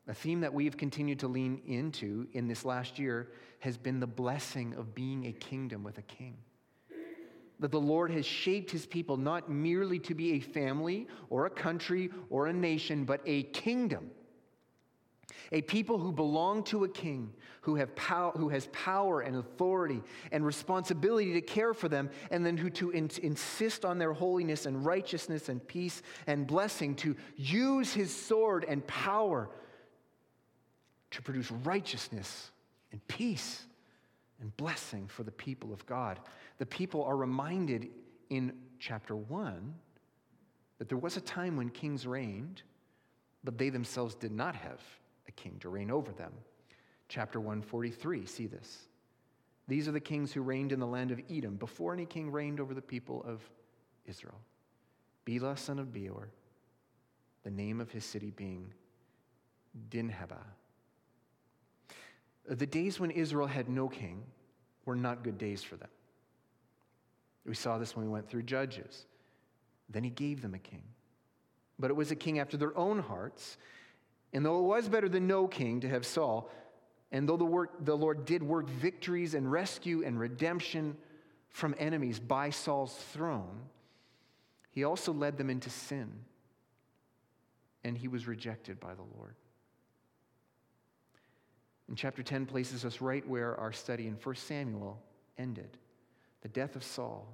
A 0.08 0.14
theme 0.14 0.40
that 0.40 0.52
we've 0.52 0.76
continued 0.76 1.20
to 1.20 1.28
lean 1.28 1.62
into 1.66 2.26
in 2.32 2.48
this 2.48 2.64
last 2.64 2.98
year 2.98 3.28
has 3.60 3.76
been 3.76 4.00
the 4.00 4.06
blessing 4.06 4.74
of 4.74 4.94
being 4.94 5.26
a 5.26 5.32
kingdom 5.32 5.84
with 5.84 5.98
a 5.98 6.02
king. 6.02 6.36
That 7.60 7.70
the 7.70 7.80
Lord 7.80 8.10
has 8.10 8.26
shaped 8.26 8.72
his 8.72 8.86
people 8.86 9.16
not 9.16 9.48
merely 9.48 10.00
to 10.00 10.14
be 10.14 10.32
a 10.32 10.40
family 10.40 11.06
or 11.30 11.46
a 11.46 11.50
country 11.50 12.10
or 12.28 12.48
a 12.48 12.52
nation, 12.52 13.04
but 13.04 13.20
a 13.24 13.44
kingdom 13.44 14.10
a 15.52 15.60
people 15.60 15.98
who 15.98 16.12
belong 16.12 16.64
to 16.64 16.84
a 16.84 16.88
king 16.88 17.32
who, 17.60 17.76
have 17.76 17.94
pow- 17.94 18.32
who 18.32 18.48
has 18.48 18.68
power 18.72 19.20
and 19.20 19.36
authority 19.36 20.02
and 20.32 20.44
responsibility 20.44 21.34
to 21.34 21.40
care 21.40 21.74
for 21.74 21.88
them, 21.88 22.10
and 22.30 22.44
then 22.44 22.56
who 22.56 22.70
to 22.70 22.90
in- 22.90 23.10
insist 23.22 23.84
on 23.84 23.98
their 23.98 24.12
holiness 24.12 24.66
and 24.66 24.84
righteousness 24.84 25.48
and 25.48 25.64
peace 25.68 26.02
and 26.26 26.46
blessing, 26.46 26.94
to 26.96 27.14
use 27.36 27.92
his 27.92 28.14
sword 28.14 28.64
and 28.66 28.84
power 28.86 29.50
to 31.12 31.22
produce 31.22 31.50
righteousness 31.50 32.50
and 32.90 33.06
peace 33.08 33.64
and 34.40 34.54
blessing 34.56 35.06
for 35.06 35.22
the 35.22 35.30
people 35.30 35.72
of 35.72 35.84
God. 35.86 36.18
The 36.58 36.66
people 36.66 37.04
are 37.04 37.16
reminded 37.16 37.88
in 38.30 38.52
chapter 38.78 39.14
1 39.14 39.74
that 40.78 40.88
there 40.88 40.98
was 40.98 41.16
a 41.16 41.20
time 41.20 41.56
when 41.56 41.68
kings 41.68 42.06
reigned, 42.06 42.62
but 43.44 43.56
they 43.56 43.70
themselves 43.70 44.14
did 44.14 44.32
not 44.32 44.56
have 44.56 44.80
a 45.28 45.32
king 45.32 45.56
to 45.60 45.68
reign 45.68 45.90
over 45.90 46.12
them. 46.12 46.32
Chapter 47.08 47.38
143, 47.40 48.26
see 48.26 48.46
this. 48.46 48.88
These 49.68 49.86
are 49.86 49.92
the 49.92 50.00
kings 50.00 50.32
who 50.32 50.42
reigned 50.42 50.72
in 50.72 50.80
the 50.80 50.86
land 50.86 51.12
of 51.12 51.20
Edom 51.30 51.56
before 51.56 51.92
any 51.92 52.04
king 52.04 52.32
reigned 52.32 52.58
over 52.58 52.74
the 52.74 52.82
people 52.82 53.22
of 53.26 53.40
Israel. 54.06 54.40
Bela, 55.24 55.56
son 55.56 55.78
of 55.78 55.92
Beor, 55.92 56.28
the 57.44 57.50
name 57.50 57.80
of 57.80 57.92
his 57.92 58.04
city 58.04 58.32
being 58.34 58.72
Dinhabah. 59.90 60.44
The 62.48 62.66
days 62.66 62.98
when 62.98 63.10
Israel 63.10 63.46
had 63.46 63.68
no 63.68 63.88
king 63.88 64.22
were 64.84 64.96
not 64.96 65.22
good 65.22 65.38
days 65.38 65.62
for 65.62 65.76
them. 65.76 65.88
We 67.46 67.54
saw 67.54 67.78
this 67.78 67.96
when 67.96 68.04
we 68.04 68.10
went 68.10 68.28
through 68.28 68.42
Judges. 68.42 69.06
Then 69.88 70.04
he 70.04 70.10
gave 70.10 70.42
them 70.42 70.54
a 70.54 70.58
king. 70.58 70.82
But 71.78 71.90
it 71.90 71.94
was 71.94 72.10
a 72.10 72.16
king 72.16 72.38
after 72.38 72.56
their 72.56 72.76
own 72.76 72.98
hearts, 72.98 73.56
and 74.32 74.44
though 74.44 74.58
it 74.58 74.62
was 74.62 74.88
better 74.88 75.08
than 75.08 75.26
no 75.26 75.46
king 75.46 75.80
to 75.80 75.88
have 75.88 76.06
Saul, 76.06 76.50
and 77.10 77.28
though 77.28 77.36
the, 77.36 77.44
work, 77.44 77.84
the 77.84 77.96
Lord 77.96 78.24
did 78.24 78.42
work 78.42 78.68
victories 78.68 79.34
and 79.34 79.50
rescue 79.50 80.02
and 80.04 80.18
redemption 80.18 80.96
from 81.50 81.74
enemies 81.78 82.18
by 82.18 82.50
Saul's 82.50 82.94
throne, 83.12 83.60
he 84.70 84.84
also 84.84 85.12
led 85.12 85.36
them 85.36 85.50
into 85.50 85.68
sin, 85.68 86.10
and 87.84 87.98
he 87.98 88.08
was 88.08 88.26
rejected 88.26 88.80
by 88.80 88.94
the 88.94 89.02
Lord. 89.18 89.34
And 91.92 91.98
chapter 91.98 92.22
10 92.22 92.46
places 92.46 92.86
us 92.86 93.02
right 93.02 93.28
where 93.28 93.54
our 93.60 93.70
study 93.70 94.06
in 94.06 94.14
1 94.14 94.34
Samuel 94.36 94.98
ended 95.36 95.76
the 96.40 96.48
death 96.48 96.74
of 96.74 96.82
Saul, 96.82 97.28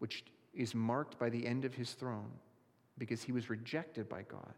which 0.00 0.24
is 0.52 0.74
marked 0.74 1.20
by 1.20 1.30
the 1.30 1.46
end 1.46 1.64
of 1.64 1.72
his 1.72 1.92
throne 1.92 2.32
because 2.98 3.22
he 3.22 3.30
was 3.30 3.48
rejected 3.48 4.08
by 4.08 4.22
God 4.22 4.56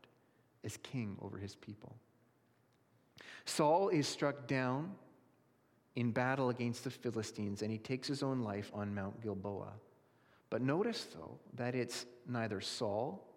as 0.64 0.78
king 0.78 1.18
over 1.20 1.36
his 1.36 1.54
people. 1.54 1.94
Saul 3.44 3.90
is 3.90 4.08
struck 4.08 4.46
down 4.46 4.92
in 5.94 6.10
battle 6.10 6.48
against 6.48 6.84
the 6.84 6.90
Philistines 6.90 7.60
and 7.60 7.70
he 7.70 7.76
takes 7.76 8.08
his 8.08 8.22
own 8.22 8.40
life 8.40 8.70
on 8.72 8.94
Mount 8.94 9.20
Gilboa. 9.20 9.74
But 10.48 10.62
notice, 10.62 11.06
though, 11.14 11.38
that 11.56 11.74
it's 11.74 12.06
neither 12.26 12.62
Saul 12.62 13.28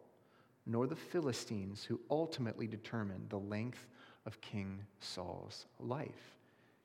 nor 0.66 0.88
the 0.88 0.96
Philistines 0.96 1.84
who 1.84 2.00
ultimately 2.10 2.66
determined 2.66 3.30
the 3.30 3.40
length 3.40 3.86
of 4.26 4.42
King 4.42 4.80
Saul's 5.00 5.66
life. 5.80 6.36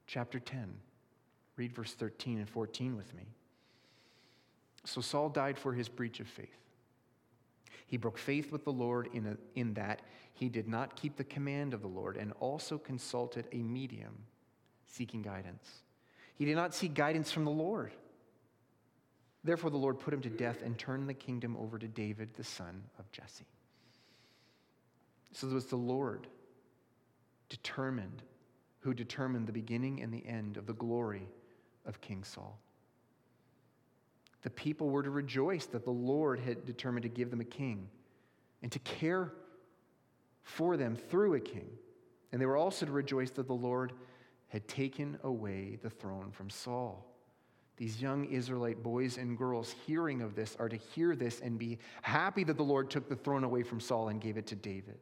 Chapter 0.07 0.38
10, 0.38 0.72
read 1.57 1.72
verse 1.72 1.93
13 1.95 2.38
and 2.38 2.49
14 2.49 2.97
with 2.97 3.14
me. 3.14 3.24
So 4.84 5.01
Saul 5.01 5.28
died 5.28 5.59
for 5.59 5.72
his 5.72 5.88
breach 5.88 6.20
of 6.20 6.26
faith. 6.26 6.49
He 7.86 7.97
broke 7.97 8.18
faith 8.18 8.53
with 8.53 8.64
the 8.64 8.72
Lord 8.72 9.09
in, 9.12 9.26
a, 9.26 9.36
in 9.59 9.74
that 9.74 10.01
he 10.32 10.49
did 10.49 10.68
not 10.68 10.97
keep 10.97 11.16
the 11.16 11.24
command 11.24 11.74
of 11.74 11.82
the 11.82 11.88
Lord 11.88 12.16
and 12.16 12.32
also 12.41 12.78
consulted 12.78 13.47
a 13.53 13.57
medium 13.57 14.16
seeking 14.86 15.22
guidance. 15.22 15.82
He 16.36 16.45
did 16.45 16.57
not 16.57 16.74
seek 16.74 16.95
guidance 16.95 17.30
from 17.30 17.45
the 17.45 17.51
Lord. 17.51 17.93
Therefore, 19.43 19.70
the 19.70 19.76
Lord 19.76 19.99
put 19.99 20.14
him 20.14 20.20
to 20.22 20.30
death 20.30 20.62
and 20.62 20.78
turned 20.78 21.09
the 21.09 21.14
kingdom 21.14 21.57
over 21.57 21.78
to 21.78 21.88
David, 21.88 22.30
the 22.34 22.45
son 22.45 22.82
of 22.99 23.11
Jesse. 23.11 23.47
So 25.32 25.49
it 25.49 25.53
was 25.53 25.66
the 25.66 25.76
Lord 25.76 26.26
determined, 27.51 28.23
who 28.79 28.95
determined 28.95 29.47
the 29.47 29.53
beginning 29.53 30.01
and 30.01 30.11
the 30.11 30.27
end 30.27 30.57
of 30.57 30.65
the 30.65 30.73
glory 30.73 31.29
of 31.85 32.01
King 32.01 32.25
Saul. 32.25 32.59
The 34.43 34.51
people 34.51 34.89
were 34.89 35.03
to 35.03 35.11
rejoice 35.11 35.67
that 35.67 35.85
the 35.85 35.91
Lord 35.91 36.41
had 36.41 36.65
determined 36.65 37.03
to 37.03 37.11
give 37.11 37.31
them 37.31 37.43
a 37.43 37.45
king 37.45 37.89
and 38.63 38.73
to 38.73 38.79
care 38.79 39.35
for 40.43 40.79
them 40.79 40.97
through 40.97 41.35
a 41.35 41.41
king. 41.41 41.69
And 42.33 42.41
they 42.41 42.47
were 42.47 42.57
also 42.57 42.87
to 42.87 42.93
rejoice 42.93 43.31
that 43.33 43.47
the 43.47 43.53
Lord 43.53 43.93
had 44.49 44.67
taken 44.67 45.19
away 45.23 45.79
the 45.83 45.91
throne 45.91 46.31
from 46.33 46.49
Saul. 46.49 47.07
these 47.81 48.01
young 48.03 48.27
Israelite 48.27 48.83
boys 48.83 49.17
and 49.17 49.39
girls 49.39 49.75
hearing 49.87 50.21
of 50.21 50.35
this 50.35 50.55
are 50.59 50.69
to 50.69 50.77
hear 50.77 51.17
this 51.17 51.41
and 51.41 51.59
be 51.59 51.79
happy 52.03 52.45
that 52.45 52.59
the 52.59 52.63
Lord 52.63 52.91
took 52.91 53.09
the 53.09 53.17
throne 53.17 53.43
away 53.43 53.63
from 53.63 53.81
Saul 53.81 54.09
and 54.09 54.21
gave 54.21 54.37
it 54.37 54.47
to 54.49 54.55
David. 54.55 54.99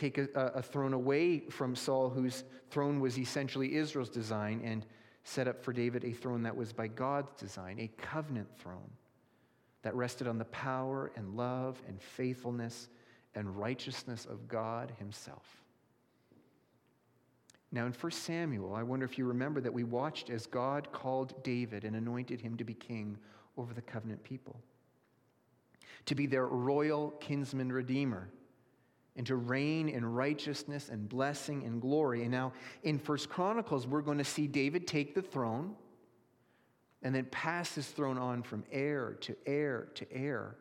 Take 0.00 0.16
a, 0.16 0.28
a 0.34 0.62
throne 0.62 0.94
away 0.94 1.40
from 1.50 1.76
Saul, 1.76 2.08
whose 2.08 2.44
throne 2.70 3.00
was 3.00 3.18
essentially 3.18 3.74
Israel's 3.74 4.08
design, 4.08 4.62
and 4.64 4.86
set 5.24 5.46
up 5.46 5.62
for 5.62 5.74
David 5.74 6.06
a 6.06 6.12
throne 6.12 6.42
that 6.44 6.56
was 6.56 6.72
by 6.72 6.88
God's 6.88 7.38
design, 7.38 7.78
a 7.78 7.88
covenant 8.00 8.48
throne 8.58 8.90
that 9.82 9.94
rested 9.94 10.26
on 10.26 10.38
the 10.38 10.46
power 10.46 11.12
and 11.16 11.36
love 11.36 11.82
and 11.86 12.00
faithfulness 12.00 12.88
and 13.34 13.54
righteousness 13.58 14.24
of 14.24 14.48
God 14.48 14.90
Himself. 14.98 15.44
Now, 17.70 17.84
in 17.84 17.92
1 17.92 18.10
Samuel, 18.12 18.74
I 18.74 18.82
wonder 18.82 19.04
if 19.04 19.18
you 19.18 19.26
remember 19.26 19.60
that 19.60 19.74
we 19.74 19.84
watched 19.84 20.30
as 20.30 20.46
God 20.46 20.90
called 20.92 21.44
David 21.44 21.84
and 21.84 21.94
anointed 21.94 22.40
him 22.40 22.56
to 22.56 22.64
be 22.64 22.72
king 22.72 23.18
over 23.58 23.74
the 23.74 23.82
covenant 23.82 24.24
people, 24.24 24.58
to 26.06 26.14
be 26.14 26.24
their 26.24 26.46
royal 26.46 27.10
kinsman 27.20 27.70
redeemer, 27.70 28.30
and 29.20 29.26
to 29.26 29.36
reign 29.36 29.90
in 29.90 30.02
righteousness 30.02 30.88
and 30.88 31.06
blessing 31.06 31.62
and 31.64 31.78
glory. 31.82 32.22
And 32.22 32.30
now, 32.30 32.54
in 32.84 32.98
First 32.98 33.28
Chronicles, 33.28 33.86
we're 33.86 34.00
going 34.00 34.16
to 34.16 34.24
see 34.24 34.46
David 34.46 34.86
take 34.86 35.14
the 35.14 35.20
throne 35.20 35.74
and 37.02 37.14
then 37.14 37.26
pass 37.26 37.74
his 37.74 37.86
throne 37.86 38.16
on 38.16 38.42
from 38.42 38.64
heir 38.72 39.18
to 39.20 39.36
heir 39.44 39.88
to 39.96 40.10
heir. 40.10 40.56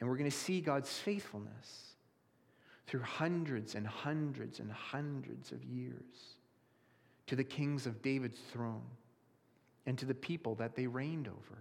And 0.00 0.08
we're 0.08 0.16
going 0.16 0.28
to 0.28 0.36
see 0.36 0.60
God's 0.60 0.92
faithfulness 0.92 1.92
through 2.88 3.02
hundreds 3.02 3.76
and 3.76 3.86
hundreds 3.86 4.58
and 4.58 4.72
hundreds 4.72 5.52
of 5.52 5.62
years 5.62 6.34
to 7.28 7.36
the 7.36 7.44
kings 7.44 7.86
of 7.86 8.02
David's 8.02 8.40
throne 8.52 8.82
and 9.86 9.96
to 9.98 10.04
the 10.04 10.14
people 10.14 10.56
that 10.56 10.74
they 10.74 10.88
reigned 10.88 11.28
over. 11.28 11.58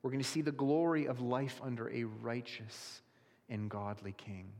We're 0.00 0.10
going 0.10 0.22
to 0.22 0.28
see 0.28 0.40
the 0.40 0.52
glory 0.52 1.06
of 1.06 1.20
life 1.20 1.60
under 1.62 1.90
a 1.90 2.04
righteous 2.04 3.02
and 3.48 3.70
godly 3.70 4.12
king. 4.12 4.52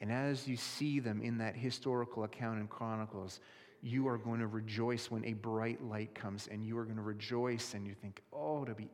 And 0.00 0.10
as 0.10 0.48
you 0.48 0.56
see 0.56 0.98
them 0.98 1.22
in 1.22 1.38
that 1.38 1.56
historical 1.56 2.24
account 2.24 2.60
in 2.60 2.66
Chronicles, 2.66 3.40
you 3.82 4.08
are 4.08 4.18
going 4.18 4.40
to 4.40 4.46
rejoice 4.46 5.10
when 5.10 5.24
a 5.24 5.32
bright 5.32 5.82
light 5.82 6.14
comes 6.14 6.48
and 6.50 6.64
you 6.64 6.76
are 6.78 6.84
going 6.84 6.96
to 6.96 7.02
rejoice 7.02 7.74
and 7.74 7.86
you 7.86 7.94
think, 7.94 8.22
oh, 8.32 8.64
to 8.64 8.74
be, 8.74 8.88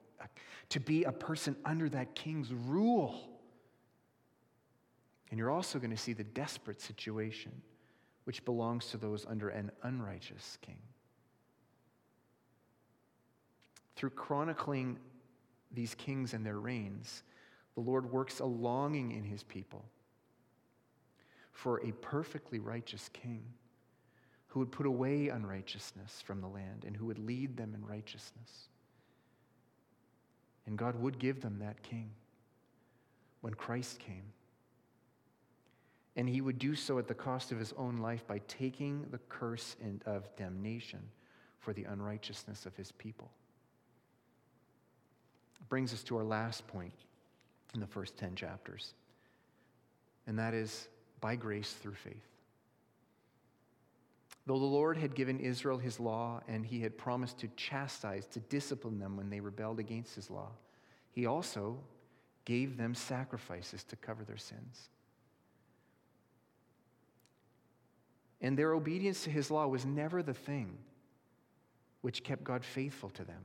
to 0.68 0.80
be 0.80 1.04
a 1.04 1.12
person 1.12 1.56
under 1.64 1.88
that 1.88 2.14
king's 2.14 2.52
rule 2.52 3.38
and 5.30 5.38
you're 5.38 5.50
also 5.50 5.78
going 5.78 5.90
to 5.90 5.96
see 5.96 6.12
the 6.12 6.24
desperate 6.24 6.80
situation 6.80 7.52
which 8.24 8.44
belongs 8.44 8.86
to 8.90 8.96
those 8.96 9.26
under 9.26 9.48
an 9.48 9.70
unrighteous 9.82 10.59
king. 10.61 10.78
Through 13.96 14.11
chronicling 14.11 14.98
these 15.72 15.94
kings 15.94 16.34
and 16.34 16.44
their 16.44 16.59
reigns, 16.59 17.22
the 17.78 17.88
Lord 17.88 18.10
works 18.10 18.40
a 18.40 18.44
longing 18.44 19.12
in 19.12 19.22
his 19.22 19.44
people 19.44 19.84
for 21.52 21.80
a 21.86 21.92
perfectly 21.92 22.58
righteous 22.58 23.08
king 23.12 23.44
who 24.48 24.58
would 24.58 24.72
put 24.72 24.84
away 24.84 25.28
unrighteousness 25.28 26.20
from 26.20 26.40
the 26.40 26.48
land 26.48 26.82
and 26.84 26.96
who 26.96 27.06
would 27.06 27.20
lead 27.20 27.56
them 27.56 27.76
in 27.76 27.86
righteousness. 27.86 28.68
And 30.66 30.76
God 30.76 31.00
would 31.00 31.20
give 31.20 31.40
them 31.40 31.60
that 31.60 31.80
king 31.84 32.10
when 33.42 33.54
Christ 33.54 34.00
came 34.00 34.24
and 36.16 36.28
he 36.28 36.40
would 36.40 36.58
do 36.58 36.74
so 36.74 36.98
at 36.98 37.06
the 37.06 37.14
cost 37.14 37.52
of 37.52 37.60
his 37.60 37.72
own 37.76 37.98
life 37.98 38.26
by 38.26 38.40
taking 38.48 39.06
the 39.12 39.20
curse 39.28 39.76
of 40.04 40.34
damnation 40.34 40.98
for 41.60 41.72
the 41.72 41.84
unrighteousness 41.84 42.66
of 42.66 42.74
his 42.74 42.90
people. 42.90 43.30
Brings 45.68 45.92
us 45.92 46.02
to 46.02 46.16
our 46.16 46.24
last 46.24 46.66
point 46.66 47.04
in 47.74 47.80
the 47.80 47.86
first 47.86 48.16
10 48.16 48.34
chapters, 48.34 48.94
and 50.26 50.38
that 50.38 50.54
is 50.54 50.88
by 51.20 51.36
grace 51.36 51.72
through 51.72 51.94
faith. 51.94 52.28
Though 54.46 54.58
the 54.58 54.64
Lord 54.64 54.96
had 54.96 55.14
given 55.14 55.40
Israel 55.40 55.76
his 55.76 56.00
law 56.00 56.40
and 56.48 56.64
he 56.64 56.80
had 56.80 56.96
promised 56.96 57.38
to 57.40 57.48
chastise, 57.48 58.24
to 58.28 58.40
discipline 58.40 58.98
them 58.98 59.14
when 59.14 59.28
they 59.28 59.40
rebelled 59.40 59.78
against 59.78 60.14
his 60.14 60.30
law, 60.30 60.48
he 61.10 61.26
also 61.26 61.76
gave 62.46 62.78
them 62.78 62.94
sacrifices 62.94 63.84
to 63.84 63.96
cover 63.96 64.24
their 64.24 64.38
sins. 64.38 64.88
And 68.40 68.56
their 68.56 68.72
obedience 68.72 69.24
to 69.24 69.30
his 69.30 69.50
law 69.50 69.66
was 69.66 69.84
never 69.84 70.22
the 70.22 70.32
thing 70.32 70.78
which 72.00 72.24
kept 72.24 72.42
God 72.42 72.64
faithful 72.64 73.10
to 73.10 73.24
them. 73.24 73.42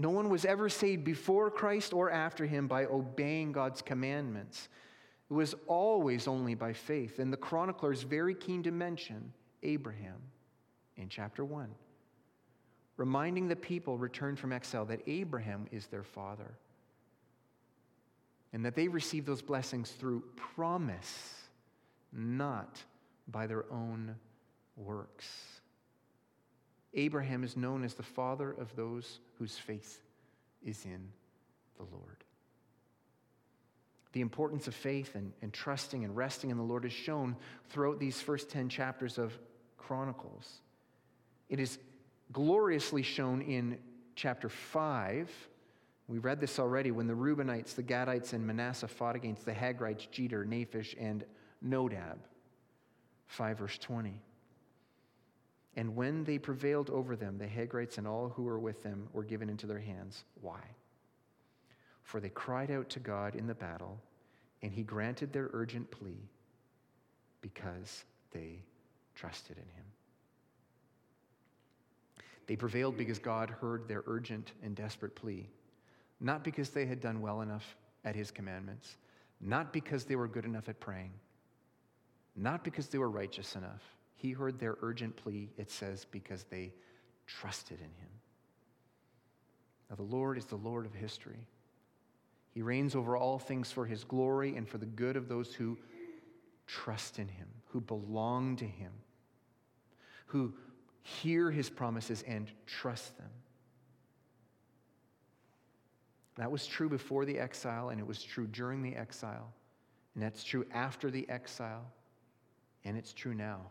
No 0.00 0.08
one 0.08 0.30
was 0.30 0.46
ever 0.46 0.70
saved 0.70 1.04
before 1.04 1.50
Christ 1.50 1.92
or 1.92 2.10
after 2.10 2.46
him 2.46 2.66
by 2.66 2.86
obeying 2.86 3.52
God's 3.52 3.82
commandments. 3.82 4.70
It 5.30 5.34
was 5.34 5.54
always 5.66 6.26
only 6.26 6.54
by 6.54 6.72
faith. 6.72 7.18
And 7.18 7.30
the 7.30 7.36
chronicler 7.36 7.92
is 7.92 8.02
very 8.02 8.34
keen 8.34 8.62
to 8.62 8.70
mention 8.70 9.30
Abraham 9.62 10.16
in 10.96 11.10
chapter 11.10 11.44
1, 11.44 11.68
reminding 12.96 13.46
the 13.46 13.56
people 13.56 13.98
returned 13.98 14.38
from 14.38 14.54
exile 14.54 14.86
that 14.86 15.02
Abraham 15.06 15.66
is 15.70 15.86
their 15.88 16.02
father 16.02 16.54
and 18.54 18.64
that 18.64 18.74
they 18.74 18.88
received 18.88 19.26
those 19.26 19.42
blessings 19.42 19.90
through 19.90 20.22
promise 20.34 21.34
not 22.10 22.82
by 23.28 23.46
their 23.46 23.70
own 23.70 24.16
works. 24.78 25.59
Abraham 26.94 27.44
is 27.44 27.56
known 27.56 27.84
as 27.84 27.94
the 27.94 28.02
father 28.02 28.50
of 28.50 28.74
those 28.74 29.20
whose 29.38 29.56
faith 29.56 30.00
is 30.64 30.84
in 30.84 31.08
the 31.76 31.84
Lord. 31.84 32.24
The 34.12 34.20
importance 34.20 34.66
of 34.66 34.74
faith 34.74 35.14
and, 35.14 35.32
and 35.40 35.52
trusting 35.52 36.04
and 36.04 36.16
resting 36.16 36.50
in 36.50 36.56
the 36.56 36.64
Lord 36.64 36.84
is 36.84 36.92
shown 36.92 37.36
throughout 37.68 38.00
these 38.00 38.20
first 38.20 38.50
10 38.50 38.68
chapters 38.68 39.18
of 39.18 39.38
Chronicles. 39.76 40.60
It 41.48 41.60
is 41.60 41.78
gloriously 42.32 43.02
shown 43.02 43.40
in 43.40 43.78
chapter 44.16 44.48
5. 44.48 45.30
We 46.08 46.18
read 46.18 46.40
this 46.40 46.58
already 46.58 46.90
when 46.90 47.06
the 47.06 47.14
Reubenites, 47.14 47.74
the 47.74 47.84
Gadites, 47.84 48.32
and 48.32 48.44
Manasseh 48.44 48.88
fought 48.88 49.14
against 49.14 49.44
the 49.44 49.52
Hagrites, 49.52 50.08
Jetur, 50.10 50.44
Naphish, 50.44 50.96
and 50.98 51.24
Nodab. 51.64 52.18
5 53.28 53.58
verse 53.58 53.78
20. 53.78 54.20
And 55.76 55.94
when 55.94 56.24
they 56.24 56.38
prevailed 56.38 56.90
over 56.90 57.16
them, 57.16 57.38
the 57.38 57.46
Hagrites 57.46 57.98
and 57.98 58.06
all 58.06 58.30
who 58.30 58.42
were 58.42 58.58
with 58.58 58.82
them 58.82 59.08
were 59.12 59.22
given 59.22 59.48
into 59.48 59.66
their 59.66 59.78
hands. 59.78 60.24
Why? 60.40 60.60
For 62.02 62.20
they 62.20 62.28
cried 62.28 62.70
out 62.70 62.88
to 62.90 63.00
God 63.00 63.36
in 63.36 63.46
the 63.46 63.54
battle, 63.54 64.00
and 64.62 64.72
he 64.72 64.82
granted 64.82 65.32
their 65.32 65.48
urgent 65.52 65.90
plea 65.90 66.28
because 67.40 68.04
they 68.32 68.62
trusted 69.14 69.56
in 69.56 69.62
him. 69.62 69.84
They 72.46 72.56
prevailed 72.56 72.96
because 72.96 73.20
God 73.20 73.48
heard 73.48 73.86
their 73.86 74.02
urgent 74.06 74.52
and 74.62 74.74
desperate 74.74 75.14
plea, 75.14 75.48
not 76.18 76.42
because 76.42 76.70
they 76.70 76.84
had 76.84 77.00
done 77.00 77.20
well 77.20 77.42
enough 77.42 77.76
at 78.04 78.16
his 78.16 78.32
commandments, 78.32 78.96
not 79.40 79.72
because 79.72 80.04
they 80.04 80.16
were 80.16 80.26
good 80.26 80.44
enough 80.44 80.68
at 80.68 80.80
praying 80.80 81.12
not 82.36 82.64
because 82.64 82.88
they 82.88 82.98
were 82.98 83.10
righteous 83.10 83.56
enough. 83.56 83.82
He 84.20 84.32
heard 84.32 84.58
their 84.58 84.76
urgent 84.82 85.16
plea, 85.16 85.48
it 85.56 85.70
says, 85.70 86.04
because 86.10 86.44
they 86.44 86.74
trusted 87.26 87.78
in 87.78 87.86
him. 87.86 88.10
Now, 89.88 89.96
the 89.96 90.02
Lord 90.02 90.36
is 90.36 90.44
the 90.44 90.56
Lord 90.56 90.84
of 90.84 90.92
history. 90.92 91.46
He 92.50 92.60
reigns 92.60 92.94
over 92.94 93.16
all 93.16 93.38
things 93.38 93.72
for 93.72 93.86
his 93.86 94.04
glory 94.04 94.56
and 94.56 94.68
for 94.68 94.76
the 94.76 94.84
good 94.84 95.16
of 95.16 95.26
those 95.26 95.54
who 95.54 95.78
trust 96.66 97.18
in 97.18 97.28
him, 97.28 97.48
who 97.68 97.80
belong 97.80 98.56
to 98.56 98.66
him, 98.66 98.92
who 100.26 100.52
hear 101.02 101.50
his 101.50 101.70
promises 101.70 102.22
and 102.26 102.50
trust 102.66 103.16
them. 103.16 103.30
That 106.36 106.50
was 106.50 106.66
true 106.66 106.90
before 106.90 107.24
the 107.24 107.38
exile, 107.38 107.88
and 107.88 107.98
it 107.98 108.06
was 108.06 108.22
true 108.22 108.46
during 108.46 108.82
the 108.82 108.96
exile, 108.96 109.50
and 110.14 110.22
that's 110.22 110.44
true 110.44 110.66
after 110.74 111.10
the 111.10 111.26
exile. 111.30 111.86
And 112.84 112.98
it's 112.98 113.14
true 113.14 113.34
now. 113.34 113.62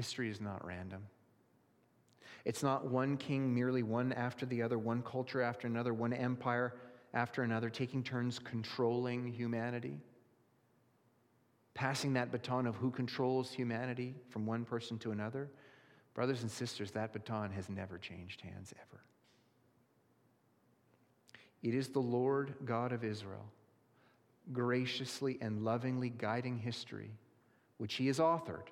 History 0.00 0.30
is 0.30 0.40
not 0.40 0.64
random. 0.64 1.02
It's 2.46 2.62
not 2.62 2.86
one 2.86 3.18
king 3.18 3.54
merely 3.54 3.82
one 3.82 4.14
after 4.14 4.46
the 4.46 4.62
other, 4.62 4.78
one 4.78 5.02
culture 5.02 5.42
after 5.42 5.66
another, 5.66 5.92
one 5.92 6.14
empire 6.14 6.72
after 7.12 7.42
another, 7.42 7.68
taking 7.68 8.02
turns 8.02 8.38
controlling 8.38 9.30
humanity, 9.30 9.98
passing 11.74 12.14
that 12.14 12.32
baton 12.32 12.66
of 12.66 12.76
who 12.76 12.90
controls 12.90 13.52
humanity 13.52 14.14
from 14.30 14.46
one 14.46 14.64
person 14.64 14.98
to 15.00 15.10
another. 15.10 15.50
Brothers 16.14 16.40
and 16.40 16.50
sisters, 16.50 16.92
that 16.92 17.12
baton 17.12 17.50
has 17.50 17.68
never 17.68 17.98
changed 17.98 18.40
hands 18.40 18.72
ever. 18.80 19.02
It 21.62 21.74
is 21.74 21.88
the 21.88 22.00
Lord 22.00 22.54
God 22.64 22.92
of 22.92 23.04
Israel, 23.04 23.52
graciously 24.50 25.36
and 25.42 25.62
lovingly 25.62 26.08
guiding 26.08 26.56
history 26.56 27.10
which 27.76 27.96
he 27.96 28.06
has 28.06 28.18
authored 28.18 28.68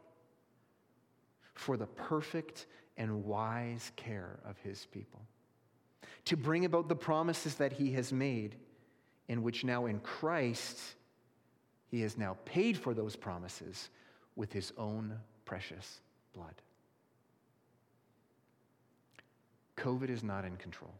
for 1.58 1.76
the 1.76 1.86
perfect 1.86 2.66
and 2.96 3.24
wise 3.24 3.90
care 3.96 4.38
of 4.48 4.56
his 4.58 4.86
people, 4.86 5.20
to 6.24 6.36
bring 6.36 6.64
about 6.64 6.88
the 6.88 6.96
promises 6.96 7.56
that 7.56 7.72
he 7.72 7.92
has 7.92 8.12
made, 8.12 8.56
in 9.28 9.42
which 9.42 9.64
now 9.64 9.86
in 9.86 9.98
Christ 10.00 10.78
he 11.90 12.00
has 12.02 12.16
now 12.16 12.36
paid 12.44 12.78
for 12.78 12.94
those 12.94 13.16
promises 13.16 13.90
with 14.36 14.52
his 14.52 14.72
own 14.78 15.18
precious 15.44 16.00
blood. 16.32 16.54
COVID 19.76 20.10
is 20.10 20.22
not 20.22 20.44
in 20.44 20.56
control. 20.56 20.94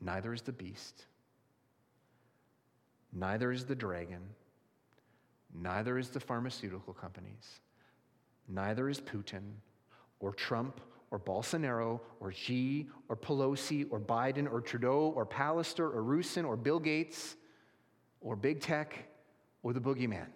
Neither 0.00 0.32
is 0.32 0.42
the 0.42 0.52
beast. 0.52 1.06
Neither 3.12 3.50
is 3.50 3.64
the 3.64 3.74
dragon. 3.74 4.20
Neither 5.52 5.98
is 5.98 6.10
the 6.10 6.20
pharmaceutical 6.20 6.92
companies. 6.92 7.60
Neither 8.48 8.88
is 8.88 9.00
Putin 9.00 9.52
or 10.20 10.32
Trump 10.32 10.80
or 11.10 11.18
Bolsonaro 11.18 12.00
or 12.20 12.32
Xi 12.32 12.88
or 13.08 13.16
Pelosi 13.16 13.86
or 13.90 14.00
Biden 14.00 14.50
or 14.50 14.60
Trudeau 14.60 15.12
or 15.14 15.24
Pallister 15.26 15.94
or 15.94 16.02
Roussin 16.02 16.44
or 16.46 16.56
Bill 16.56 16.78
Gates 16.78 17.36
or 18.20 18.36
big 18.36 18.60
tech 18.60 19.08
or 19.62 19.72
the 19.72 19.80
boogeyman. 19.80 20.26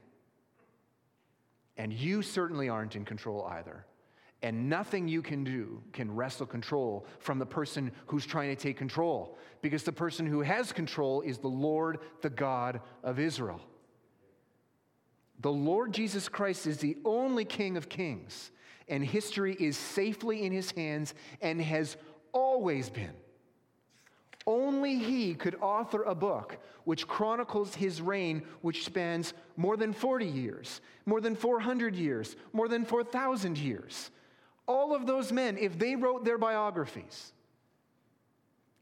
And 1.76 1.92
you 1.92 2.22
certainly 2.22 2.68
aren't 2.68 2.96
in 2.96 3.04
control 3.04 3.44
either. 3.50 3.86
And 4.42 4.68
nothing 4.68 5.06
you 5.06 5.22
can 5.22 5.44
do 5.44 5.80
can 5.92 6.14
wrestle 6.14 6.46
control 6.46 7.06
from 7.20 7.38
the 7.38 7.46
person 7.46 7.92
who's 8.06 8.26
trying 8.26 8.54
to 8.54 8.60
take 8.60 8.76
control, 8.76 9.38
because 9.62 9.84
the 9.84 9.92
person 9.92 10.26
who 10.26 10.40
has 10.40 10.72
control 10.72 11.20
is 11.22 11.38
the 11.38 11.48
Lord, 11.48 12.00
the 12.22 12.30
God 12.30 12.80
of 13.04 13.20
Israel. 13.20 13.60
The 15.42 15.52
Lord 15.52 15.92
Jesus 15.92 16.28
Christ 16.28 16.66
is 16.66 16.78
the 16.78 16.96
only 17.04 17.44
King 17.44 17.76
of 17.76 17.88
kings, 17.88 18.52
and 18.88 19.04
history 19.04 19.56
is 19.58 19.76
safely 19.76 20.44
in 20.44 20.52
his 20.52 20.70
hands 20.70 21.14
and 21.40 21.60
has 21.60 21.96
always 22.32 22.88
been. 22.88 23.12
Only 24.46 24.98
he 24.98 25.34
could 25.34 25.56
author 25.56 26.02
a 26.02 26.14
book 26.14 26.58
which 26.84 27.06
chronicles 27.06 27.74
his 27.74 28.00
reign, 28.00 28.42
which 28.60 28.84
spans 28.84 29.34
more 29.56 29.76
than 29.76 29.92
40 29.92 30.26
years, 30.26 30.80
more 31.06 31.20
than 31.20 31.36
400 31.36 31.94
years, 31.94 32.36
more 32.52 32.68
than 32.68 32.84
4,000 32.84 33.58
years. 33.58 34.10
All 34.66 34.94
of 34.94 35.06
those 35.06 35.32
men, 35.32 35.58
if 35.58 35.78
they 35.78 35.96
wrote 35.96 36.24
their 36.24 36.38
biographies, 36.38 37.32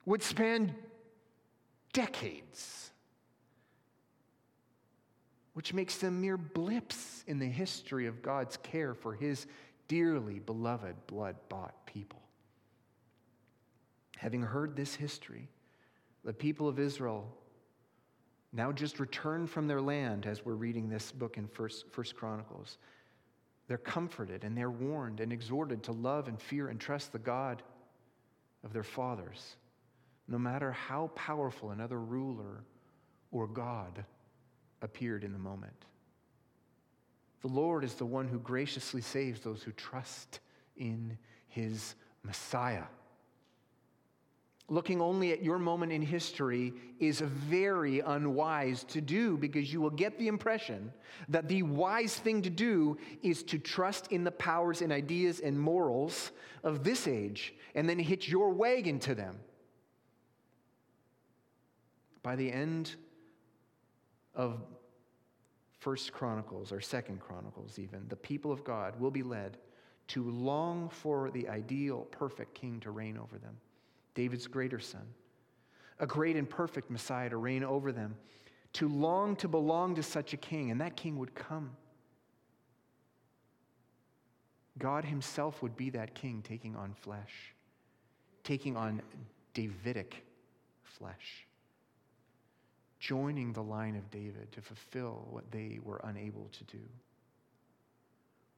would 0.04 0.22
span 0.22 0.74
decades, 1.92 2.89
which 5.54 5.74
makes 5.74 5.98
them 5.98 6.20
mere 6.20 6.36
blips 6.36 7.24
in 7.26 7.38
the 7.38 7.46
history 7.46 8.06
of 8.06 8.22
God's 8.22 8.56
care 8.58 8.94
for 8.94 9.14
his 9.14 9.46
dearly 9.88 10.38
beloved, 10.38 10.94
blood 11.06 11.36
bought 11.48 11.86
people. 11.86 12.20
Having 14.16 14.42
heard 14.42 14.76
this 14.76 14.94
history, 14.94 15.48
the 16.24 16.32
people 16.32 16.68
of 16.68 16.78
Israel 16.78 17.26
now 18.52 18.72
just 18.72 19.00
returned 19.00 19.48
from 19.48 19.66
their 19.66 19.80
land 19.80 20.26
as 20.26 20.44
we're 20.44 20.54
reading 20.54 20.88
this 20.88 21.10
book 21.12 21.38
in 21.38 21.46
First, 21.48 21.86
First 21.90 22.16
Chronicles. 22.16 22.78
They're 23.66 23.78
comforted 23.78 24.44
and 24.44 24.56
they're 24.56 24.70
warned 24.70 25.20
and 25.20 25.32
exhorted 25.32 25.82
to 25.84 25.92
love 25.92 26.28
and 26.28 26.40
fear 26.40 26.68
and 26.68 26.80
trust 26.80 27.12
the 27.12 27.18
God 27.18 27.62
of 28.64 28.72
their 28.72 28.82
fathers, 28.82 29.56
no 30.28 30.38
matter 30.38 30.72
how 30.72 31.08
powerful 31.14 31.70
another 31.70 32.00
ruler 32.00 32.64
or 33.30 33.46
God 33.46 34.04
appeared 34.82 35.24
in 35.24 35.32
the 35.32 35.38
moment. 35.38 35.84
The 37.42 37.48
Lord 37.48 37.84
is 37.84 37.94
the 37.94 38.06
one 38.06 38.28
who 38.28 38.38
graciously 38.38 39.00
saves 39.00 39.40
those 39.40 39.62
who 39.62 39.72
trust 39.72 40.40
in 40.76 41.16
his 41.48 41.94
Messiah 42.22 42.84
looking 44.70 45.00
only 45.00 45.32
at 45.32 45.42
your 45.42 45.58
moment 45.58 45.90
in 45.92 46.00
history 46.00 46.72
is 47.00 47.20
very 47.20 47.98
unwise 48.00 48.84
to 48.84 49.00
do 49.00 49.36
because 49.36 49.72
you 49.72 49.80
will 49.80 49.90
get 49.90 50.16
the 50.16 50.28
impression 50.28 50.92
that 51.28 51.48
the 51.48 51.62
wise 51.64 52.14
thing 52.16 52.40
to 52.40 52.48
do 52.48 52.96
is 53.22 53.42
to 53.42 53.58
trust 53.58 54.06
in 54.12 54.22
the 54.22 54.30
powers 54.30 54.80
and 54.80 54.92
ideas 54.92 55.40
and 55.40 55.60
morals 55.60 56.30
of 56.62 56.84
this 56.84 57.08
age 57.08 57.52
and 57.74 57.88
then 57.88 57.98
hitch 57.98 58.28
your 58.28 58.50
wagon 58.50 59.00
to 59.00 59.14
them. 59.14 59.36
By 62.22 62.36
the 62.36 62.52
end 62.52 62.94
of 64.40 64.62
First 65.80 66.12
Chronicles 66.12 66.72
or 66.72 66.80
Second 66.80 67.20
Chronicles, 67.20 67.78
even, 67.78 68.06
the 68.08 68.16
people 68.16 68.50
of 68.50 68.64
God 68.64 68.98
will 68.98 69.10
be 69.10 69.22
led 69.22 69.58
to 70.08 70.30
long 70.30 70.88
for 70.88 71.30
the 71.30 71.46
ideal, 71.48 72.06
perfect 72.10 72.54
king 72.54 72.80
to 72.80 72.90
reign 72.90 73.18
over 73.18 73.36
them. 73.36 73.56
David's 74.14 74.46
greater 74.46 74.80
son, 74.80 75.06
a 75.98 76.06
great 76.06 76.36
and 76.36 76.48
perfect 76.48 76.90
Messiah 76.90 77.28
to 77.28 77.36
reign 77.36 77.62
over 77.62 77.92
them, 77.92 78.16
to 78.72 78.88
long 78.88 79.36
to 79.36 79.46
belong 79.46 79.94
to 79.96 80.02
such 80.02 80.32
a 80.32 80.38
king, 80.38 80.70
and 80.70 80.80
that 80.80 80.96
king 80.96 81.18
would 81.18 81.34
come. 81.34 81.76
God 84.78 85.04
himself 85.04 85.62
would 85.62 85.76
be 85.76 85.90
that 85.90 86.14
king 86.14 86.42
taking 86.42 86.76
on 86.76 86.94
flesh, 86.94 87.54
taking 88.42 88.74
on 88.76 89.02
Davidic 89.52 90.24
flesh, 90.82 91.46
joining 93.00 93.52
the 93.52 93.62
line 93.62 93.96
of 93.96 94.10
David 94.10 94.52
to 94.52 94.60
fulfill 94.60 95.26
what 95.30 95.50
they 95.50 95.80
were 95.82 96.00
unable 96.04 96.48
to 96.52 96.64
do. 96.64 96.82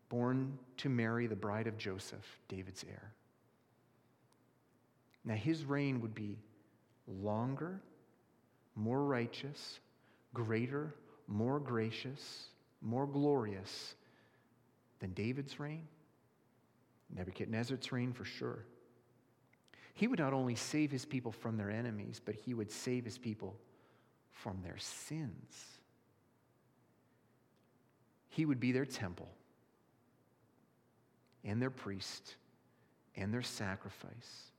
Born 0.08 0.58
to 0.78 0.88
Mary, 0.88 1.26
the 1.26 1.36
bride 1.36 1.68
of 1.68 1.78
Joseph, 1.78 2.38
David's 2.48 2.84
heir. 2.84 3.12
Now, 5.24 5.34
his 5.34 5.64
reign 5.64 6.00
would 6.00 6.14
be 6.14 6.36
longer, 7.06 7.80
more 8.74 9.04
righteous, 9.04 9.78
greater, 10.34 10.92
more 11.28 11.60
gracious, 11.60 12.48
more 12.82 13.06
glorious 13.06 13.94
than 14.98 15.12
David's 15.12 15.60
reign, 15.60 15.86
Nebuchadnezzar's 17.14 17.92
reign 17.92 18.12
for 18.12 18.24
sure. 18.24 18.64
He 19.94 20.08
would 20.08 20.18
not 20.18 20.32
only 20.32 20.56
save 20.56 20.90
his 20.90 21.04
people 21.04 21.30
from 21.30 21.56
their 21.56 21.70
enemies, 21.70 22.20
but 22.24 22.34
he 22.34 22.54
would 22.54 22.72
save 22.72 23.04
his 23.04 23.18
people 23.18 23.56
from 24.32 24.60
their 24.62 24.78
sins. 24.78 25.78
He 28.28 28.44
would 28.46 28.60
be 28.60 28.72
their 28.72 28.86
temple 28.86 29.28
and 31.44 31.60
their 31.60 31.70
priest 31.70 32.36
and 33.14 33.32
their 33.32 33.42
sacrifice 33.42 34.52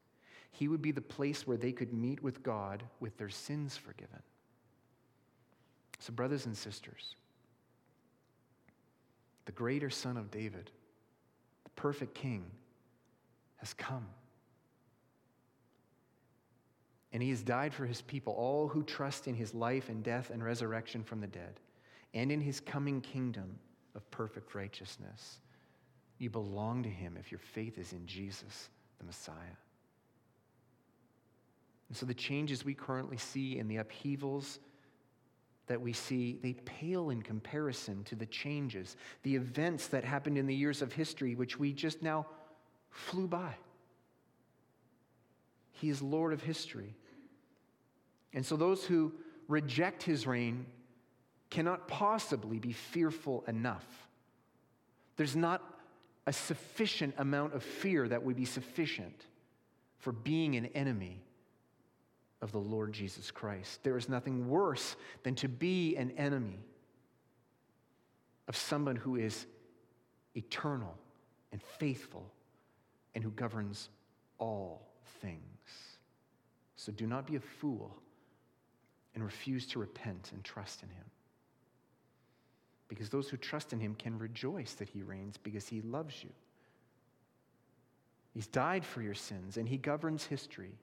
he 0.54 0.68
would 0.68 0.84
be 0.84 0.92
the 0.92 1.02
place 1.02 1.48
where 1.48 1.58
they 1.58 1.72
could 1.72 1.94
meet 1.94 2.22
with 2.22 2.44
God 2.44 2.84
with 3.00 3.18
their 3.18 3.30
sins 3.30 3.76
forgiven. 3.76 4.22
So, 5.98 6.14
brothers 6.14 6.46
and 6.46 6.56
sisters, 6.56 7.16
the 9.46 9.52
greater 9.52 9.90
son 9.90 10.16
of 10.16 10.30
David, 10.30 10.70
the 11.64 11.70
perfect 11.72 12.14
king, 12.14 12.46
has 13.58 13.74
come. 13.74 14.06
And 17.14 17.22
he 17.22 17.30
has 17.30 17.44
died 17.44 17.74
for 17.74 17.86
his 17.86 18.02
people, 18.02 18.34
all 18.34 18.68
who 18.68 18.84
trust 18.84 19.28
in 19.28 19.36
his 19.36 19.54
life 19.54 19.90
and 19.90 20.04
death 20.04 20.32
and 20.32 20.44
resurrection 20.44 21.04
from 21.04 21.22
the 21.22 21.28
dead, 21.28 21.60
and 22.16 22.32
in 22.32 22.42
his 22.42 22.60
coming 22.60 23.02
kingdom 23.02 23.60
of 23.96 24.10
perfect 24.10 24.56
righteousness. 24.56 25.40
You 26.18 26.32
belong 26.32 26.82
to 26.84 26.90
him 26.90 27.16
if 27.20 27.32
your 27.32 27.40
faith 27.40 27.78
is 27.78 27.94
in 27.94 28.06
Jesus, 28.08 28.70
the 28.98 29.06
Messiah. 29.06 29.36
And 31.90 31.96
so 31.96 32.08
the 32.08 32.14
changes 32.16 32.66
we 32.66 32.74
currently 32.74 33.18
see 33.18 33.60
and 33.60 33.70
the 33.70 33.78
upheavals 33.78 34.58
that 35.68 35.80
we 35.80 35.94
see, 35.94 36.40
they 36.42 36.54
pale 36.66 37.12
in 37.12 37.22
comparison 37.22 38.04
to 38.06 38.16
the 38.16 38.26
changes, 38.26 38.98
the 39.22 39.36
events 39.36 39.88
that 39.88 40.04
happened 40.04 40.38
in 40.38 40.48
the 40.48 40.56
years 40.56 40.82
of 40.82 40.92
history, 40.92 41.36
which 41.36 41.60
we 41.60 41.72
just 41.72 42.02
now 42.02 42.26
flew 42.90 43.28
by. 43.28 43.54
He 45.72 45.90
is 45.90 46.02
Lord 46.02 46.34
of 46.34 46.42
history. 46.42 46.96
And 48.34 48.46
so 48.46 48.56
those 48.56 48.86
who 48.86 49.14
reject 49.48 50.04
his 50.04 50.26
reign 50.26 50.66
cannot 51.50 51.88
possibly 51.88 52.60
be 52.60 52.72
fearful 52.72 53.44
enough. 53.48 53.86
There's 55.18 55.36
not 55.36 55.62
a 56.26 56.34
sufficient 56.34 57.14
amount 57.18 57.54
of 57.54 57.64
fear 57.64 58.08
that 58.08 58.24
would 58.24 58.36
be 58.36 58.46
sufficient 58.46 59.28
for 60.00 60.12
being 60.12 60.56
an 60.56 60.68
enemy 60.68 61.22
of 62.42 62.52
the 62.52 62.60
Lord 62.60 62.92
Jesus 62.92 63.32
Christ. 63.32 63.84
There 63.84 63.98
is 63.98 64.10
nothing 64.10 64.50
worse 64.50 64.96
than 65.24 65.36
to 65.36 65.48
be 65.48 65.96
an 65.96 66.12
enemy 66.18 66.60
of 68.48 68.58
someone 68.58 68.96
who 68.96 69.16
is 69.16 69.46
eternal 70.36 70.98
and 71.52 71.62
faithful 71.62 72.30
and 73.16 73.24
who 73.24 73.32
governs 73.32 73.90
all 74.40 74.88
things. 75.22 75.40
So 76.76 76.92
do 76.92 77.08
not 77.08 77.28
be 77.28 77.36
a 77.36 77.40
fool 77.40 77.96
and 79.16 79.24
refuse 79.24 79.68
to 79.68 79.80
repent 79.80 80.32
and 80.34 80.44
trust 80.44 80.84
in 80.84 80.90
him. 80.90 81.06
because 82.90 83.10
those 83.10 83.28
who 83.30 83.38
trust 83.38 83.74
in 83.74 83.80
him 83.80 83.96
can 83.96 84.20
rejoice 84.20 84.74
that 84.74 84.90
he 84.90 85.02
reigns 85.02 85.36
because 85.38 85.68
he 85.68 85.82
loves 85.82 86.24
you. 86.24 86.30
He's 88.34 88.46
died 88.46 88.86
for 88.86 89.02
your 89.02 89.16
sins 89.16 89.58
and 89.58 89.68
he 89.68 89.78
governs 89.78 90.26
history, 90.26 90.74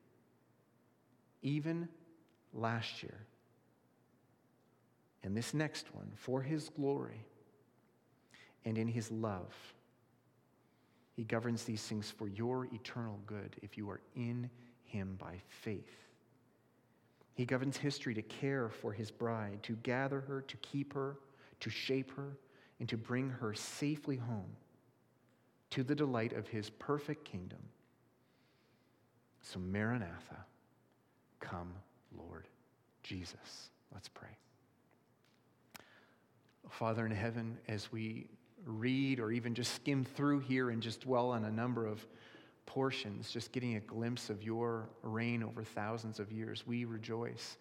even 1.42 1.88
last 2.52 3.02
year. 3.02 3.26
And 5.22 5.36
this 5.36 5.54
next 5.54 5.94
one, 5.94 6.10
for 6.16 6.42
his 6.42 6.68
glory 6.70 7.24
and 8.64 8.76
in 8.76 8.88
his 8.88 9.10
love. 9.12 9.54
He 11.14 11.24
governs 11.24 11.64
these 11.64 11.82
things 11.82 12.10
for 12.10 12.26
your 12.28 12.66
eternal 12.72 13.20
good 13.26 13.54
if 13.62 13.76
you 13.78 13.88
are 13.90 14.00
in 14.16 14.50
him 14.84 15.16
by 15.18 15.42
faith. 15.48 16.09
He 17.40 17.46
governs 17.46 17.78
history 17.78 18.12
to 18.12 18.20
care 18.20 18.68
for 18.68 18.92
his 18.92 19.10
bride, 19.10 19.62
to 19.62 19.72
gather 19.76 20.20
her, 20.20 20.42
to 20.42 20.56
keep 20.58 20.92
her, 20.92 21.16
to 21.60 21.70
shape 21.70 22.14
her, 22.14 22.36
and 22.78 22.86
to 22.90 22.98
bring 22.98 23.30
her 23.30 23.54
safely 23.54 24.16
home 24.16 24.54
to 25.70 25.82
the 25.82 25.94
delight 25.94 26.34
of 26.34 26.48
his 26.48 26.68
perfect 26.68 27.24
kingdom. 27.24 27.60
So, 29.40 29.58
Maranatha, 29.58 30.44
come, 31.40 31.72
Lord 32.14 32.46
Jesus. 33.02 33.70
Let's 33.94 34.08
pray. 34.08 34.36
Father 36.68 37.06
in 37.06 37.12
heaven, 37.12 37.56
as 37.68 37.90
we 37.90 38.26
read 38.66 39.18
or 39.18 39.32
even 39.32 39.54
just 39.54 39.72
skim 39.76 40.04
through 40.04 40.40
here 40.40 40.68
and 40.68 40.82
just 40.82 41.00
dwell 41.00 41.30
on 41.30 41.46
a 41.46 41.50
number 41.50 41.86
of 41.86 42.06
portions, 42.70 43.32
just 43.32 43.50
getting 43.50 43.74
a 43.74 43.80
glimpse 43.80 44.30
of 44.30 44.44
your 44.44 44.88
reign 45.02 45.42
over 45.42 45.64
thousands 45.64 46.20
of 46.20 46.30
years, 46.30 46.64
we 46.64 46.84
rejoice 46.84 47.56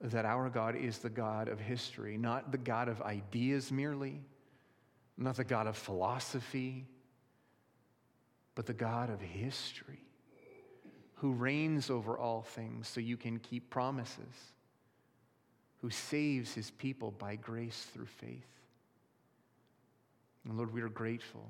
that 0.00 0.24
our 0.24 0.48
God 0.48 0.76
is 0.76 0.98
the 0.98 1.10
God 1.10 1.48
of 1.48 1.58
history, 1.58 2.16
not 2.16 2.52
the 2.52 2.58
God 2.58 2.88
of 2.88 3.02
ideas 3.02 3.72
merely, 3.72 4.20
not 5.18 5.36
the 5.36 5.42
God 5.42 5.66
of 5.66 5.76
philosophy, 5.76 6.86
but 8.54 8.64
the 8.64 8.72
God 8.72 9.10
of 9.10 9.20
history, 9.20 10.04
who 11.14 11.32
reigns 11.32 11.90
over 11.90 12.16
all 12.16 12.42
things 12.42 12.86
so 12.86 13.00
you 13.00 13.16
can 13.16 13.40
keep 13.40 13.70
promises, 13.70 14.52
who 15.78 15.90
saves 15.90 16.54
his 16.54 16.70
people 16.70 17.10
by 17.10 17.34
grace 17.34 17.88
through 17.92 18.06
faith. 18.06 18.46
And 20.44 20.56
Lord, 20.56 20.72
we 20.72 20.80
are 20.80 20.88
grateful 20.88 21.48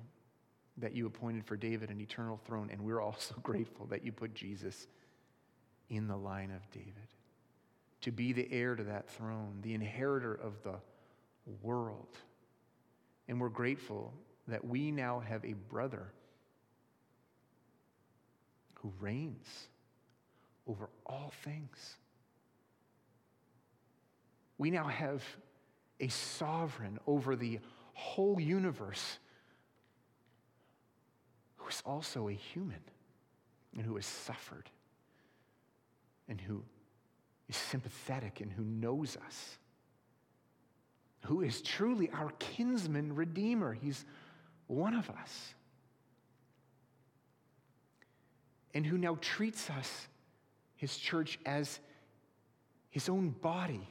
that 0.78 0.94
you 0.94 1.06
appointed 1.06 1.44
for 1.44 1.56
David 1.56 1.90
an 1.90 2.00
eternal 2.00 2.40
throne, 2.44 2.70
and 2.70 2.82
we're 2.82 3.00
also 3.00 3.34
grateful 3.42 3.86
that 3.86 4.04
you 4.04 4.12
put 4.12 4.34
Jesus 4.34 4.86
in 5.90 6.08
the 6.08 6.16
line 6.16 6.50
of 6.50 6.70
David 6.70 6.94
to 8.02 8.10
be 8.10 8.32
the 8.32 8.48
heir 8.50 8.74
to 8.74 8.84
that 8.84 9.08
throne, 9.08 9.58
the 9.62 9.74
inheritor 9.74 10.34
of 10.34 10.62
the 10.62 10.74
world. 11.62 12.16
And 13.28 13.40
we're 13.40 13.48
grateful 13.48 14.12
that 14.48 14.64
we 14.64 14.90
now 14.90 15.20
have 15.20 15.44
a 15.44 15.52
brother 15.52 16.12
who 18.74 18.92
reigns 18.98 19.46
over 20.66 20.88
all 21.06 21.32
things. 21.44 21.96
We 24.58 24.70
now 24.70 24.84
have 24.84 25.22
a 26.00 26.08
sovereign 26.08 26.98
over 27.06 27.36
the 27.36 27.60
whole 27.94 28.40
universe 28.40 29.18
who 31.62 31.68
is 31.68 31.82
also 31.86 32.28
a 32.28 32.32
human 32.32 32.80
and 33.76 33.86
who 33.86 33.96
has 33.96 34.06
suffered 34.06 34.68
and 36.28 36.40
who 36.40 36.62
is 37.48 37.56
sympathetic 37.56 38.40
and 38.40 38.50
who 38.50 38.64
knows 38.64 39.16
us, 39.24 39.58
who 41.26 41.42
is 41.42 41.62
truly 41.62 42.10
our 42.12 42.30
kinsman 42.38 43.14
redeemer. 43.14 43.72
He's 43.72 44.04
one 44.66 44.94
of 44.94 45.08
us. 45.10 45.54
And 48.74 48.86
who 48.86 48.96
now 48.96 49.18
treats 49.20 49.68
us, 49.70 50.08
his 50.76 50.96
church, 50.96 51.38
as 51.44 51.78
his 52.90 53.08
own 53.08 53.30
body, 53.30 53.86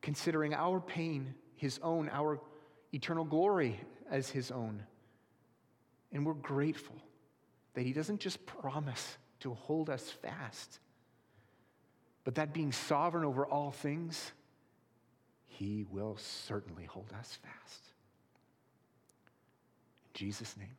considering 0.00 0.54
our 0.54 0.80
pain 0.80 1.34
his 1.56 1.78
own, 1.82 2.08
our 2.10 2.40
eternal 2.94 3.24
glory 3.24 3.78
as 4.10 4.30
his 4.30 4.50
own. 4.50 4.82
And 6.12 6.26
we're 6.26 6.34
grateful 6.34 6.96
that 7.74 7.82
he 7.82 7.92
doesn't 7.92 8.20
just 8.20 8.44
promise 8.46 9.16
to 9.40 9.54
hold 9.54 9.88
us 9.88 10.10
fast, 10.10 10.80
but 12.24 12.34
that 12.34 12.52
being 12.52 12.72
sovereign 12.72 13.24
over 13.24 13.46
all 13.46 13.70
things, 13.70 14.32
he 15.46 15.86
will 15.90 16.16
certainly 16.18 16.84
hold 16.84 17.12
us 17.18 17.38
fast. 17.42 17.82
In 20.06 20.18
Jesus' 20.18 20.56
name. 20.56 20.76